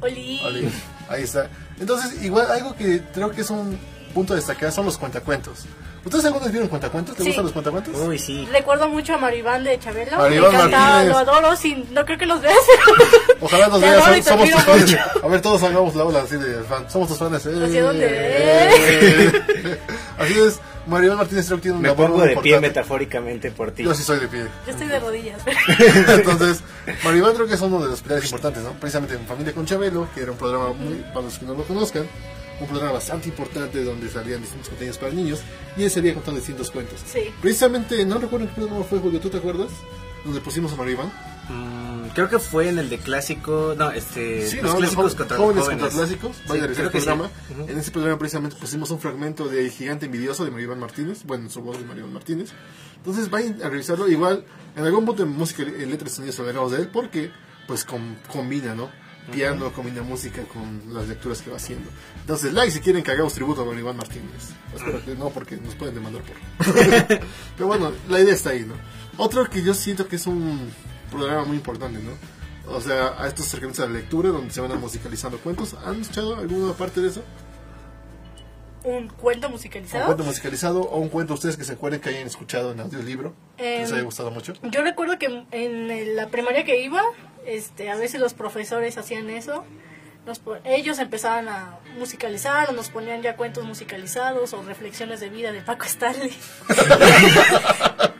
Oli. 0.00 0.40
Oli, 0.44 0.72
Ahí 1.08 1.22
está. 1.24 1.48
Entonces, 1.78 2.22
igual 2.22 2.50
algo 2.50 2.74
que 2.74 3.02
creo 3.12 3.30
que 3.30 3.42
es 3.42 3.50
un 3.50 3.78
punto 4.14 4.32
a 4.32 4.36
destacar 4.36 4.72
son 4.72 4.86
los 4.86 4.96
cuentacuentos. 4.96 5.66
¿Ustedes 6.02 6.24
alguna 6.24 6.44
vez 6.44 6.52
vieron 6.52 6.68
cuentacuentos? 6.70 7.14
¿Te 7.14 7.22
Sí. 7.22 7.28
gustan 7.28 7.44
los 7.44 7.52
cuentacuentos? 7.52 7.94
Uy, 7.94 8.18
sí. 8.18 8.48
Recuerdo 8.50 8.88
mucho 8.88 9.12
a 9.14 9.18
Maribán 9.18 9.64
de 9.64 9.78
Chabelo. 9.78 10.16
Maribán 10.16 10.50
me 10.50 10.56
encantaba, 10.56 10.86
Martínez. 10.86 11.12
lo 11.12 11.18
adoro. 11.18 11.56
Sin, 11.56 11.92
no 11.92 12.06
creo 12.06 12.16
que 12.16 12.24
los 12.24 12.40
veas. 12.40 12.56
Ojalá 13.40 13.68
nos 13.68 13.80
Te 13.80 13.90
veas, 13.90 14.24
somos 14.24 14.50
tus 14.50 14.62
fans. 14.62 14.96
A 15.22 15.26
ver, 15.28 15.42
todos 15.42 15.62
hagamos 15.62 15.94
la 15.94 16.04
ola 16.04 16.22
así 16.22 16.36
de 16.36 16.62
fan. 16.62 16.90
Somos 16.90 17.08
tus 17.08 17.18
fans. 17.18 17.44
Eh. 17.44 17.64
¿Hacia 17.66 17.82
dónde? 17.82 18.06
Eh. 18.10 19.78
Así 20.18 20.38
es, 20.38 20.60
Maribel 20.90 21.16
Martínez 21.16 21.48
que 21.48 21.56
tiene 21.58 21.76
un 21.76 21.82
Me 21.82 21.88
labor 21.88 22.08
pongo 22.08 22.20
de 22.22 22.28
pie 22.28 22.36
importante. 22.36 22.60
metafóricamente 22.68 23.50
por 23.50 23.70
ti. 23.70 23.84
Yo 23.84 23.94
sí 23.94 24.02
soy 24.02 24.18
de 24.20 24.28
pie. 24.28 24.46
Yo 24.66 24.72
estoy 24.72 24.88
de 24.88 25.00
rodillas. 25.00 25.40
Entonces, 26.08 26.62
Maribel 27.04 27.32
creo 27.34 27.46
que 27.46 27.54
es 27.54 27.60
uno 27.60 27.80
de 27.80 27.88
los 27.88 28.00
pilares 28.00 28.24
importantes, 28.24 28.62
¿no? 28.62 28.72
Precisamente 28.72 29.14
en 29.14 29.26
Familia 29.26 29.52
con 29.54 29.64
Chabelo, 29.64 30.08
que 30.14 30.22
era 30.22 30.32
un 30.32 30.38
programa 30.38 30.72
muy, 30.72 30.96
para 31.14 31.22
los 31.22 31.38
que 31.38 31.46
no 31.46 31.54
lo 31.54 31.64
conozcan, 31.64 32.04
un 32.60 32.66
programa 32.66 32.92
bastante 32.92 33.28
importante 33.28 33.82
donde 33.82 34.10
salían 34.10 34.40
distintos 34.40 34.68
contenidos 34.68 34.98
para 34.98 35.12
niños 35.12 35.40
y 35.76 35.84
él 35.84 35.90
salía 35.90 36.12
contando 36.12 36.40
distintos 36.40 36.70
cuentos. 36.70 37.00
Sí. 37.10 37.32
Precisamente, 37.40 38.04
no 38.04 38.18
recuerdo 38.18 38.46
en 38.46 38.50
qué 38.50 38.60
programa 38.60 38.84
fue, 38.84 38.98
Julio, 38.98 39.20
¿tú 39.20 39.30
te 39.30 39.38
acuerdas? 39.38 39.68
Donde 40.24 40.40
pusimos 40.40 40.72
a 40.72 40.76
Maribel. 40.76 41.06
Mm, 41.52 42.08
creo 42.14 42.28
que 42.28 42.38
fue 42.38 42.68
en 42.68 42.78
el 42.78 42.88
de 42.88 42.98
clásico, 42.98 43.74
no, 43.76 43.90
este, 43.90 44.46
Sí, 44.48 44.56
los 44.60 44.72
¿no? 44.72 44.78
clásicos 44.78 45.14
contra 45.16 45.36
jóvenes, 45.36 45.56
los 45.56 45.68
contra 45.68 45.90
jóvenes. 45.90 46.08
clásicos. 46.18 46.36
Sí, 46.36 46.42
Vaya 46.48 46.74
sí. 46.74 46.82
programa. 46.90 47.30
En 47.68 47.78
ese 47.78 47.90
programa 47.90 48.18
precisamente 48.18 48.56
pusimos 48.56 48.90
un 48.90 49.00
fragmento 49.00 49.48
de 49.48 49.64
El 49.64 49.70
Gigante 49.70 50.06
Envidioso 50.06 50.44
de 50.44 50.50
Maribel 50.50 50.78
Martínez. 50.78 51.24
Bueno, 51.24 51.50
su 51.50 51.60
voz 51.62 51.78
de 51.78 51.84
Maribel 51.84 52.10
Martínez. 52.10 52.50
Entonces 52.96 53.30
vayan 53.30 53.60
a 53.62 53.68
revisarlo. 53.68 54.08
Igual, 54.08 54.44
en 54.76 54.84
algún 54.84 55.04
punto 55.06 55.22
en 55.24 55.30
música 55.30 55.62
y 55.62 55.86
letras 55.86 56.12
y 56.12 56.16
sonidos 56.16 56.38
hablaremos 56.38 56.70
de 56.72 56.78
él 56.82 56.88
porque, 56.92 57.30
pues, 57.66 57.84
com- 57.84 58.16
combina, 58.32 58.74
¿no? 58.74 58.88
piano, 59.30 59.72
combina 59.72 60.02
música 60.02 60.42
con 60.42 60.82
las 60.92 61.06
lecturas 61.06 61.40
que 61.40 61.50
va 61.50 61.56
haciendo. 61.56 61.88
Entonces, 62.22 62.52
like 62.52 62.72
si 62.72 62.80
quieren 62.80 63.04
que 63.04 63.12
hagamos 63.12 63.32
tributo 63.32 63.62
a 63.70 63.78
Iván 63.78 63.96
Martínez. 63.96 64.48
Espero 64.74 65.04
que 65.04 65.14
no, 65.14 65.28
porque 65.30 65.56
nos 65.56 65.76
pueden 65.76 65.94
demandar 65.94 66.22
por. 66.22 66.34
Pero 67.56 67.66
bueno, 67.68 67.92
la 68.08 68.18
idea 68.18 68.34
está 68.34 68.50
ahí, 68.50 68.64
¿no? 68.66 68.74
Otro 69.18 69.48
que 69.48 69.62
yo 69.62 69.72
siento 69.74 70.08
que 70.08 70.16
es 70.16 70.26
un 70.26 70.58
programa 71.10 71.44
muy 71.44 71.56
importante, 71.56 71.98
¿no? 72.00 72.12
O 72.74 72.80
sea, 72.80 73.14
a 73.18 73.26
estos 73.26 73.46
acercamientos 73.46 73.84
a 73.84 73.88
la 73.88 73.94
lectura, 73.94 74.28
donde 74.30 74.52
se 74.52 74.60
van 74.60 74.70
a 74.72 74.76
musicalizando 74.76 75.38
cuentos. 75.38 75.74
¿Han 75.84 76.00
escuchado 76.00 76.36
alguna 76.36 76.72
parte 76.74 77.00
de 77.00 77.08
eso? 77.08 77.22
¿Un 78.84 79.08
cuento 79.08 79.48
¿Un 79.48 79.52
musicalizado? 79.52 80.06
cuento 80.06 80.24
musicalizado 80.24 80.80
o 80.82 80.98
un 80.98 81.08
cuento 81.10 81.34
ustedes 81.34 81.56
que 81.56 81.64
se 81.64 81.72
acuerden 81.74 82.00
que 82.00 82.08
hayan 82.10 82.26
escuchado 82.26 82.72
en 82.72 82.80
audiolibro? 82.80 83.34
que 83.58 83.80
les 83.80 83.88
Em, 83.90 83.94
haya 83.96 84.04
gustado 84.04 84.30
mucho. 84.30 84.54
Yo 84.62 84.82
recuerdo 84.82 85.18
que 85.18 85.44
en 85.50 86.16
la 86.16 86.28
primaria 86.28 86.64
que 86.64 86.82
iba, 86.82 87.02
este, 87.44 87.90
a 87.90 87.96
veces 87.96 88.20
los 88.20 88.34
profesores 88.34 88.96
hacían 88.96 89.28
eso. 89.30 89.64
Nos 90.26 90.40
ellos 90.64 90.98
empezaban 90.98 91.48
a 91.48 91.78
musicalizar 91.98 92.70
o 92.70 92.72
nos 92.72 92.90
ponían 92.90 93.22
ya 93.22 93.36
cuentos 93.36 93.64
musicalizados 93.64 94.52
o 94.52 94.62
reflexiones 94.62 95.20
de 95.20 95.28
vida 95.30 95.50
de 95.50 95.60
Paco 95.62 95.84
Stanley. 95.86 96.30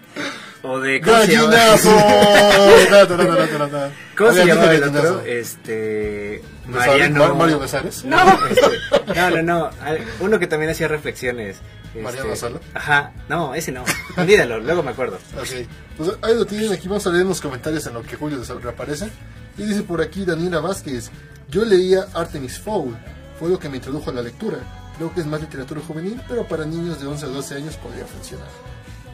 O 0.62 0.78
de... 0.78 1.00
¿Cómo 1.00 1.16
se 1.22 1.32
llama? 1.32 1.54
¡Gallinazo! 1.54 1.90
¿Cómo 4.16 4.32
se 4.32 4.46
llamaba 4.46 4.74
el 4.74 4.84
otro? 4.84 5.20
Este... 5.22 6.42
Mariano... 6.66 7.18
Mar- 7.18 7.34
Mario 7.34 7.58
Besares. 7.58 8.04
No, 8.04 8.16
Este, 8.48 9.14
no, 9.14 9.30
no, 9.30 9.42
no. 9.42 9.70
al- 9.82 10.04
Uno 10.20 10.38
que 10.38 10.46
también 10.46 10.70
hacía 10.70 10.88
reflexiones. 10.88 11.56
Este, 11.86 12.02
¿Mariano 12.02 12.36
Sala? 12.36 12.60
Ajá. 12.74 13.12
No, 13.28 13.54
ese 13.54 13.72
no. 13.72 13.84
Olvídalo, 14.16 14.60
luego 14.60 14.82
me 14.82 14.90
acuerdo. 14.90 15.16
Ok, 15.38 15.66
pues 15.96 16.10
ahí 16.22 16.34
lo 16.34 16.46
tienen, 16.46 16.72
aquí 16.72 16.86
vamos 16.88 17.06
a 17.06 17.10
leer 17.10 17.22
en 17.22 17.28
los 17.28 17.40
comentarios 17.40 17.86
en 17.86 17.94
lo 17.94 18.02
que 18.02 18.16
Julio 18.16 18.40
reaparece. 18.62 19.10
Y 19.58 19.64
dice 19.64 19.82
por 19.82 20.00
aquí 20.00 20.24
Daniela 20.24 20.60
Vázquez, 20.60 21.10
yo 21.48 21.64
leía 21.64 22.06
Artemis 22.14 22.60
Fowl, 22.60 22.96
fue 23.38 23.48
lo 23.48 23.58
que 23.58 23.68
me 23.68 23.76
introdujo 23.78 24.10
a 24.10 24.14
la 24.14 24.22
lectura. 24.22 24.58
Creo 24.96 25.12
que 25.14 25.20
es 25.20 25.26
más 25.26 25.40
literatura 25.40 25.80
juvenil, 25.80 26.20
pero 26.28 26.46
para 26.46 26.64
niños 26.64 27.00
de 27.00 27.06
11 27.06 27.24
a 27.24 27.28
12 27.30 27.54
años 27.56 27.76
podría 27.76 28.04
funcionar. 28.04 28.46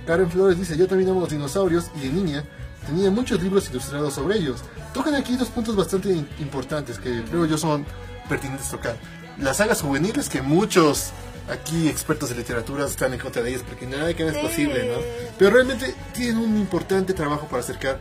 Karen 0.07 0.30
Flores 0.30 0.59
dice, 0.59 0.76
yo 0.76 0.86
también 0.86 1.11
amo 1.11 1.20
los 1.20 1.30
dinosaurios 1.30 1.90
y 1.96 2.00
de 2.07 2.09
niña 2.11 2.44
tenía 2.86 3.11
muchos 3.11 3.42
libros 3.42 3.68
ilustrados 3.70 4.14
sobre 4.14 4.36
ellos. 4.38 4.62
Tocan 4.94 5.14
aquí 5.14 5.36
dos 5.36 5.48
puntos 5.48 5.74
bastante 5.76 6.11
importantes 6.38 6.98
que 6.98 7.22
creo 7.24 7.44
yo 7.46 7.59
son 7.59 7.84
pertinentes 8.28 8.68
tocar. 8.70 8.96
Las 9.38 9.57
sagas 9.59 9.82
juveniles 9.82 10.28
que 10.28 10.40
muchos 10.42 11.11
aquí 11.50 11.88
expertos 11.88 12.28
de 12.30 12.36
literatura 12.36 12.86
están 12.86 13.12
en 13.14 13.20
contra 13.20 13.42
de 13.42 13.50
ellas 13.50 13.62
porque 13.66 13.86
nada 13.86 14.14
que 14.14 14.24
no 14.24 14.30
es 14.30 14.38
posible, 14.38 14.88
¿no? 14.88 14.98
Pero 15.38 15.50
realmente 15.50 15.94
tienen 16.14 16.38
un 16.38 16.57
importante 16.57 17.12
trabajo 17.12 17.46
para 17.48 17.61
acercar 17.61 18.00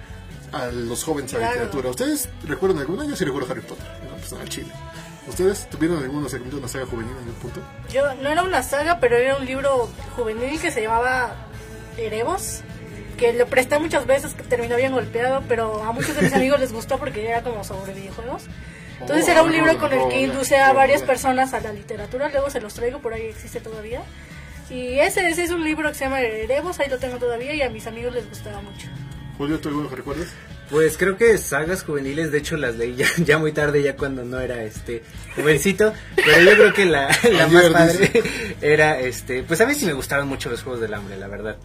a 0.51 0.67
los 0.67 1.03
jóvenes 1.03 1.33
a 1.33 1.37
la 1.37 1.39
Claro. 1.39 1.53
literatura. 1.55 1.89
¿Ustedes 1.89 2.29
recuerdan 2.47 2.79
alguna? 2.79 3.05
Yo 3.05 3.15
sí 3.15 3.25
recuerdo 3.25 3.51
Harry 3.51 3.61
Potter, 3.61 3.85
en 4.03 4.09
lo 4.09 4.15
personal 4.15 4.47
Chile. 4.49 4.71
¿Ustedes 5.27 5.67
tuvieron 5.71 5.97
algún 6.03 6.23
acercamiento 6.23 6.57
a 6.57 6.59
una 6.59 6.67
saga 6.67 6.85
juvenil 6.85 7.11
en 7.11 7.17
algún 7.17 7.33
punto? 7.35 7.59
yo 7.91 8.13
no 8.21 8.29
era 8.29 8.43
una 8.43 8.61
saga, 8.61 8.99
pero 8.99 9.17
era 9.17 9.37
un 9.37 9.45
libro 9.45 9.89
juvenil 10.15 10.59
que 10.61 10.71
se 10.71 10.83
llamaba 10.83 11.35
Erebos, 11.97 12.61
que 13.17 13.33
lo 13.33 13.47
presté 13.47 13.79
muchas 13.79 14.05
veces, 14.05 14.33
que 14.33 14.43
terminó 14.43 14.75
bien 14.75 14.91
golpeado, 14.91 15.43
pero 15.47 15.83
a 15.83 15.91
muchos 15.91 16.15
de 16.15 16.23
mis 16.23 16.33
amigos 16.33 16.59
les 16.59 16.73
gustó 16.73 16.97
porque 16.97 17.27
era 17.27 17.41
como 17.41 17.63
sobre 17.63 17.93
videojuegos. 17.93 18.43
Entonces 18.99 19.25
Oh, 19.27 19.31
era 19.31 19.43
un 19.43 19.51
libro 19.51 19.77
con 19.77 19.91
el 19.91 20.07
que 20.09 20.21
induce 20.21 20.57
a 20.57 20.71
varias 20.73 21.01
personas 21.03 21.53
a 21.53 21.59
la 21.59 21.73
literatura, 21.73 22.29
luego 22.29 22.49
se 22.49 22.61
los 22.61 22.73
traigo, 22.73 22.99
por 22.99 23.13
ahí 23.13 23.23
existe 23.23 23.59
todavía. 23.59 24.01
Y 24.69 24.99
ese, 24.99 25.27
ese 25.29 25.43
es 25.43 25.51
un 25.51 25.63
libro 25.63 25.89
que 25.89 25.95
se 25.95 26.05
llama 26.05 26.21
Erebos, 26.21 26.79
ahí 26.79 26.89
lo 26.89 26.97
tengo 26.97 27.17
todavía 27.17 27.53
y 27.53 27.61
a 27.61 27.69
mis 27.69 27.85
amigos 27.87 28.13
les 28.13 28.27
gustaba 28.27 28.61
mucho. 28.61 28.87
Julio, 29.37 29.59
¿tú 29.59 29.69
alguno 29.69 29.89
que 29.89 29.95
recuerdas? 29.97 30.27
Pues 30.69 30.97
creo 30.97 31.15
que 31.15 31.37
sagas 31.37 31.83
juveniles, 31.83 32.31
de 32.31 32.39
hecho 32.39 32.57
las 32.57 32.75
leí 32.75 32.95
ya, 32.95 33.07
ya 33.17 33.37
muy 33.37 33.51
tarde, 33.51 33.83
ya 33.83 33.95
cuando 33.95 34.23
no 34.23 34.39
era 34.39 34.63
este 34.63 35.03
jovencito, 35.35 35.93
pero 36.15 36.41
yo 36.41 36.51
creo 36.55 36.73
que 36.73 36.85
la, 36.85 37.15
la 37.31 37.47
más 37.47 37.65
padre 37.65 38.23
era 38.61 38.99
este, 38.99 39.43
pues 39.43 39.61
a 39.61 39.65
mí 39.67 39.75
sí 39.75 39.85
me 39.85 39.93
gustaban 39.93 40.27
mucho 40.27 40.49
los 40.49 40.63
juegos 40.63 40.81
del 40.81 40.93
hambre, 40.93 41.17
la 41.17 41.27
verdad. 41.27 41.57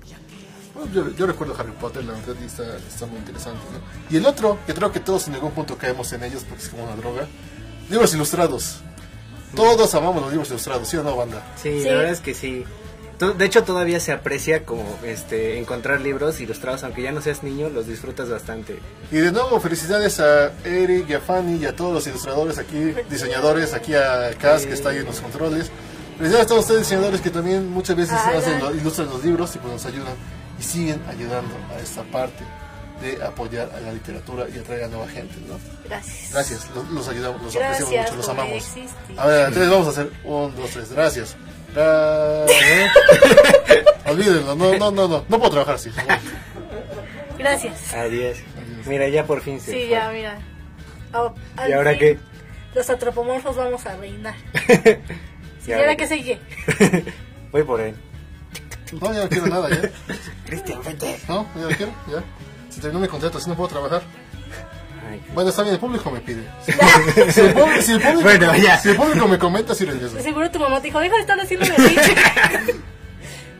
Bueno, 0.74 0.90
yo, 0.92 1.16
yo 1.16 1.26
recuerdo 1.26 1.56
Harry 1.58 1.72
Potter, 1.80 2.04
la 2.04 2.12
verdad 2.12 2.34
y 2.40 2.44
está, 2.44 2.76
está 2.76 3.06
muy 3.06 3.18
interesante. 3.18 3.60
¿no? 3.72 3.80
Y 4.14 4.18
el 4.18 4.26
otro, 4.26 4.58
que 4.66 4.74
creo 4.74 4.92
que 4.92 5.00
todos 5.00 5.26
en 5.28 5.34
algún 5.34 5.52
punto 5.52 5.76
caemos 5.78 6.12
en 6.12 6.22
ellos 6.24 6.44
porque 6.48 6.62
es 6.62 6.68
como 6.68 6.84
una 6.84 6.94
droga, 6.96 7.26
libros 7.88 8.14
ilustrados. 8.14 8.80
Todos 9.56 9.94
amamos 9.96 10.22
los 10.22 10.30
libros 10.30 10.48
ilustrados, 10.50 10.86
¿sí 10.88 10.96
o 10.96 11.02
no, 11.02 11.16
banda? 11.16 11.42
Sí, 11.60 11.80
Sí. 11.82 11.88
la 11.88 11.94
verdad 11.96 12.12
es 12.12 12.20
que 12.20 12.34
sí. 12.34 12.64
De 13.20 13.44
hecho 13.44 13.64
todavía 13.64 14.00
se 14.00 14.12
aprecia 14.12 14.64
como 14.64 14.98
este 15.04 15.58
encontrar 15.58 16.00
libros 16.00 16.40
ilustrados, 16.40 16.84
aunque 16.84 17.02
ya 17.02 17.12
no 17.12 17.20
seas 17.20 17.42
niño, 17.42 17.68
los 17.68 17.86
disfrutas 17.86 18.30
bastante. 18.30 18.78
Y 19.12 19.16
de 19.16 19.30
nuevo, 19.30 19.60
felicidades 19.60 20.20
a 20.20 20.52
Eric 20.64 21.10
y 21.10 21.14
a 21.14 21.20
Fanny 21.20 21.62
y 21.62 21.66
a 21.66 21.76
todos 21.76 21.92
los 21.92 22.06
ilustradores 22.06 22.56
aquí, 22.58 22.94
diseñadores, 23.10 23.74
aquí 23.74 23.94
a 23.94 24.30
Cas 24.38 24.64
que 24.64 24.72
está 24.72 24.88
ahí 24.88 24.98
en 24.98 25.04
los 25.04 25.20
controles. 25.20 25.70
Felicidades 26.16 26.46
a 26.46 26.48
todos 26.48 26.60
ustedes 26.62 26.80
diseñadores 26.80 27.20
que 27.20 27.30
también 27.30 27.70
muchas 27.70 27.96
veces 27.96 28.14
hacen, 28.14 28.60
ilustran 28.74 29.08
los 29.08 29.22
libros 29.22 29.54
y 29.54 29.58
pues 29.58 29.72
nos 29.72 29.86
ayudan 29.86 30.14
y 30.58 30.62
siguen 30.62 31.02
ayudando 31.08 31.54
a 31.74 31.78
esta 31.80 32.02
parte 32.04 32.44
de 33.02 33.22
apoyar 33.22 33.70
a 33.74 33.80
la 33.80 33.92
literatura 33.92 34.46
y 34.54 34.58
atraer 34.58 34.84
a 34.84 34.88
nueva 34.88 35.08
gente, 35.08 35.34
¿no? 35.48 35.58
Gracias. 35.84 36.32
Gracias, 36.32 36.70
los, 36.74 36.88
los 36.90 37.08
ayudamos, 37.08 37.42
los 37.42 37.54
Gracias 37.54 37.82
apreciamos 37.82 38.10
mucho, 38.10 38.16
los 38.16 38.28
amamos. 38.28 38.52
existir. 38.56 38.88
A 39.18 39.26
ver, 39.26 39.48
entonces 39.48 39.70
vamos 39.70 39.86
a 39.86 39.90
hacer 39.90 40.10
un, 40.24 40.54
dos, 40.56 40.70
tres, 40.70 40.92
gracias. 40.92 41.36
Gracias. 41.74 42.92
Olvídenlo, 44.06 44.54
no, 44.56 44.74
no, 44.76 44.90
no, 44.90 45.08
no, 45.08 45.24
no 45.28 45.38
puedo 45.38 45.50
trabajar 45.50 45.74
así. 45.76 45.90
Gracias. 47.38 47.94
Adiós. 47.94 48.38
Mira, 48.86 49.08
ya 49.08 49.24
por 49.26 49.40
fin 49.40 49.60
se 49.60 49.72
Sí, 49.72 49.78
fue. 49.80 49.88
ya, 49.88 50.10
mira. 50.10 50.38
Oh, 51.14 51.32
¿Y 51.68 51.72
ahora 51.72 51.90
fin, 51.90 51.98
qué? 52.00 52.18
Los 52.74 52.88
antropomorfos 52.90 53.56
vamos 53.56 53.84
a 53.86 53.96
reinar. 53.96 54.34
¿Y 55.66 55.70
¿Y 55.70 55.72
ahora 55.72 55.96
qué? 55.96 56.06
sigue? 56.06 56.38
Voy 57.52 57.62
por 57.62 57.80
él. 57.80 57.94
No, 59.00 59.12
ya 59.12 59.20
no 59.22 59.28
quiero 59.28 59.46
nada, 59.46 59.68
ya. 59.70 59.90
Cristian, 60.46 60.80
vente. 60.84 61.20
No, 61.28 61.46
ya 61.54 61.60
no 61.62 61.68
quiero, 61.68 61.92
ya. 62.08 62.24
Se 62.70 62.80
terminó 62.80 63.00
mi 63.00 63.08
contrato, 63.08 63.38
así 63.38 63.48
no 63.48 63.56
puedo 63.56 63.68
trabajar. 63.68 64.02
Ay, 65.10 65.20
Bueno, 65.34 65.50
está 65.50 65.62
bien, 65.62 65.74
el 65.74 65.80
público 65.80 66.10
me 66.10 66.20
pide. 66.20 66.42
Si, 66.64 66.72
si 67.32 67.40
el, 67.40 67.52
público, 67.52 67.82
si 67.82 67.92
el 67.92 68.00
público- 68.00 68.22
Bueno, 68.22 68.56
ya. 68.56 68.78
si 68.78 68.88
el 68.90 68.96
público 68.96 69.26
me 69.28 69.38
comenta, 69.38 69.74
sí 69.74 69.84
regreso. 69.84 70.20
Seguro 70.22 70.50
tu 70.50 70.58
mamá 70.58 70.80
te 70.80 70.86
dijo, 70.88 71.00
deja 71.00 71.14
de 71.16 71.20
estar 71.20 71.40
haciendo 71.40 71.66
de 71.66 71.88
bicho. 71.88 72.02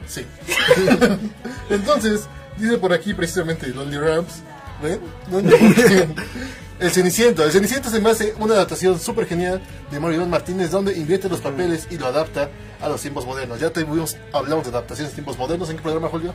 Sí. 0.06 0.26
Entonces, 1.70 2.22
dice 2.56 2.78
por 2.78 2.92
aquí 2.92 3.14
precisamente 3.14 3.68
Lonely 3.68 3.98
Rams. 3.98 4.42
¿Ven? 4.82 4.98
¿Dónde? 5.28 6.08
El 6.80 6.90
Ceniciento. 6.90 7.44
El 7.44 7.52
Ceniciento 7.52 7.90
se 7.90 8.00
me 8.00 8.10
hace 8.10 8.34
una 8.38 8.54
adaptación 8.54 8.98
súper 8.98 9.26
genial 9.26 9.60
de 9.90 10.00
Mario 10.00 10.16
Iván 10.16 10.30
Martínez, 10.30 10.70
donde 10.72 10.96
invierte 10.96 11.28
los 11.28 11.40
papeles 11.40 11.86
y 11.90 11.98
lo 11.98 12.06
adapta 12.06 12.48
a 12.80 12.88
los 12.88 13.00
tiempos 13.02 13.24
modernos. 13.26 13.60
Ya 13.60 13.70
tuvimos, 13.70 14.16
hablamos 14.32 14.64
de 14.64 14.70
adaptaciones 14.70 15.12
de 15.12 15.16
tiempos 15.16 15.38
modernos. 15.38 15.70
¿En 15.70 15.76
qué 15.76 15.82
programa, 15.82 16.08
Julio? 16.08 16.34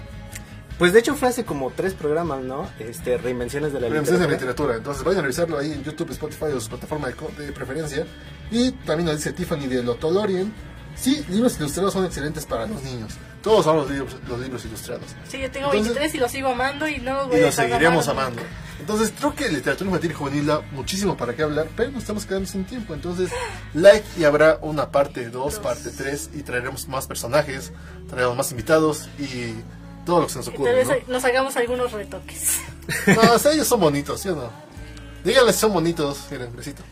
Pues 0.77 0.91
de 0.91 0.99
hecho 0.99 1.15
fue 1.15 1.29
hace 1.29 1.45
como 1.45 1.71
tres 1.71 1.93
programas, 1.93 2.43
¿no? 2.43 2.69
Este, 2.79 3.17
reinvenciones 3.17 3.71
de 3.71 3.79
la 3.79 3.87
Reinvenciones 3.87 4.19
de 4.21 4.27
literatura. 4.27 4.73
literatura. 4.73 4.77
Entonces 4.77 5.03
vayan 5.03 5.19
a 5.19 5.21
revisarlo 5.23 5.57
ahí 5.57 5.71
en 5.71 5.83
YouTube, 5.83 6.11
Spotify 6.11 6.45
o 6.53 6.59
su 6.59 6.69
plataforma 6.69 7.07
de, 7.07 7.45
de 7.45 7.51
preferencia. 7.53 8.05
Y 8.51 8.71
también 8.71 9.05
nos 9.07 9.15
dice 9.17 9.31
Tiffany 9.31 9.67
de 9.67 9.83
Lotolorien. 9.83 10.53
Sí, 10.97 11.25
libros 11.29 11.57
ilustrados 11.59 11.93
son 11.93 12.05
excelentes 12.05 12.45
para 12.45 12.65
los 12.67 12.81
niños. 12.83 13.13
Todos 13.41 13.65
amamos 13.67 13.89
los 13.89 13.97
libros, 13.97 14.15
los 14.27 14.39
libros 14.39 14.65
ilustrados. 14.65 15.05
Sí, 15.29 15.39
yo 15.39 15.49
tengo 15.51 15.67
Entonces- 15.67 15.93
23 15.93 16.15
y 16.15 16.17
lo 16.17 16.29
sigo 16.29 16.49
amando 16.49 16.87
y 16.87 16.97
no 16.99 17.13
los 17.15 17.27
voy 17.27 17.35
Y 17.37 17.39
a 17.39 17.41
lo 17.41 17.45
dejar 17.47 17.65
de 17.67 17.71
seguiremos 17.73 18.07
amar. 18.09 18.25
amando. 18.27 18.41
Entonces 18.79 19.13
creo 19.17 19.33
que 19.35 19.49
literatura 19.49 19.87
infantil 19.89 20.11
y 20.11 20.13
juvenil 20.13 20.45
da 20.45 20.61
muchísimo 20.71 21.15
para 21.15 21.33
qué 21.35 21.43
hablar, 21.43 21.67
pero 21.75 21.91
nos 21.91 22.01
estamos 22.01 22.25
quedando 22.25 22.47
sin 22.47 22.65
tiempo. 22.65 22.93
Entonces, 22.93 23.29
like 23.73 24.05
y 24.17 24.23
habrá 24.25 24.59
una 24.61 24.91
parte 24.91 25.29
2, 25.29 25.59
parte 25.59 25.89
3 25.91 26.31
y 26.33 26.43
traeremos 26.43 26.87
más 26.89 27.07
personajes, 27.07 27.71
traeremos 28.09 28.35
más 28.37 28.51
invitados 28.51 29.09
y 29.19 29.53
todo 30.05 30.21
lo 30.21 30.27
que 30.27 30.33
se 30.33 30.37
nos 30.39 30.47
Y 30.47 30.51
tal 30.51 30.55
ocurre. 30.61 30.73
vez 30.73 30.87
¿no? 30.87 31.13
nos 31.13 31.25
hagamos 31.25 31.55
algunos 31.57 31.91
retoques. 31.91 32.59
No, 33.07 33.21
hasta 33.33 33.51
ellos 33.51 33.67
son 33.67 33.79
bonitos, 33.79 34.21
¿sí 34.21 34.29
o 34.29 34.35
no? 34.35 34.49
Díganles 35.23 35.55
si 35.55 35.61
son 35.61 35.73
bonitos. 35.73 36.19
Miren, 36.29 36.55
besito. 36.55 36.83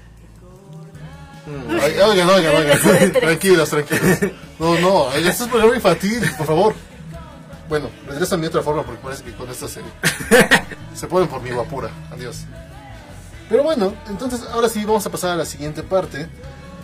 Ay, 1.70 1.94
Oigan, 2.00 2.30
oigan, 2.30 2.56
oigan. 2.82 3.12
tranquilos, 3.12 3.70
tranquilos. 3.70 4.20
No, 4.60 4.80
no, 4.80 5.12
esto 5.14 5.30
es 5.30 5.42
un 5.42 5.50
programa 5.50 5.76
infantil, 5.76 6.22
por 6.38 6.48
favor. 6.48 6.74
Bueno, 7.70 7.90
regresan 8.08 8.42
de 8.42 8.48
otra 8.48 8.62
forma 8.62 8.84
porque 8.84 9.02
parece 9.04 9.24
que 9.24 9.34
con 9.34 9.50
esto 9.50 9.68
se, 9.68 9.82
se 10.96 11.08
ponen 11.08 11.28
por 11.28 11.42
mi 11.42 11.52
guapura. 11.52 11.90
Adiós. 12.12 12.42
Pero 13.50 13.64
bueno, 13.64 13.94
entonces 14.08 14.42
ahora 14.52 14.70
sí 14.70 14.84
vamos 14.86 15.06
a 15.06 15.10
pasar 15.12 15.32
a 15.32 15.36
la 15.36 15.46
siguiente 15.46 15.84
parte. 15.84 16.28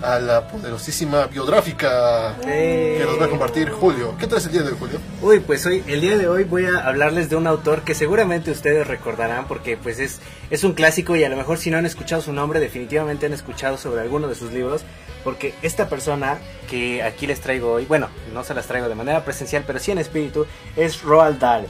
A 0.01 0.17
la 0.19 0.47
poderosísima 0.47 1.27
biográfica 1.27 2.37
que 2.41 3.03
nos 3.05 3.19
va 3.19 3.25
a 3.25 3.29
compartir 3.29 3.69
Julio. 3.69 4.15
¿Qué 4.17 4.27
traes 4.27 4.45
el 4.45 4.53
día 4.53 4.61
de 4.61 4.69
hoy, 4.69 4.77
Julio? 4.79 4.99
Uy, 5.21 5.39
pues 5.41 5.65
hoy, 5.65 5.83
el 5.87 5.99
día 5.99 6.17
de 6.17 6.29
hoy 6.29 6.45
voy 6.45 6.65
a 6.65 6.87
hablarles 6.87 7.29
de 7.29 7.35
un 7.35 7.47
autor 7.47 7.81
que 7.81 7.93
seguramente 7.93 8.49
ustedes 8.49 8.87
recordarán 8.87 9.45
porque 9.47 9.75
pues 9.75 9.99
es, 9.99 10.21
es 10.49 10.63
un 10.63 10.73
clásico 10.73 11.17
y 11.17 11.25
a 11.25 11.29
lo 11.29 11.35
mejor 11.35 11.57
si 11.57 11.69
no 11.69 11.77
han 11.77 11.85
escuchado 11.85 12.21
su 12.21 12.31
nombre 12.31 12.61
definitivamente 12.61 13.25
han 13.25 13.33
escuchado 13.33 13.77
sobre 13.77 14.01
alguno 14.01 14.29
de 14.29 14.35
sus 14.35 14.53
libros 14.53 14.83
porque 15.25 15.53
esta 15.61 15.89
persona 15.89 16.39
que 16.69 17.03
aquí 17.03 17.27
les 17.27 17.41
traigo 17.41 17.73
hoy, 17.73 17.85
bueno, 17.85 18.07
no 18.33 18.45
se 18.45 18.53
las 18.53 18.67
traigo 18.67 18.87
de 18.87 18.95
manera 18.95 19.25
presencial 19.25 19.65
pero 19.67 19.79
sí 19.79 19.91
en 19.91 19.97
espíritu, 19.97 20.45
es 20.77 21.01
Roald 21.01 21.39
Dahl. 21.39 21.67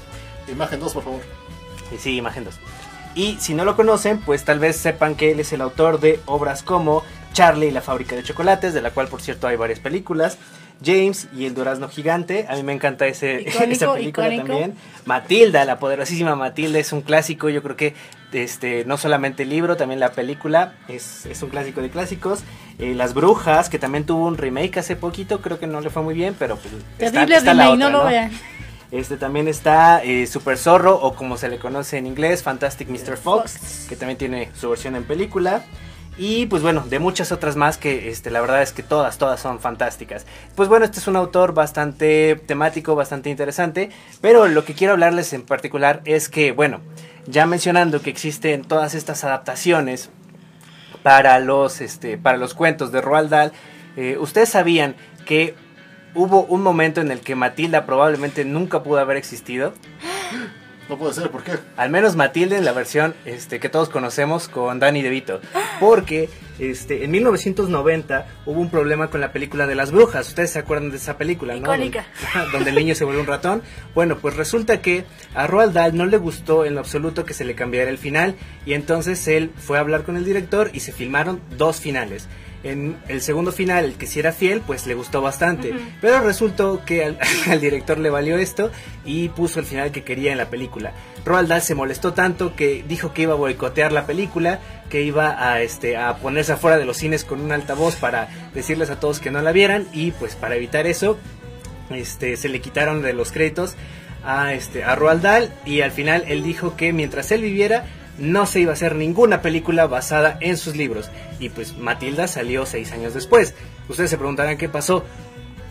Imagen 0.47 0.79
2, 0.79 0.93
por 0.93 1.03
favor. 1.03 1.21
Y 1.91 1.97
sí, 1.97 2.15
imagen 2.17 2.45
dos. 2.45 2.55
Y 3.15 3.37
si 3.39 3.53
no 3.53 3.65
lo 3.65 3.75
conocen, 3.75 4.19
pues 4.19 4.45
tal 4.45 4.59
vez 4.59 4.77
sepan 4.77 5.15
que 5.15 5.31
él 5.31 5.39
es 5.39 5.51
el 5.51 5.61
autor 5.61 5.99
de 5.99 6.19
obras 6.25 6.63
como 6.63 7.03
Charlie 7.33 7.67
y 7.67 7.71
la 7.71 7.81
fábrica 7.81 8.15
de 8.15 8.23
chocolates, 8.23 8.73
de 8.73 8.81
la 8.81 8.91
cual 8.91 9.07
por 9.07 9.21
cierto 9.21 9.47
hay 9.47 9.55
varias 9.57 9.79
películas. 9.79 10.37
James 10.83 11.27
y 11.35 11.45
el 11.45 11.53
durazno 11.53 11.89
gigante, 11.89 12.45
a 12.47 12.55
mí 12.55 12.63
me 12.63 12.71
encanta 12.71 13.05
ese, 13.05 13.41
Icónico, 13.47 13.71
esa 13.73 13.93
película 13.93 14.27
icónico. 14.27 14.47
también. 14.47 14.75
Matilda, 15.05 15.65
la 15.65 15.77
poderosísima 15.77 16.35
Matilda, 16.37 16.79
es 16.79 16.93
un 16.93 17.01
clásico, 17.01 17.49
yo 17.49 17.61
creo 17.61 17.75
que 17.75 17.95
este, 18.31 18.85
no 18.85 18.97
solamente 18.97 19.43
el 19.43 19.49
libro, 19.49 19.75
también 19.75 19.99
la 19.99 20.11
película 20.13 20.75
es, 20.87 21.25
es 21.25 21.43
un 21.43 21.49
clásico 21.49 21.81
de 21.81 21.89
clásicos. 21.89 22.43
Eh, 22.77 22.93
Las 22.95 23.13
Brujas, 23.13 23.67
que 23.69 23.77
también 23.77 24.05
tuvo 24.05 24.25
un 24.25 24.37
remake 24.37 24.77
hace 24.79 24.95
poquito, 24.95 25.41
creo 25.41 25.59
que 25.59 25.67
no 25.67 25.81
le 25.81 25.89
fue 25.89 26.01
muy 26.01 26.13
bien, 26.13 26.33
pero 26.39 26.55
pues 26.55 26.73
está- 26.97 27.11
Terrible 27.11 27.35
está 27.35 27.53
la 27.53 27.63
remake, 27.63 27.75
otra, 27.75 27.89
no 27.89 27.97
lo 27.97 28.03
¿no? 28.05 28.09
vean. 28.09 28.31
Este 28.91 29.17
también 29.17 29.49
está 29.49 30.01
eh, 30.03 30.25
Super 30.27 30.57
Zorro 30.57 30.95
o 30.95 31.13
como 31.13 31.35
se 31.37 31.49
le 31.49 31.59
conoce 31.59 31.97
en 31.97 32.07
inglés, 32.07 32.41
Fantastic 32.41 32.87
Mr. 32.87 33.17
Fox, 33.17 33.57
Fox. 33.57 33.85
que 33.89 33.95
también 33.97 34.17
tiene 34.17 34.49
su 34.57 34.69
versión 34.69 34.95
en 34.95 35.03
película. 35.03 35.63
Y 36.21 36.47
pues 36.47 36.61
bueno, 36.61 36.83
de 36.85 36.99
muchas 36.99 37.31
otras 37.31 37.55
más 37.55 37.77
que 37.77 38.09
este, 38.09 38.29
la 38.29 38.41
verdad 38.41 38.61
es 38.61 38.73
que 38.73 38.83
todas, 38.83 39.17
todas 39.17 39.39
son 39.39 39.61
fantásticas. 39.61 40.25
Pues 40.53 40.67
bueno, 40.67 40.83
este 40.83 40.99
es 40.99 41.07
un 41.07 41.15
autor 41.15 41.53
bastante 41.53 42.35
temático, 42.45 42.93
bastante 42.93 43.29
interesante. 43.29 43.89
Pero 44.19 44.49
lo 44.49 44.65
que 44.65 44.73
quiero 44.73 44.91
hablarles 44.93 45.31
en 45.31 45.43
particular 45.43 46.01
es 46.03 46.27
que, 46.27 46.51
bueno, 46.51 46.81
ya 47.25 47.45
mencionando 47.45 48.01
que 48.01 48.09
existen 48.09 48.63
todas 48.63 48.95
estas 48.95 49.23
adaptaciones 49.23 50.09
para 51.03 51.39
los, 51.39 51.79
este, 51.79 52.17
para 52.17 52.37
los 52.37 52.53
cuentos 52.53 52.91
de 52.91 52.99
Roald 52.99 53.29
Dahl, 53.29 53.53
eh, 53.95 54.17
ustedes 54.19 54.49
sabían 54.49 54.97
que 55.25 55.55
hubo 56.15 56.43
un 56.43 56.63
momento 56.63 56.99
en 56.99 57.11
el 57.11 57.21
que 57.21 57.35
Matilda 57.35 57.85
probablemente 57.85 58.43
nunca 58.43 58.83
pudo 58.83 58.99
haber 58.99 59.15
existido. 59.15 59.73
No 60.89 60.97
puede 60.97 61.13
ser, 61.13 61.29
¿por 61.29 61.43
qué? 61.43 61.51
Al 61.77 61.91
menos 61.91 62.15
Matilda 62.15 62.57
en 62.57 62.65
la 62.65 62.73
versión 62.73 63.13
este, 63.23 63.59
que 63.59 63.69
todos 63.69 63.89
conocemos 63.89 64.49
con 64.49 64.79
Danny 64.79 65.03
DeVito. 65.03 65.39
Porque 65.79 66.29
este, 66.57 67.03
en 67.03 67.11
1990 67.11 68.25
hubo 68.47 68.59
un 68.59 68.71
problema 68.71 69.11
con 69.11 69.21
la 69.21 69.31
película 69.31 69.67
de 69.67 69.75
las 69.75 69.91
brujas. 69.91 70.29
Ustedes 70.29 70.49
se 70.49 70.57
acuerdan 70.57 70.89
de 70.89 70.97
esa 70.97 71.15
película, 71.15 71.53
¿no? 71.53 71.59
Icónica. 71.59 72.07
Donde, 72.33 72.51
donde 72.57 72.69
el 72.71 72.75
niño 72.75 72.95
se 72.95 73.05
vuelve 73.05 73.21
un 73.21 73.27
ratón. 73.27 73.61
Bueno, 73.93 74.17
pues 74.17 74.35
resulta 74.35 74.81
que 74.81 75.05
a 75.35 75.45
Roald 75.45 75.73
Dahl 75.73 75.95
no 75.95 76.07
le 76.07 76.17
gustó 76.17 76.65
en 76.65 76.73
lo 76.73 76.79
absoluto 76.79 77.23
que 77.23 77.35
se 77.35 77.45
le 77.45 77.53
cambiara 77.53 77.91
el 77.91 77.99
final. 77.99 78.35
Y 78.65 78.73
entonces 78.73 79.27
él 79.27 79.51
fue 79.57 79.77
a 79.77 79.81
hablar 79.81 80.01
con 80.01 80.17
el 80.17 80.25
director 80.25 80.71
y 80.73 80.79
se 80.79 80.91
filmaron 80.91 81.39
dos 81.55 81.79
finales. 81.79 82.27
En 82.63 82.97
el 83.07 83.21
segundo 83.21 83.51
final, 83.51 83.85
el 83.85 83.93
que 83.93 84.05
sí 84.05 84.19
era 84.19 84.33
fiel, 84.33 84.61
pues 84.61 84.85
le 84.85 84.93
gustó 84.93 85.21
bastante. 85.21 85.73
Pero 86.01 86.21
resultó 86.21 86.83
que 86.85 87.05
al, 87.05 87.17
al 87.49 87.61
director 87.61 87.97
le 87.97 88.09
valió 88.09 88.37
esto 88.37 88.71
y 89.05 89.29
puso 89.29 89.59
el 89.59 89.65
final 89.65 89.91
que 89.91 90.03
quería 90.03 90.31
en 90.31 90.37
la 90.37 90.49
película. 90.49 90.91
Roald 91.25 91.47
Dahl 91.47 91.61
se 91.61 91.75
molestó 91.75 92.13
tanto 92.13 92.55
que 92.55 92.83
dijo 92.87 93.13
que 93.13 93.23
iba 93.23 93.33
a 93.33 93.37
boicotear 93.37 93.91
la 93.91 94.05
película, 94.05 94.59
que 94.89 95.03
iba 95.03 95.51
a, 95.51 95.61
este, 95.61 95.95
a 95.95 96.17
ponerse 96.17 96.53
afuera 96.53 96.77
de 96.77 96.85
los 96.85 96.97
cines 96.97 97.23
con 97.23 97.39
un 97.39 97.51
altavoz 97.51 97.95
para 97.95 98.27
decirles 98.53 98.89
a 98.89 98.99
todos 98.99 99.19
que 99.19 99.31
no 99.31 99.41
la 99.41 99.51
vieran 99.51 99.87
y 99.93 100.11
pues 100.11 100.35
para 100.35 100.55
evitar 100.55 100.87
eso 100.87 101.17
este, 101.91 102.37
se 102.37 102.49
le 102.49 102.61
quitaron 102.61 103.01
de 103.01 103.13
los 103.13 103.31
créditos 103.31 103.75
a, 104.23 104.53
este, 104.53 104.83
a 104.83 104.95
Roald 104.95 105.21
Dahl 105.21 105.53
y 105.65 105.81
al 105.81 105.91
final 105.91 106.23
él 106.27 106.43
dijo 106.43 106.75
que 106.75 106.93
mientras 106.93 107.31
él 107.31 107.41
viviera 107.41 107.85
no 108.19 108.45
se 108.45 108.59
iba 108.61 108.71
a 108.71 108.73
hacer 108.73 108.95
ninguna 108.95 109.41
película 109.41 109.87
basada 109.87 110.37
en 110.41 110.57
sus 110.57 110.75
libros. 110.75 111.09
Y 111.39 111.49
pues 111.49 111.77
Matilda 111.77 112.27
salió 112.27 112.65
seis 112.65 112.91
años 112.91 113.13
después. 113.13 113.53
Ustedes 113.87 114.09
se 114.09 114.17
preguntarán 114.17 114.57
qué 114.57 114.69
pasó. 114.69 115.03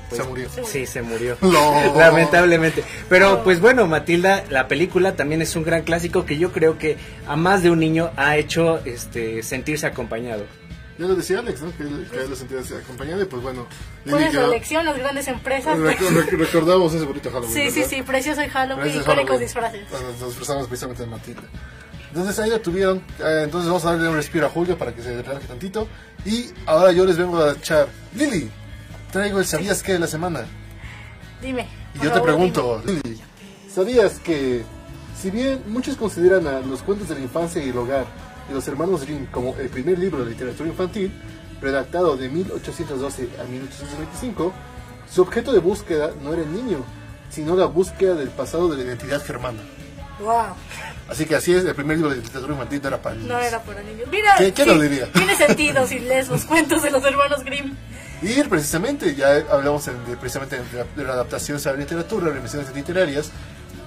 Pues, 0.09 0.23
Se 0.23 0.27
murió. 0.29 0.49
Sí, 0.65 0.87
se 0.87 1.03
murió. 1.03 1.37
No. 1.43 1.95
Lamentablemente. 1.97 2.83
Pero 3.11 3.45
pues 3.45 3.61
bueno, 3.61 3.87
Matilda, 3.87 4.43
la 4.49 4.67
película 4.67 5.17
también 5.17 5.43
es 5.43 5.55
un 5.55 5.65
gran 5.65 5.83
clásico 5.83 6.25
que 6.25 6.39
yo 6.39 6.51
creo 6.53 6.79
que 6.79 6.97
a 7.27 7.37
más 7.37 7.63
de 7.63 7.71
un 7.71 7.79
niño 7.79 8.11
ha 8.17 8.37
hecho 8.39 8.81
este, 8.87 9.43
sentirse 9.43 9.87
acompañado. 9.87 10.45
Ya 10.99 11.07
lo 11.07 11.15
decía 11.15 11.39
Alex, 11.39 11.61
¿no? 11.63 11.77
Que, 11.77 11.85
él- 11.85 12.09
que 12.11 12.19
él 12.23 12.31
lo 12.31 12.35
sentía 12.35 12.59
así 12.59 12.75
acompañado 12.75 13.23
y 13.23 13.27
pues 13.27 13.41
bueno. 13.43 13.67
¿Cuál 14.05 14.17
Lili 14.17 14.25
es 14.29 14.35
la 14.35 14.41
quedó- 14.41 14.51
elección? 14.53 14.85
Las 14.87 14.99
grandes 14.99 15.29
empresas. 15.29 15.79
Rec- 15.79 15.97
rec- 15.99 16.31
recordamos 16.39 16.93
ese 16.95 17.05
bonito 17.05 17.31
Halloween. 17.31 17.53
Sí, 17.55 17.71
sí, 17.71 17.81
¿verdad? 17.81 17.91
sí, 17.97 18.03
precioso 18.03 18.41
el 18.41 18.51
Halloween, 18.51 18.97
icónicos 18.97 19.39
disfraces. 19.39 19.89
Bueno, 19.91 20.07
nos 20.19 20.29
disfrazamos 20.31 20.67
precisamente 20.67 21.03
de 21.05 21.09
Matilda. 21.09 21.43
Entonces 22.09 22.39
ahí 22.39 22.51
lo 22.51 22.61
tuvieron. 22.61 22.99
Eh, 23.19 23.43
entonces 23.45 23.69
vamos 23.69 23.85
a 23.85 23.93
darle 23.93 24.09
un 24.09 24.17
respiro 24.17 24.47
a 24.47 24.51
Julio 24.51 24.77
para 24.79 24.95
que 24.95 25.03
se 25.03 25.23
relaje 25.23 25.47
tantito. 25.47 25.89
Y 26.25 26.51
ahora 26.67 26.93
yo 26.93 27.05
les 27.05 27.17
vengo 27.17 27.39
a 27.43 27.53
echar. 27.53 27.89
Lili, 28.15 28.51
traigo 29.13 29.39
el 29.39 29.47
¿Sabías 29.47 29.83
qué 29.83 29.93
de 29.93 29.99
la 29.99 30.07
semana? 30.07 30.47
Dime. 31.41 31.69
Y 31.95 32.05
yo 32.05 32.13
te 32.13 32.21
pregunto, 32.21 32.83
Lili, 32.85 33.21
¿sabías 33.73 34.19
que 34.19 34.65
si 35.21 35.31
bien 35.31 35.63
muchos 35.67 35.97
consideran 35.97 36.47
a 36.47 36.61
los 36.61 36.83
cuentos 36.83 37.09
de 37.09 37.17
la 37.17 37.21
infancia 37.21 37.63
y 37.63 37.71
el 37.71 37.77
hogar 37.77 38.07
de 38.49 38.55
los 38.55 38.67
hermanos 38.69 39.03
Grimm 39.03 39.27
como 39.27 39.57
el 39.57 39.69
primer 39.69 39.99
libro 39.99 40.25
de 40.25 40.31
literatura 40.31 40.69
infantil, 40.69 41.13
redactado 41.61 42.17
de 42.17 42.29
1812 42.29 43.29
a 43.41 43.45
1825, 43.45 44.53
su 45.11 45.23
objeto 45.23 45.53
de 45.53 45.59
búsqueda 45.59 46.13
no 46.23 46.33
era 46.33 46.43
el 46.43 46.53
niño, 46.53 46.85
sino 47.31 47.57
la 47.57 47.67
búsqueda 47.67 48.15
del 48.15 48.29
pasado 48.29 48.69
de 48.69 48.77
la 48.77 48.83
identidad 48.85 49.23
germana. 49.25 49.61
dime. 49.77 50.31
Wow, 50.31 50.55
Así 51.09 51.25
que 51.25 51.35
así 51.37 51.55
es, 51.55 51.65
el 51.65 51.75
primer 51.75 51.97
libro 51.97 52.11
de 52.11 52.17
literatura 52.19 52.53
infantil 52.53 52.81
no 52.83 52.89
era 52.89 53.01
para 53.03 53.15
niños. 53.17 53.29
no 53.31 53.39
era 53.41 53.63
para 53.63 53.83
niños. 53.83 54.09
Mira, 54.11 54.35
¿Qué- 54.37 54.53
qué 54.53 54.65
sí, 54.65 54.69
lo 54.69 54.79
diría? 54.81 55.11
Tiene 55.13 55.35
sentido 55.37 55.87
si 55.87 55.99
lees 56.01 56.29
los 56.29 56.45
cuentos 56.45 56.83
de 56.83 56.91
los 56.91 57.03
hermanos 57.05 57.45
Grimm. 57.45 57.75
Y 58.21 58.43
precisamente, 58.43 59.15
ya 59.15 59.43
hablamos 59.51 59.89
en- 59.89 60.05
de, 60.05 60.17
precisamente 60.17 60.57
de 60.57 60.63
la, 60.79 60.85
de 60.97 61.05
la 61.05 61.13
adaptación 61.15 61.59
a 61.65 61.71
la 61.71 61.77
literatura, 61.79 62.31
revisiones 62.33 62.75
literarias. 62.75 63.31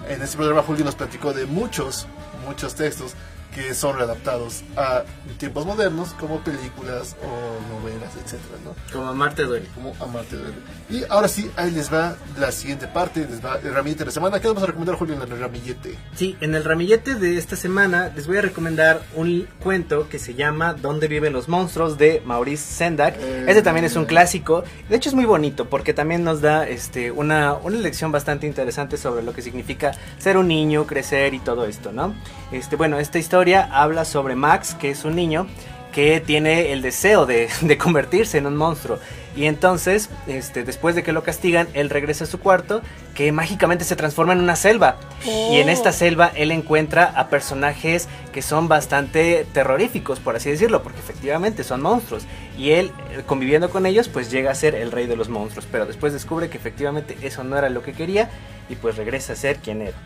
En 0.10 0.22
este 0.22 0.36
programa 0.36 0.64
Julio 0.64 0.84
nos 0.84 0.96
platicó 0.96 1.32
de 1.34 1.46
muchos, 1.46 2.08
muchos 2.46 2.74
textos 2.76 3.14
que 3.54 3.74
son 3.74 3.98
readaptados 3.98 4.64
a 4.78 5.04
tiempos 5.38 5.66
modernos 5.66 6.14
como 6.20 6.40
películas 6.40 7.16
o 7.24 7.74
novelas, 7.74 8.14
etcétera, 8.16 8.58
¿no? 8.64 8.76
Como 8.92 9.10
amarte 9.10 9.44
duele. 9.44 9.68
Como 9.76 9.94
Amarte 10.00 10.36
duele. 10.38 10.56
Y 10.90 11.04
ahora 11.10 11.28
sí, 11.28 11.50
ahí 11.56 11.72
les 11.72 11.92
va 11.92 12.16
la 12.40 12.52
siguiente 12.52 12.88
parte, 12.88 13.28
les 13.30 13.44
va 13.44 13.58
el 13.58 13.74
ramillete 13.74 14.00
de 14.00 14.06
la 14.06 14.12
semana. 14.12 14.40
¿Qué 14.40 14.48
vamos 14.48 14.64
a 14.64 14.68
recomendar, 14.68 14.96
Julio, 14.96 15.16
en 15.16 15.22
el 15.22 15.40
ramillete? 15.40 15.98
Sí, 16.16 16.38
en 16.42 16.56
el 16.56 16.64
ramillete 16.64 17.16
de 17.16 17.38
esta 17.38 17.56
semana 17.56 18.12
les 18.16 18.28
voy 18.28 18.38
a 18.38 18.42
recomendar 18.42 19.02
un 19.16 19.48
cuento 19.62 20.08
que 20.10 20.20
se 20.20 20.34
llama 20.34 20.74
¿Dónde 20.74 21.08
viven 21.08 21.34
los 21.34 21.48
monstruos? 21.48 21.98
de 21.98 22.22
Maurice 22.26 22.64
Sendak. 22.64 23.16
Eh. 23.20 23.46
Este 23.48 23.62
también 23.62 23.86
es 23.86 23.96
un 23.96 24.06
clásico. 24.06 24.64
De 24.90 24.96
hecho 24.96 25.10
es 25.10 25.16
muy 25.16 25.26
bonito 25.26 25.70
porque 25.70 25.94
también 25.94 26.24
nos 26.24 26.42
da 26.42 26.68
este, 26.68 27.12
una, 27.12 27.54
una 27.54 27.78
lección 27.78 28.12
bastante 28.12 28.48
interesante 28.48 28.98
sobre 28.98 29.24
lo 29.24 29.34
que 29.34 29.42
significa 29.42 29.92
ser 30.18 30.38
un 30.38 30.48
niño, 30.48 30.86
crecer 30.86 31.34
y 31.34 31.40
todo 31.40 31.66
esto, 31.66 31.92
¿no? 31.92 32.14
Este, 32.52 32.76
bueno, 32.76 33.00
esta 33.00 33.20
historia 33.20 33.41
habla 33.50 34.06
sobre 34.06 34.36
Max, 34.36 34.76
que 34.76 34.92
es 34.92 35.04
un 35.04 35.16
niño 35.16 35.48
que 35.92 36.22
tiene 36.22 36.72
el 36.72 36.82
deseo 36.82 37.26
de, 37.26 37.50
de 37.62 37.78
convertirse 37.78 38.38
en 38.38 38.46
un 38.46 38.56
monstruo. 38.56 39.00
Y 39.36 39.46
entonces, 39.46 40.10
este, 40.28 40.64
después 40.64 40.94
de 40.94 41.04
que 41.04 41.14
lo 41.14 41.24
castigan, 41.24 41.68
él 41.74 41.90
regresa 41.90 42.26
a 42.26 42.28
su 42.28 42.40
cuarto, 42.40 42.82
que 43.16 43.32
mágicamente 43.32 43.86
se 43.86 43.96
transforma 43.96 44.34
en 44.34 44.40
una 44.40 44.58
selva. 44.58 44.98
Y 45.26 45.58
en 45.58 45.70
esta 45.70 45.94
selva 45.94 46.32
él 46.36 46.52
encuentra 46.52 47.06
a 47.06 47.30
personajes 47.30 48.10
que 48.34 48.42
son 48.42 48.68
bastante 48.68 49.46
terroríficos, 49.54 50.20
por 50.20 50.36
así 50.36 50.50
decirlo, 50.50 50.84
porque 50.84 51.00
efectivamente 51.00 51.64
son 51.64 51.82
monstruos. 51.82 52.24
Y 52.58 52.72
él, 52.72 52.92
eh, 53.12 53.24
conviviendo 53.26 53.70
con 53.70 53.86
ellos, 53.86 54.10
pues 54.10 54.30
llega 54.32 54.52
a 54.52 54.56
ser 54.56 54.76
el 54.76 54.92
rey 54.92 55.08
de 55.08 55.16
los 55.16 55.30
monstruos. 55.30 55.66
Pero 55.72 55.86
después 55.86 56.12
descubre 56.12 56.50
que 56.50 56.58
efectivamente 56.58 57.18
eso 57.22 57.44
no 57.46 57.58
era 57.58 57.70
lo 57.70 57.84
que 57.84 57.94
quería 57.94 58.30
y 58.70 58.76
pues 58.76 58.98
regresa 58.98 59.34
a 59.34 59.38
ser 59.38 59.58
quien 59.58 59.82
era. 59.82 59.98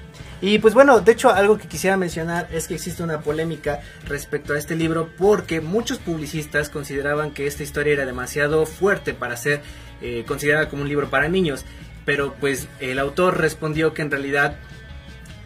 Y 0.41 0.59
pues 0.59 0.73
bueno, 0.73 0.99
de 0.99 1.11
hecho 1.11 1.29
algo 1.29 1.57
que 1.57 1.67
quisiera 1.67 1.97
mencionar 1.97 2.47
es 2.51 2.67
que 2.67 2.75
existe 2.75 3.03
una 3.03 3.21
polémica 3.21 3.79
respecto 4.07 4.53
a 4.53 4.57
este 4.57 4.75
libro 4.75 5.09
porque 5.17 5.61
muchos 5.61 5.97
publicistas 5.97 6.69
consideraban 6.69 7.31
que 7.31 7.47
esta 7.47 7.63
historia 7.63 7.93
era 7.93 8.05
demasiado 8.05 8.65
fuerte 8.65 9.13
para 9.13 9.37
ser 9.37 9.61
eh, 10.01 10.23
considerada 10.27 10.69
como 10.69 10.83
un 10.83 10.89
libro 10.89 11.09
para 11.09 11.29
niños. 11.29 11.65
Pero 12.05 12.35
pues 12.39 12.67
el 12.79 12.99
autor 12.99 13.39
respondió 13.39 13.93
que 13.93 14.01
en 14.01 14.11
realidad 14.11 14.57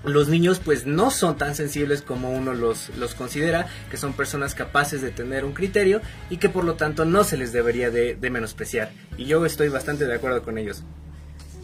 los 0.03 0.27
niños 0.29 0.59
pues 0.63 0.85
no 0.85 1.11
son 1.11 1.37
tan 1.37 1.55
sensibles 1.55 2.01
como 2.01 2.31
uno 2.31 2.53
los, 2.53 2.89
los 2.97 3.15
considera, 3.15 3.67
que 3.89 3.97
son 3.97 4.13
personas 4.13 4.55
capaces 4.55 5.01
de 5.01 5.11
tener 5.11 5.45
un 5.45 5.53
criterio 5.53 6.01
y 6.29 6.37
que 6.37 6.49
por 6.49 6.63
lo 6.63 6.75
tanto 6.75 7.05
no 7.05 7.23
se 7.23 7.37
les 7.37 7.51
debería 7.51 7.91
de, 7.91 8.17
menospreciar. 8.29 8.91
Y 9.17 9.25
yo 9.25 9.45
estoy 9.45 9.69
bastante 9.69 10.05
de 10.05 10.15
acuerdo 10.15 10.43
con 10.43 10.57
ellos. 10.57 10.83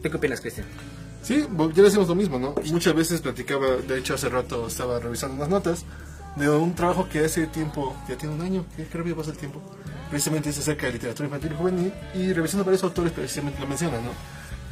¿Tú 0.01 0.09
qué 0.09 0.17
opinas, 0.17 0.41
Cristian? 0.41 0.67
Sí, 1.25 1.43
ya 1.73 1.81
decimos 1.81 2.07
lo 2.07 2.13
mismo, 2.13 2.37
¿no? 2.37 2.53
Muchas 2.71 2.93
veces 2.93 3.19
platicaba, 3.19 3.77
de 3.77 3.97
hecho 3.97 4.13
hace 4.13 4.29
rato 4.29 4.67
estaba 4.67 4.99
revisando 4.99 5.35
unas 5.35 5.49
notas 5.49 5.83
de 6.35 6.47
un 6.47 6.75
trabajo 6.75 7.09
que 7.09 7.25
hace 7.25 7.47
tiempo, 7.47 7.95
ya 8.07 8.15
tiene 8.15 8.35
un 8.35 8.41
año, 8.41 8.63
que 8.77 8.85
creo 8.85 9.03
que 9.03 9.15
pasa 9.15 9.31
el 9.31 9.37
tiempo, 9.37 9.59
precisamente 10.11 10.51
es 10.51 10.59
acerca 10.59 10.85
de 10.85 10.93
literatura 10.93 11.25
infantil 11.25 11.53
y 11.53 11.55
juvenil, 11.55 11.93
y 12.13 12.31
revisando 12.31 12.63
varios 12.63 12.83
autores 12.83 13.11
precisamente 13.11 13.59
lo 13.59 13.65
mencionan, 13.65 14.05
¿no? 14.05 14.11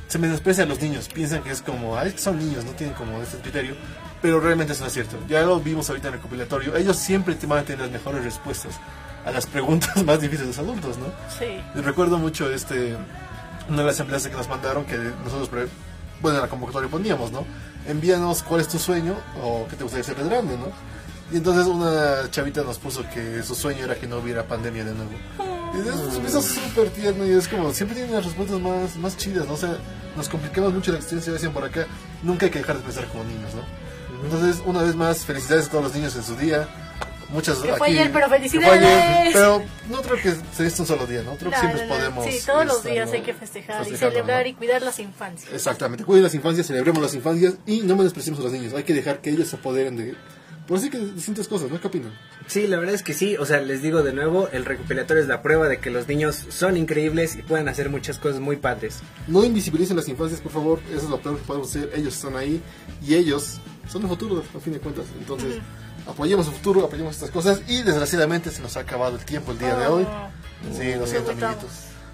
Se 0.07 0.19
menosprecia 0.19 0.65
a 0.65 0.67
los 0.67 0.79
niños, 0.79 1.09
piensan 1.11 1.41
que 1.41 1.49
es 1.49 1.63
como, 1.63 1.99
que 1.99 2.19
son 2.19 2.37
niños, 2.37 2.63
no 2.65 2.71
tienen 2.73 2.95
como 2.95 3.19
este 3.19 3.39
criterio, 3.39 3.73
pero 4.21 4.39
realmente 4.39 4.73
eso 4.73 4.83
no 4.83 4.89
es 4.89 4.93
cierto. 4.93 5.17
Ya 5.27 5.41
lo 5.41 5.59
vimos 5.59 5.89
ahorita 5.89 6.09
en 6.09 6.13
el 6.13 6.19
recopilatorio, 6.19 6.75
ellos 6.75 6.97
siempre 6.97 7.33
te 7.33 7.47
van 7.47 7.59
a 7.59 7.63
tener 7.63 7.81
las 7.81 7.89
mejores 7.91 8.23
respuestas 8.23 8.79
a 9.25 9.31
las 9.31 9.47
preguntas 9.47 10.03
más 10.05 10.21
difíciles 10.21 10.55
de 10.55 10.63
los 10.63 10.69
adultos, 10.69 10.99
¿no? 10.99 11.07
Sí. 11.35 11.81
Recuerdo 11.81 12.19
mucho 12.19 12.53
este 12.53 12.95
una 13.67 13.77
de 13.77 13.85
las 13.85 13.99
empleadas 13.99 14.27
que 14.27 14.35
nos 14.35 14.49
mandaron 14.49 14.85
que 14.85 14.97
nosotros 15.23 15.49
bueno 16.21 16.37
en 16.37 16.43
la 16.43 16.49
convocatoria 16.49 16.89
poníamos 16.89 17.31
no 17.31 17.45
envíanos 17.87 18.43
cuál 18.43 18.61
es 18.61 18.67
tu 18.67 18.79
sueño 18.79 19.15
o 19.43 19.67
qué 19.69 19.75
te 19.75 19.83
gustaría 19.83 20.03
ser 20.03 20.15
de 20.15 20.29
grande 20.29 20.57
no 20.57 20.71
Y 21.31 21.37
entonces 21.37 21.65
una 21.65 22.29
chavita 22.29 22.63
nos 22.63 22.77
puso 22.77 23.03
que 23.09 23.41
su 23.43 23.55
sueño 23.55 23.85
era 23.85 23.95
que 23.95 24.07
no 24.07 24.17
hubiera 24.17 24.43
pandemia 24.43 24.83
de 24.83 24.93
nuevo. 24.93 25.11
Y 25.73 25.79
eso 25.79 26.21
me 26.21 26.29
hizo 26.29 26.41
súper 26.41 26.89
tierno 26.91 27.25
y 27.25 27.31
es 27.31 27.47
como, 27.47 27.73
siempre 27.73 27.95
tienen 27.95 28.13
las 28.13 28.25
respuestas 28.25 28.59
más, 28.59 28.95
más 28.97 29.17
chidas, 29.17 29.47
¿no? 29.47 29.53
O 29.53 29.57
sea, 29.57 29.75
nos 30.15 30.29
complicamos 30.29 30.71
mucho 30.73 30.91
la 30.91 30.99
existencia, 30.99 31.33
decían 31.33 31.51
por 31.51 31.63
acá, 31.63 31.87
nunca 32.21 32.45
hay 32.45 32.51
que 32.51 32.59
dejar 32.59 32.77
de 32.77 32.83
pensar 32.83 33.07
como 33.07 33.23
niños, 33.23 33.49
¿no? 33.55 33.63
Entonces, 34.23 34.61
una 34.65 34.83
vez 34.83 34.95
más, 34.95 35.25
felicidades 35.25 35.67
a 35.67 35.71
todos 35.71 35.85
los 35.85 35.95
niños 35.95 36.15
en 36.15 36.23
su 36.23 36.35
día. 36.35 36.67
Muchas 37.33 37.57
Que 37.57 37.73
fue 37.73 37.87
aquí- 37.87 37.97
ayer, 37.97 38.11
pero 38.13 38.25
que 38.25 38.29
fue 38.29 38.37
felicidades. 38.37 38.83
ayer, 38.83 39.33
pero 39.33 39.63
no 39.89 40.01
creo 40.03 40.15
que 40.21 40.31
se 40.55 40.67
esté 40.67 40.81
un 40.81 40.87
solo 40.87 41.07
día, 41.07 41.23
¿no? 41.23 41.35
Creo 41.35 41.49
que 41.51 41.55
No, 41.57 41.59
siempre 41.61 41.81
no, 41.81 41.87
no. 41.87 41.95
podemos. 41.95 42.25
Sí, 42.25 42.39
todos 42.45 42.65
los 42.65 42.77
estar, 42.77 42.91
días 42.93 43.11
hay 43.11 43.21
que 43.21 43.33
festejar 43.33 43.87
y 43.87 43.95
celebrar 43.97 44.43
¿no? 44.43 44.49
y 44.49 44.53
cuidar 44.53 44.81
las 44.83 44.99
infancias. 44.99 45.51
Exactamente, 45.53 46.03
cuiden 46.05 46.23
las 46.23 46.35
infancias, 46.35 46.67
celebremos 46.67 47.01
las 47.01 47.13
infancias 47.15 47.55
y 47.65 47.81
no 47.81 47.95
menospreciemos 47.95 48.39
a 48.39 48.43
los 48.43 48.51
niños. 48.53 48.73
Hay 48.73 48.83
que 48.83 48.93
dejar 48.93 49.19
que 49.21 49.31
ellos 49.31 49.47
se 49.47 49.55
apoderen 49.55 49.95
de, 49.97 50.15
por 50.67 50.77
así 50.77 50.89
que 50.91 50.99
distintas 50.99 51.47
cosas, 51.47 51.69
¿no? 51.71 51.81
¿Qué 51.81 51.87
opinan? 51.87 52.13
Sí, 52.47 52.67
la 52.67 52.77
verdad 52.77 52.93
es 52.93 53.03
que 53.03 53.13
sí, 53.13 53.35
o 53.37 53.45
sea, 53.45 53.59
les 53.61 53.81
digo 53.81 54.03
de 54.03 54.13
nuevo, 54.13 54.47
el 54.51 54.63
recopilatorio 54.65 55.23
es 55.23 55.27
la 55.27 55.41
prueba 55.41 55.67
de 55.67 55.79
que 55.79 55.89
los 55.89 56.07
niños 56.07 56.45
son 56.49 56.77
increíbles 56.77 57.35
y 57.35 57.41
pueden 57.41 57.67
hacer 57.67 57.89
muchas 57.89 58.19
cosas 58.19 58.39
muy 58.41 58.57
padres. 58.57 58.99
No 59.27 59.43
invisibilicen 59.43 59.97
las 59.97 60.07
infancias, 60.07 60.39
por 60.39 60.51
favor. 60.51 60.79
Eso 60.89 60.99
es 61.05 61.09
lo 61.09 61.19
peor 61.21 61.37
que 61.37 61.43
podemos 61.45 61.69
hacer. 61.69 61.89
Ellos 61.95 62.13
están 62.15 62.35
ahí 62.35 62.61
y 63.05 63.15
ellos 63.15 63.59
son 63.89 64.03
el 64.03 64.07
futuro, 64.09 64.43
a 64.55 64.59
fin 64.59 64.73
de 64.73 64.79
cuentas. 64.79 65.05
Entonces, 65.19 65.55
apoyemos 66.07 66.47
el 66.47 66.53
futuro, 66.53 66.85
apoyemos 66.85 67.15
estas 67.15 67.31
cosas. 67.31 67.61
Y 67.67 67.81
desgraciadamente 67.83 68.51
se 68.51 68.61
nos 68.61 68.77
ha 68.77 68.81
acabado 68.81 69.15
el 69.15 69.25
tiempo 69.25 69.51
el 69.51 69.59
día 69.59 69.75
de 69.75 69.87
hoy. 69.87 70.07
Oh. 70.07 70.77
Sí, 70.77 70.93
lo 70.95 71.05
siento, 71.07 71.31
amiguitos. 71.31 71.71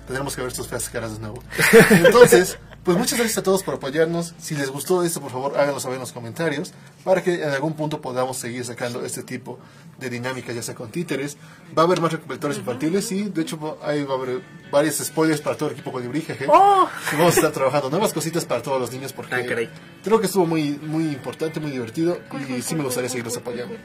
Tendremos 0.08 0.36
que 0.36 0.42
ver 0.42 0.52
sus 0.52 0.68
feas 0.68 0.90
caras 0.90 1.14
de 1.14 1.20
nuevo. 1.20 1.44
Entonces, 1.92 2.58
pues 2.90 2.98
muchas 2.98 3.20
gracias 3.20 3.38
a 3.38 3.44
todos 3.44 3.62
por 3.62 3.76
apoyarnos. 3.76 4.34
Si 4.40 4.56
les 4.56 4.72
gustó 4.72 5.04
esto, 5.04 5.22
por 5.22 5.30
favor, 5.30 5.56
háganlo 5.60 5.80
saber 5.80 5.98
en 5.98 6.00
los 6.02 6.12
comentarios 6.12 6.74
para 7.04 7.22
que 7.22 7.36
en 7.44 7.50
algún 7.52 7.74
punto 7.74 8.02
podamos 8.02 8.38
seguir 8.38 8.66
sacando 8.66 9.06
este 9.06 9.22
tipo 9.22 9.60
de 10.00 10.10
dinámicas, 10.10 10.56
ya 10.56 10.64
sea 10.64 10.74
con 10.74 10.90
títeres. 10.90 11.38
Va 11.78 11.84
a 11.84 11.86
haber 11.86 12.02
más 12.02 12.12
recopilatorios 12.14 12.58
infantiles, 12.58 13.06
sí. 13.06 13.26
De 13.26 13.44
hecho, 13.44 13.60
va- 13.60 13.76
ahí 13.88 14.04
va 14.04 14.16
a 14.16 14.18
haber 14.18 14.42
varios 14.72 14.96
spoilers 14.98 15.40
para 15.40 15.56
todo 15.56 15.70
el 15.70 15.74
equipo 15.76 15.92
Colibrí, 15.92 16.22
jeje. 16.22 16.48
¡Oh! 16.50 16.88
Y 17.14 17.16
Vamos 17.18 17.34
a 17.34 17.36
estar 17.38 17.52
trabajando 17.52 17.92
nuevas 17.92 18.12
cositas 18.12 18.46
para 18.46 18.64
todos 18.64 18.82
los 18.82 18.92
niños 18.92 19.14
porque 19.14 19.36
Ah, 19.36 19.70
creo 20.04 20.20
que 20.20 20.26
estuvo 20.26 20.48
muy, 20.48 20.72
muy 20.82 21.04
importante, 21.04 21.60
muy 21.60 21.70
divertido 21.70 22.20
y 22.50 22.64
sí 22.64 22.74
me 22.74 22.84
gustaría 22.84 23.10
seguirlos 23.12 23.38
apoyando. 23.38 23.76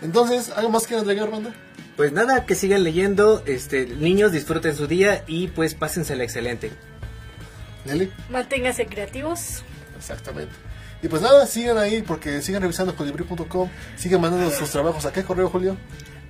Entonces, 0.00 0.48
¿algo 0.56 0.70
más 0.70 0.86
que 0.86 0.96
agregar, 0.96 1.30
banda? 1.30 1.54
Pues 1.96 2.12
nada, 2.12 2.44
que 2.46 2.54
sigan 2.54 2.82
leyendo, 2.82 3.42
este, 3.46 3.86
niños 3.86 4.32
disfruten 4.32 4.74
su 4.74 4.86
día 4.86 5.22
y 5.28 5.48
pues 5.48 5.74
pásensela 5.74 6.24
excelente. 6.24 6.72
Nelly. 7.84 8.12
Manténganse 8.30 8.86
creativos. 8.86 9.62
Exactamente. 9.96 10.54
Y 11.02 11.08
pues 11.08 11.20
nada, 11.20 11.46
sigan 11.46 11.76
ahí 11.78 12.02
porque 12.02 12.40
sigan 12.40 12.62
revisando 12.62 12.96
colibri.com, 12.96 13.68
sigan 13.96 14.20
mandando 14.20 14.50
sus 14.50 14.70
trabajos. 14.70 15.04
¿A 15.04 15.12
qué 15.12 15.22
correo, 15.22 15.50
Julio? 15.50 15.76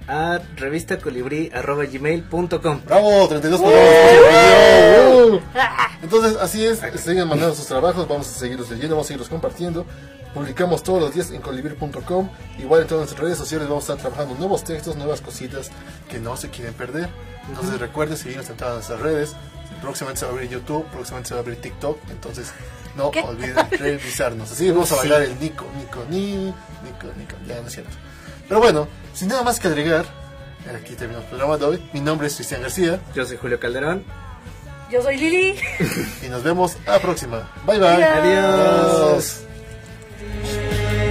A 0.08 0.40
revistacolibri.gmail.com 0.56 2.80
¡Bravo! 2.84 3.28
32 3.28 3.60
programas. 3.60 5.14
¡Uh! 5.14 5.38
Entonces, 6.02 6.36
así 6.40 6.64
es, 6.64 6.80
sigan 6.96 7.28
mandando 7.28 7.54
sus 7.54 7.66
trabajos, 7.66 8.08
vamos 8.08 8.26
a 8.28 8.30
seguirlos 8.30 8.68
leyendo, 8.68 8.96
vamos 8.96 9.06
a 9.06 9.08
seguirlos 9.08 9.28
compartiendo. 9.28 9.86
Publicamos 10.34 10.82
todos 10.82 11.00
los 11.00 11.14
días 11.14 11.30
en 11.30 11.40
colibri.com. 11.40 12.28
Igual 12.58 12.82
en 12.82 12.88
todas 12.88 13.02
nuestras 13.02 13.20
redes 13.20 13.38
sociales 13.38 13.68
vamos 13.68 13.88
a 13.88 13.92
estar 13.94 14.10
trabajando 14.10 14.36
nuevos 14.40 14.64
textos, 14.64 14.96
nuevas 14.96 15.20
cositas 15.20 15.70
que 16.10 16.18
no 16.18 16.36
se 16.36 16.50
quieren 16.50 16.74
perder. 16.74 17.08
Entonces 17.48 17.78
recuerden 17.78 18.16
seguirnos 18.16 18.50
en 18.50 18.56
todas 18.56 18.74
nuestras 18.74 19.00
redes. 19.00 19.36
Próximamente 19.84 20.20
se 20.20 20.24
va 20.24 20.32
a 20.32 20.34
abrir 20.34 20.50
YouTube, 20.50 20.86
próximamente 20.86 21.28
se 21.28 21.34
va 21.34 21.40
a 21.40 21.42
abrir 21.42 21.60
TikTok. 21.60 21.98
Entonces 22.10 22.52
no 22.96 23.10
¿Qué? 23.10 23.20
olviden 23.20 23.56
revisarnos. 23.78 24.50
Así 24.50 24.70
vamos 24.70 24.90
a 24.92 24.96
bailar 24.96 25.22
el 25.22 25.38
Nico, 25.38 25.66
Nico, 25.76 26.04
ni, 26.08 26.36
Nico, 26.36 27.06
Nico. 27.18 27.36
Ya 27.46 27.60
no 27.60 27.66
es 27.66 27.72
cierto. 27.74 27.90
Pero 28.48 28.60
bueno, 28.60 28.88
sin 29.12 29.28
nada 29.28 29.42
más 29.42 29.60
que 29.60 29.68
agregar, 29.68 30.06
aquí 30.74 30.94
terminamos 30.94 31.24
el 31.24 31.36
programa 31.36 31.58
de 31.58 31.64
hoy. 31.66 31.90
Mi 31.92 32.00
nombre 32.00 32.28
es 32.28 32.34
Cristian 32.34 32.62
García 32.62 32.98
Yo 33.14 33.26
soy 33.26 33.36
Julio 33.36 33.60
Calderón. 33.60 34.04
Yo 34.90 35.02
soy 35.02 35.18
Lili. 35.18 35.60
y 36.22 36.28
nos 36.28 36.42
vemos 36.42 36.76
a 36.86 36.92
la 36.92 36.98
próxima. 37.00 37.50
Bye 37.66 37.78
bye. 37.78 38.04
Adiós. 38.04 39.44
Adiós. 40.42 41.03